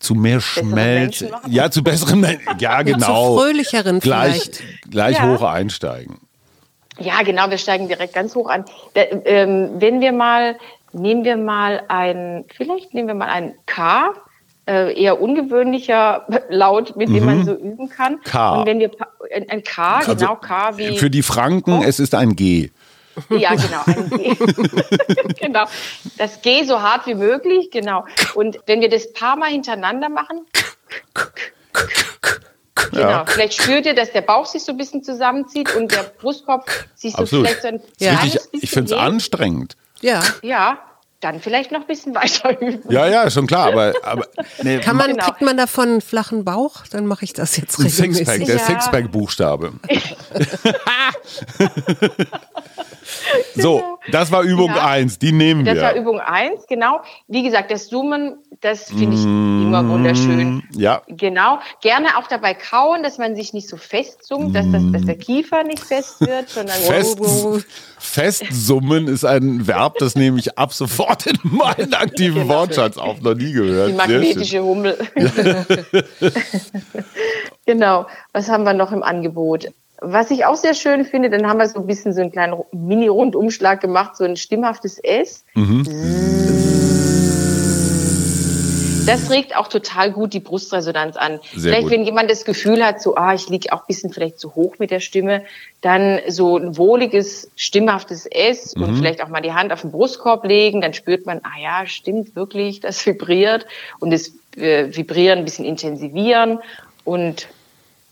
zu 0.00 0.14
mehr 0.14 0.40
Schmelz. 0.40 1.24
Ja, 1.48 1.70
zu 1.70 1.82
besseren 1.82 2.20
Menschen. 2.20 2.58
Ja, 2.58 2.82
genau. 2.82 3.36
Zu 3.36 3.40
fröhlicheren 3.40 4.00
gleich, 4.00 4.42
vielleicht. 4.42 4.90
Gleich 4.90 5.16
Ja. 5.16 5.28
hoch 5.28 5.42
einsteigen. 5.42 6.18
Ja, 6.98 7.22
genau, 7.22 7.50
wir 7.50 7.58
steigen 7.58 7.88
direkt 7.88 8.14
ganz 8.14 8.34
hoch 8.34 8.48
an. 8.48 8.64
Da, 8.94 9.02
ähm, 9.24 9.70
wenn 9.78 10.00
wir 10.00 10.12
mal, 10.12 10.56
nehmen 10.92 11.24
wir 11.24 11.36
mal 11.36 11.82
ein, 11.88 12.44
vielleicht 12.54 12.94
nehmen 12.94 13.08
wir 13.08 13.14
mal 13.14 13.28
ein 13.28 13.54
K, 13.66 14.14
äh, 14.66 14.98
eher 15.00 15.20
ungewöhnlicher 15.20 16.26
Laut, 16.48 16.96
mit 16.96 17.08
dem 17.08 17.26
man 17.26 17.44
so 17.44 17.54
üben 17.54 17.88
kann. 17.88 18.14
Mhm. 18.14 18.22
K. 18.24 18.60
Und 18.60 18.66
wenn 18.66 18.78
wir 18.78 18.90
ein, 19.34 19.50
ein 19.50 19.62
K, 19.62 19.96
Also, 19.98 20.14
genau 20.14 20.36
K 20.36 20.78
wie 20.78 20.96
Für 20.96 21.10
die 21.10 21.22
Franken, 21.22 21.82
es 21.82 21.98
ist 21.98 22.14
ein 22.14 22.36
G. 22.36 22.70
ja, 23.30 23.54
genau, 23.54 23.82
ein 23.86 24.10
G. 24.10 24.34
genau. 25.40 25.64
Das 26.18 26.42
G 26.42 26.64
so 26.64 26.80
hart 26.80 27.06
wie 27.06 27.14
möglich, 27.14 27.70
genau. 27.70 28.04
Und 28.34 28.58
wenn 28.66 28.80
wir 28.80 28.88
das 28.88 29.12
paar 29.12 29.36
Mal 29.36 29.50
hintereinander 29.50 30.08
machen, 30.08 30.46
genau. 32.74 33.00
Ja. 33.08 33.24
Vielleicht 33.26 33.60
spürt 33.62 33.86
ihr, 33.86 33.94
dass 33.94 34.12
der 34.12 34.22
Bauch 34.22 34.46
sich 34.46 34.62
so 34.64 34.72
ein 34.72 34.78
bisschen 34.78 35.02
zusammenzieht 35.02 35.74
und 35.76 35.92
der 35.92 36.02
Brustkorb 36.02 36.68
sich 36.94 37.12
so 37.12 37.18
Absolut. 37.18 37.46
vielleicht 37.46 37.62
so 37.62 37.68
ein 37.68 37.80
Ja. 37.98 38.14
kleines 38.14 38.22
Richtig, 38.34 38.50
bisschen 38.50 38.60
ich 38.64 38.70
finde 38.70 38.94
es 38.94 39.00
anstrengend. 39.00 39.76
Ja. 40.00 40.22
Ja, 40.42 40.78
dann 41.20 41.40
vielleicht 41.40 41.72
noch 41.72 41.80
ein 41.80 41.86
bisschen 41.86 42.14
weiter 42.14 42.60
üben. 42.60 42.82
Ja, 42.92 43.06
ja, 43.06 43.30
schon 43.30 43.46
klar, 43.46 43.68
aber, 43.68 43.94
aber 44.02 44.26
nee, 44.62 44.78
Kann 44.80 44.96
man, 44.96 45.10
Genau. 45.12 45.24
kriegt 45.24 45.40
man 45.40 45.56
davon 45.56 45.88
einen 45.88 46.00
flachen 46.02 46.44
Bauch? 46.44 46.86
Dann 46.90 47.06
mache 47.06 47.24
ich 47.24 47.32
das 47.32 47.56
jetzt 47.56 47.78
ein 47.78 47.88
Sixpack, 47.88 48.44
der 48.44 48.56
Ja. 48.56 48.64
Sixpack-Buchstabe. 48.66 49.72
so, 53.54 53.98
das 54.10 54.30
war 54.32 54.42
Übung 54.42 54.68
Ja. 54.74 54.86
1, 54.86 55.18
die 55.18 55.32
nehmen 55.32 55.64
Das 55.64 55.80
war 55.80 55.94
wir. 55.94 56.00
Übung 56.00 56.20
eins, 56.20 56.66
genau. 56.68 57.00
Wie 57.28 57.42
gesagt, 57.42 57.70
das 57.70 57.88
Zoomen, 57.88 58.36
das 58.60 58.84
finde 58.84 59.16
ich 59.16 59.22
immer 59.24 59.86
wunderschön. 59.88 60.62
Ja, 60.72 61.02
Genau. 61.08 61.58
Gerne 61.80 62.18
auch 62.18 62.26
dabei 62.28 62.54
kauen, 62.54 63.02
dass 63.02 63.18
man 63.18 63.34
sich 63.36 63.52
nicht 63.52 63.68
so 63.68 63.76
festzoomt, 63.76 64.54
dass, 64.54 64.66
das, 64.70 64.82
dass 64.92 65.04
der 65.04 65.16
Kiefer 65.16 65.62
nicht 65.64 65.80
fest 65.84 66.20
wird, 66.20 66.48
sondern 66.50 66.76
Fest, 66.80 67.18
Festsummen 67.98 69.08
ist 69.08 69.24
ein 69.24 69.66
Verb, 69.66 69.96
das 69.98 70.14
nehme 70.14 70.38
ich 70.38 70.58
ab 70.58 70.72
sofort 70.72 71.26
in 71.26 71.38
meinen 71.42 71.94
aktiven 71.94 72.42
Genau. 72.42 72.54
Wortschatz 72.60 72.96
auf. 72.98 73.20
Noch 73.20 73.34
nie 73.34 73.52
gehört. 73.52 73.88
die 73.90 73.92
magnetische 73.94 74.62
Hummel. 74.62 74.96
genau. 77.66 78.06
Was 78.32 78.48
haben 78.48 78.64
wir 78.64 78.74
noch 78.74 78.92
im 78.92 79.02
Angebot? 79.02 79.68
Was 80.06 80.30
ich 80.30 80.44
auch 80.44 80.56
sehr 80.56 80.74
schön 80.74 81.04
finde, 81.06 81.30
dann 81.30 81.46
haben 81.48 81.58
wir 81.58 81.68
so 81.68 81.80
ein 81.80 81.86
bisschen 81.86 82.12
so 82.12 82.20
einen 82.20 82.30
kleinen 82.30 82.62
Mini-Rundumschlag 82.72 83.80
gemacht, 83.80 84.16
so 84.16 84.24
ein 84.24 84.36
stimmhaftes 84.36 84.98
S. 84.98 85.44
Mhm. 85.54 85.84
Das 89.06 89.30
regt 89.30 89.56
auch 89.56 89.68
total 89.68 90.12
gut 90.12 90.32
die 90.32 90.40
Brustresonanz 90.40 91.16
an. 91.16 91.40
Sehr 91.52 91.72
vielleicht, 91.72 91.82
gut. 91.84 91.90
wenn 91.92 92.04
jemand 92.04 92.30
das 92.30 92.44
Gefühl 92.44 92.84
hat, 92.84 93.02
so, 93.02 93.16
ah, 93.16 93.34
ich 93.34 93.48
liege 93.48 93.72
auch 93.72 93.80
ein 93.80 93.86
bisschen 93.86 94.12
vielleicht 94.12 94.38
zu 94.38 94.54
hoch 94.54 94.74
mit 94.78 94.90
der 94.90 95.00
Stimme, 95.00 95.44
dann 95.82 96.20
so 96.28 96.56
ein 96.56 96.76
wohliges, 96.78 97.50
stimmhaftes 97.56 98.26
S 98.26 98.74
Mhm. 98.76 98.82
und 98.82 98.96
vielleicht 98.96 99.22
auch 99.22 99.28
mal 99.28 99.42
die 99.42 99.52
Hand 99.52 99.72
auf 99.72 99.82
den 99.82 99.90
Brustkorb 99.90 100.44
legen, 100.44 100.80
dann 100.80 100.94
spürt 100.94 101.26
man, 101.26 101.40
ah 101.44 101.60
ja, 101.62 101.86
stimmt 101.86 102.34
wirklich, 102.36 102.80
das 102.80 103.04
vibriert 103.06 103.66
und 104.00 104.10
das 104.10 104.32
äh, 104.56 104.86
Vibrieren 104.94 105.40
ein 105.40 105.44
bisschen 105.44 105.64
intensivieren 105.66 106.60
und 107.04 107.48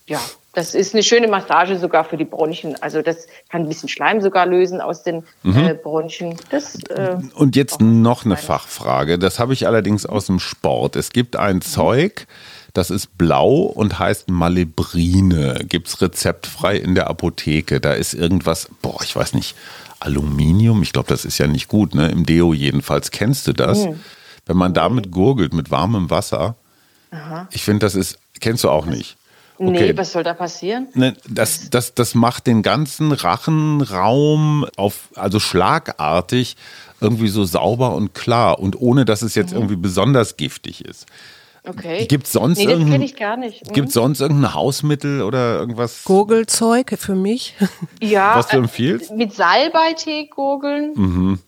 ja, 0.07 0.21
das 0.55 0.75
ist 0.75 0.93
eine 0.95 1.03
schöne 1.03 1.29
Massage 1.29 1.79
sogar 1.79 2.05
für 2.05 2.17
die 2.17 2.25
Bronchien. 2.25 2.77
Also 2.83 3.01
das 3.03 3.27
kann 3.51 3.63
ein 3.63 3.69
bisschen 3.69 3.89
Schleim 3.89 4.21
sogar 4.21 4.45
lösen 4.47 4.81
aus 4.81 5.03
den 5.03 5.25
Mhm. 5.43 5.57
äh, 5.57 5.75
Bronchien. 5.75 6.37
Das, 6.51 6.75
äh, 6.91 7.17
Und 7.35 7.57
jetzt 7.57 7.81
noch 7.81 8.25
eine 8.25 8.37
Fachfrage. 8.37 9.19
Das 9.19 9.39
habe 9.39 9.53
ich 9.55 9.67
allerdings 9.67 10.05
aus 10.07 10.27
dem 10.27 10.39
Sport. 10.41 10.97
Es 10.97 11.11
gibt 11.11 11.37
ein 11.37 11.63
Zeug, 11.63 12.27
das 12.75 12.91
ist 12.91 13.17
blau 13.19 13.61
und 13.63 13.99
heißt 13.99 14.31
Malebrine. 14.31 15.65
Gibt 15.69 15.89
es 15.89 16.01
rezeptfrei 16.01 16.77
in 16.77 16.95
der 16.95 17.09
Apotheke. 17.09 17.81
Da 17.81 17.93
ist 17.95 18.15
irgendwas, 18.15 18.69
boah, 18.83 19.01
ich 19.03 19.15
weiß 19.17 19.35
nicht, 19.35 19.55
Aluminium. 20.01 20.83
Ich 20.83 20.93
glaube, 20.93 21.09
das 21.09 21.25
ist 21.25 21.39
ja 21.39 21.47
nicht 21.47 21.69
gut, 21.69 21.95
ne? 21.95 22.09
Im 22.09 22.27
Deo 22.27 22.53
jedenfalls. 22.53 23.11
Kennst 23.11 23.47
du 23.47 23.53
das? 23.53 23.87
Wenn 24.47 24.57
man 24.57 24.75
damit 24.75 25.11
gurgelt 25.13 25.55
mit 25.55 25.71
warmem 25.71 26.11
Wasser. 26.11 26.57
Ich 27.51 27.63
finde, 27.63 27.87
das 27.87 27.95
ist, 27.95 28.19
kennst 28.41 28.65
du 28.65 28.71
auch 28.71 28.87
nicht. 28.87 29.17
Nee, 29.71 29.97
was 29.97 30.13
soll 30.13 30.23
da 30.25 30.35
passieren? 30.35 30.89
Ne, 30.95 31.15
das, 31.29 31.71
das, 31.71 31.95
das 31.95 32.15
macht 32.15 32.47
den 32.47 32.63
ganzen 32.63 33.13
Rachenraum 33.13 34.67
auf, 34.77 35.09
also 35.15 35.41
schlagartig 35.41 36.57
irgendwie 37.01 37.29
so 37.29 37.45
sauber 37.45 37.95
und 37.95 38.15
klar 38.15 38.59
und 38.59 38.81
ohne, 38.81 39.05
dass 39.05 39.23
es 39.23 39.35
Mhm. 39.37 39.43
jetzt 39.43 39.53
irgendwie 39.53 39.77
besonders 39.77 40.37
giftig 40.37 40.85
ist. 40.85 41.07
Okay. 41.65 42.07
Gibt's 42.07 42.33
sonst 42.33 42.59
nee, 42.59 42.65
das 42.65 42.73
irgendein- 42.73 42.93
kenne 42.95 43.05
ich 43.05 43.17
gar 43.17 43.37
nicht. 43.37 43.69
Mhm. 43.69 43.73
Gibt 43.73 43.89
es 43.89 43.95
sonst 43.95 44.21
irgendein 44.21 44.53
Hausmittel 44.55 45.23
oder 45.23 45.59
irgendwas, 45.61 46.03
Gurgelzeug 46.05 46.95
für 46.99 47.15
mich. 47.15 47.55
ja, 48.03 48.37
was 48.37 48.49
du 48.49 48.57
äh, 48.57 48.61
empfiehlst? 48.61 49.13
Mit 49.13 49.33
Salbeitee 49.33 50.27
gurgeln. 50.27 50.93
Mhm. 50.95 51.39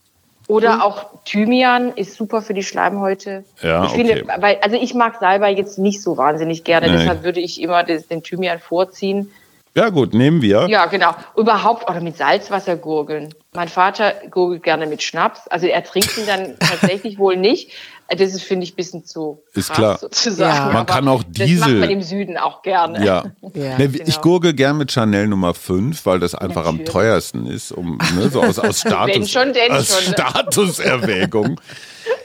Oder 0.47 0.85
auch 0.85 1.07
Thymian 1.25 1.93
ist 1.95 2.15
super 2.15 2.41
für 2.41 2.53
die 2.53 2.63
Schleimhäute. 2.63 3.43
Ja, 3.61 3.85
ich 3.85 3.91
finde, 3.91 4.23
okay. 4.23 4.41
weil, 4.41 4.57
also 4.61 4.75
ich 4.75 4.93
mag 4.93 5.17
Salbei 5.19 5.51
jetzt 5.51 5.79
nicht 5.79 6.01
so 6.01 6.17
wahnsinnig 6.17 6.63
gerne, 6.63 6.87
Nee. 6.87 6.97
deshalb 6.97 7.23
würde 7.23 7.39
ich 7.39 7.61
immer 7.61 7.83
den 7.83 8.21
Thymian 8.21 8.59
vorziehen. 8.59 9.31
Ja 9.75 9.89
gut, 9.89 10.13
nehmen 10.13 10.41
wir. 10.41 10.67
Ja, 10.69 10.85
genau. 10.85 11.13
Überhaupt 11.35 11.89
oder 11.89 11.99
mit 11.99 12.15
Salzwasser 12.15 12.77
gurgeln. 12.77 13.33
Mein 13.53 13.67
Vater 13.67 14.13
gurgelt 14.31 14.63
gerne 14.63 14.87
mit 14.87 15.03
Schnaps. 15.03 15.49
Also 15.49 15.67
er 15.67 15.83
trinkt 15.83 16.17
ihn 16.17 16.25
dann 16.25 16.55
tatsächlich 16.59 17.19
wohl 17.19 17.35
nicht. 17.35 17.71
Das 18.07 18.33
ist, 18.35 18.43
finde 18.43 18.65
ich, 18.65 18.73
ein 18.73 18.75
bisschen 18.75 19.03
zu 19.03 19.41
Ist 19.53 19.73
klar. 19.73 19.97
sozusagen. 19.97 20.55
Ja. 20.55 20.65
Man 20.67 20.75
Aber 20.75 20.85
kann 20.85 21.07
auch 21.07 21.23
Das 21.23 21.47
Diesel- 21.47 21.59
macht 21.73 21.79
man 21.79 21.89
im 21.89 22.01
Süden 22.03 22.37
auch 22.37 22.61
gerne. 22.61 23.03
Ja. 23.03 23.23
Ja, 23.55 23.77
ne, 23.77 23.85
Ich 23.85 24.03
genau. 24.05 24.21
gurgel 24.21 24.53
gern 24.53 24.77
mit 24.77 24.91
Chanel 24.91 25.27
Nummer 25.27 25.53
5, 25.53 26.05
weil 26.05 26.19
das 26.19 26.35
einfach 26.35 26.65
am 26.65 26.75
Natürlich. 26.75 26.91
teuersten 26.91 27.45
ist, 27.47 27.71
um 27.71 27.97
ne, 28.15 28.29
so 28.29 28.43
aus, 28.43 28.59
aus 28.59 28.79
Status, 28.81 29.15
Wenn 29.15 29.25
schon, 29.27 29.53
denn 29.53 29.71
aus 29.71 29.87
schon. 30.03 30.13
Statuserwägung. 30.13 31.59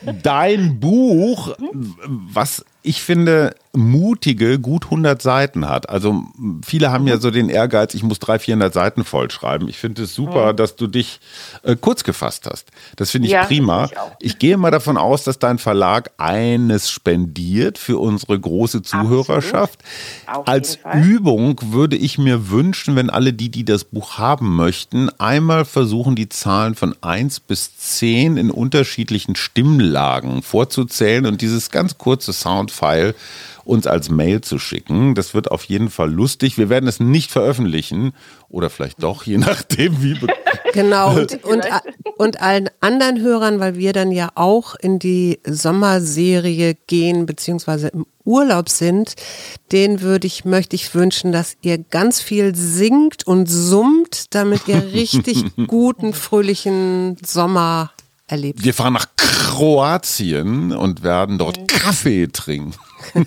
Dein 0.23 0.81
Buch, 0.81 1.55
was 2.07 2.65
ich 2.83 3.03
finde 3.03 3.55
mutige, 3.73 4.59
gut 4.59 4.87
100 4.87 5.23
Seiten 5.23 5.69
hat. 5.69 5.89
Also 5.89 6.25
viele 6.67 6.91
haben 6.91 7.07
ja 7.07 7.17
Mhm. 7.17 7.21
so 7.21 7.31
den 7.31 7.49
Ehrgeiz, 7.49 7.95
ich 7.95 8.03
muss 8.03 8.19
300, 8.19 8.43
400 8.43 8.75
Seiten 8.75 9.05
vollschreiben. 9.05 9.69
Ich 9.69 9.79
finde 9.79 10.03
es 10.03 10.13
super, 10.15 10.53
dass 10.55 10.75
du 10.75 10.89
dich 10.89 11.21
äh, 11.63 11.77
kurz 11.77 12.03
gefasst 12.03 12.49
hast. 12.51 12.67
Das 12.97 13.13
finde 13.13 13.29
ich 13.29 13.35
Mhm. 13.35 13.39
Ja, 13.39 13.45
prima. 13.45 13.85
ich. 13.85 14.27
Ich 14.33 14.39
gehe 14.41 14.57
mal 14.57 14.73
davon 14.73 14.97
aus, 14.97 15.23
dass 15.23 15.39
dein 15.39 15.59
Verlag 15.59 16.11
eines 16.19 16.91
spendiert 16.91 17.79
für 17.79 17.99
unsere 17.99 18.41
große 18.41 18.83
Zuhörerschaft. 18.83 19.79
Als. 20.47 20.79
Übung 20.95 21.61
würde 21.73 21.97
ich 21.97 22.19
mir 22.19 22.51
wünschen, 22.51 22.97
wenn 22.97 23.09
alle 23.09 23.33
die, 23.33 23.51
die 23.51 23.65
das 23.65 23.85
Buch 23.85 24.19
haben 24.19 24.57
möchten, 24.57 25.11
einmal 25.21 25.65
versuchen, 25.65 26.17
die 26.17 26.29
Zahlen 26.29 26.75
von 26.75 26.97
1 27.03 27.39
bis 27.39 27.77
10 27.77 28.37
in 28.37 28.51
unterschiedlichen 28.51 29.37
Stimmlagen 29.37 30.43
vorzuzählen 30.43 31.27
und 31.27 31.41
dieses 31.41 31.71
ganz 31.71 31.99
kurze 31.99 32.33
Soundfile 32.71 33.15
uns 33.65 33.87
als 33.87 34.09
Mail 34.09 34.41
zu 34.41 34.59
schicken. 34.59 35.15
Das 35.15 35.35
wird 35.35 35.51
auf 35.51 35.65
jeden 35.65 35.91
Fall 35.91 36.11
lustig. 36.11 36.59
Wir 36.59 36.71
werden 36.71 36.89
es 36.89 36.99
nicht 36.99 37.31
veröffentlichen 37.31 38.13
oder 38.49 38.71
vielleicht 38.71 39.03
doch, 39.03 39.25
je 39.25 39.39
nachdem, 39.39 40.03
wie. 40.03 40.19
Genau, 40.73 41.15
und, 41.17 41.45
und, 41.45 41.65
und 42.17 42.43
allen 42.43 42.71
anderen 42.81 43.21
Hörern, 43.21 43.61
weil 43.61 43.77
wir 43.77 43.93
dann 43.93 44.11
ja 44.13 44.31
auch 44.35 44.75
in 44.75 44.99
die 44.99 45.39
Sommerserie 45.45 46.77
gehen, 46.87 47.27
beziehungsweise 47.27 47.89
im 47.89 48.07
Urlaub 48.25 48.69
sind, 48.69 49.15
den 49.73 50.01
würde 50.01 50.27
ich, 50.27 50.45
möchte 50.45 50.75
ich 50.75 50.95
wünschen, 50.95 51.31
dass 51.31 51.57
ihr 51.63 51.79
ganz 51.79 52.21
viel 52.21 52.55
singt 52.55 53.27
und 53.27 53.47
summt, 53.47 54.35
damit 54.35 54.67
ihr 54.69 54.83
richtig 54.93 55.45
guten, 55.67 56.13
fröhlichen 56.13 57.19
Sommer 57.25 57.93
erlebt. 58.31 58.63
Wir 58.65 58.75
fahren 58.75 58.93
nach 58.95 59.07
Kroatien 59.17 60.73
und 60.73 61.03
werden 61.03 61.39
dort 61.39 61.69
Kaffee 61.69 62.29
trinken. 62.29 62.75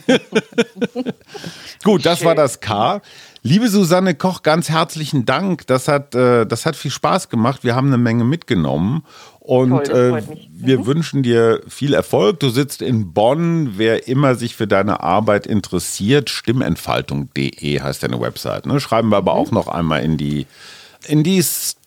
Gut, 1.84 2.06
das 2.06 2.24
war 2.24 2.36
das 2.36 2.60
K. 2.60 3.02
Liebe 3.42 3.68
Susanne 3.68 4.16
Koch, 4.16 4.42
ganz 4.42 4.70
herzlichen 4.70 5.26
Dank. 5.26 5.68
Das 5.68 5.90
hat, 5.90 6.16
äh, 6.16 6.46
das 6.46 6.66
hat 6.66 6.78
viel 6.78 6.92
Spaß 6.92 7.28
gemacht. 7.30 7.64
Wir 7.64 7.76
haben 7.76 7.88
eine 7.88 7.98
Menge 7.98 8.24
mitgenommen. 8.24 9.04
Und 9.40 9.88
Toll, 9.88 10.20
äh, 10.20 10.38
wir 10.50 10.86
wünschen 10.86 11.24
dir 11.24 11.62
viel 11.68 11.94
Erfolg. 11.94 12.40
Du 12.40 12.50
sitzt 12.50 12.82
in 12.82 13.12
Bonn. 13.12 13.74
Wer 13.76 14.08
immer 14.08 14.36
sich 14.36 14.56
für 14.56 14.68
deine 14.68 15.02
Arbeit 15.02 15.46
interessiert, 15.46 16.30
stimmentfaltung.de 16.30 17.82
heißt 17.82 18.04
deine 18.04 18.22
Website. 18.22 18.66
Ne? 18.66 18.80
Schreiben 18.80 19.10
wir 19.10 19.18
Mhm. 19.22 19.28
aber 19.28 19.34
auch 19.34 19.52
noch 19.52 19.68
einmal 19.68 20.04
in 20.04 20.16
die, 20.16 20.48
in 21.06 21.24
die, 21.24 21.44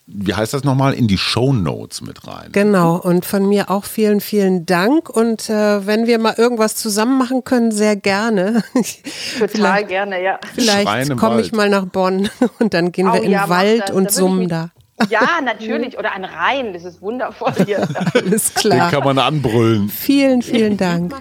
wie 0.06 0.34
heißt 0.34 0.54
das 0.54 0.62
nochmal, 0.62 0.94
in 0.94 1.08
die 1.08 1.18
Show 1.18 1.52
Notes 1.52 2.00
mit 2.00 2.26
rein. 2.26 2.50
Genau, 2.52 2.96
und 2.96 3.24
von 3.24 3.48
mir 3.48 3.70
auch 3.70 3.84
vielen, 3.84 4.20
vielen 4.20 4.64
Dank. 4.64 5.10
Und 5.10 5.50
äh, 5.50 5.84
wenn 5.86 6.06
wir 6.06 6.18
mal 6.20 6.34
irgendwas 6.36 6.76
zusammen 6.76 7.18
machen 7.18 7.42
können, 7.42 7.72
sehr 7.72 7.96
gerne. 7.96 8.62
Total 9.38 9.84
gerne, 9.84 10.22
ja. 10.22 10.38
Vielleicht 10.54 11.16
komme 11.16 11.40
ich 11.40 11.52
mal 11.52 11.68
nach 11.68 11.86
Bonn 11.86 12.28
und 12.60 12.72
dann 12.72 12.92
gehen 12.92 13.06
wir 13.06 13.20
Oh 13.20 13.24
in 13.24 13.32
ja, 13.32 13.42
den 13.42 13.48
mach 13.48 13.56
Wald. 13.56 13.88
Da 13.88 13.94
und 13.94 14.10
summen 14.10 14.48
da. 14.48 14.70
Ja, 15.10 15.42
natürlich. 15.44 15.98
Oder 15.98 16.12
ein 16.12 16.24
Rhein, 16.24 16.72
das 16.72 16.84
ist 16.84 17.02
wundervoll 17.02 17.52
hier. 17.66 17.86
Alles 18.14 18.54
klar. 18.54 18.88
Den 18.88 18.94
kann 18.94 19.04
man 19.04 19.18
anbrüllen. 19.18 19.90
Vielen, 19.90 20.40
vielen 20.40 20.78
Dank. 20.78 21.14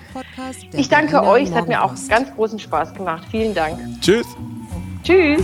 Ich 0.72 0.88
danke 0.88 1.22
euch, 1.24 1.50
es 1.50 1.54
hat 1.54 1.68
mir 1.68 1.84
auch 1.84 1.94
ganz 2.08 2.34
großen 2.36 2.58
Spaß 2.58 2.94
gemacht. 2.94 3.28
Vielen 3.32 3.54
Dank. 3.54 3.78
Tschüss. 4.00 4.26
Tschüss. 5.04 5.44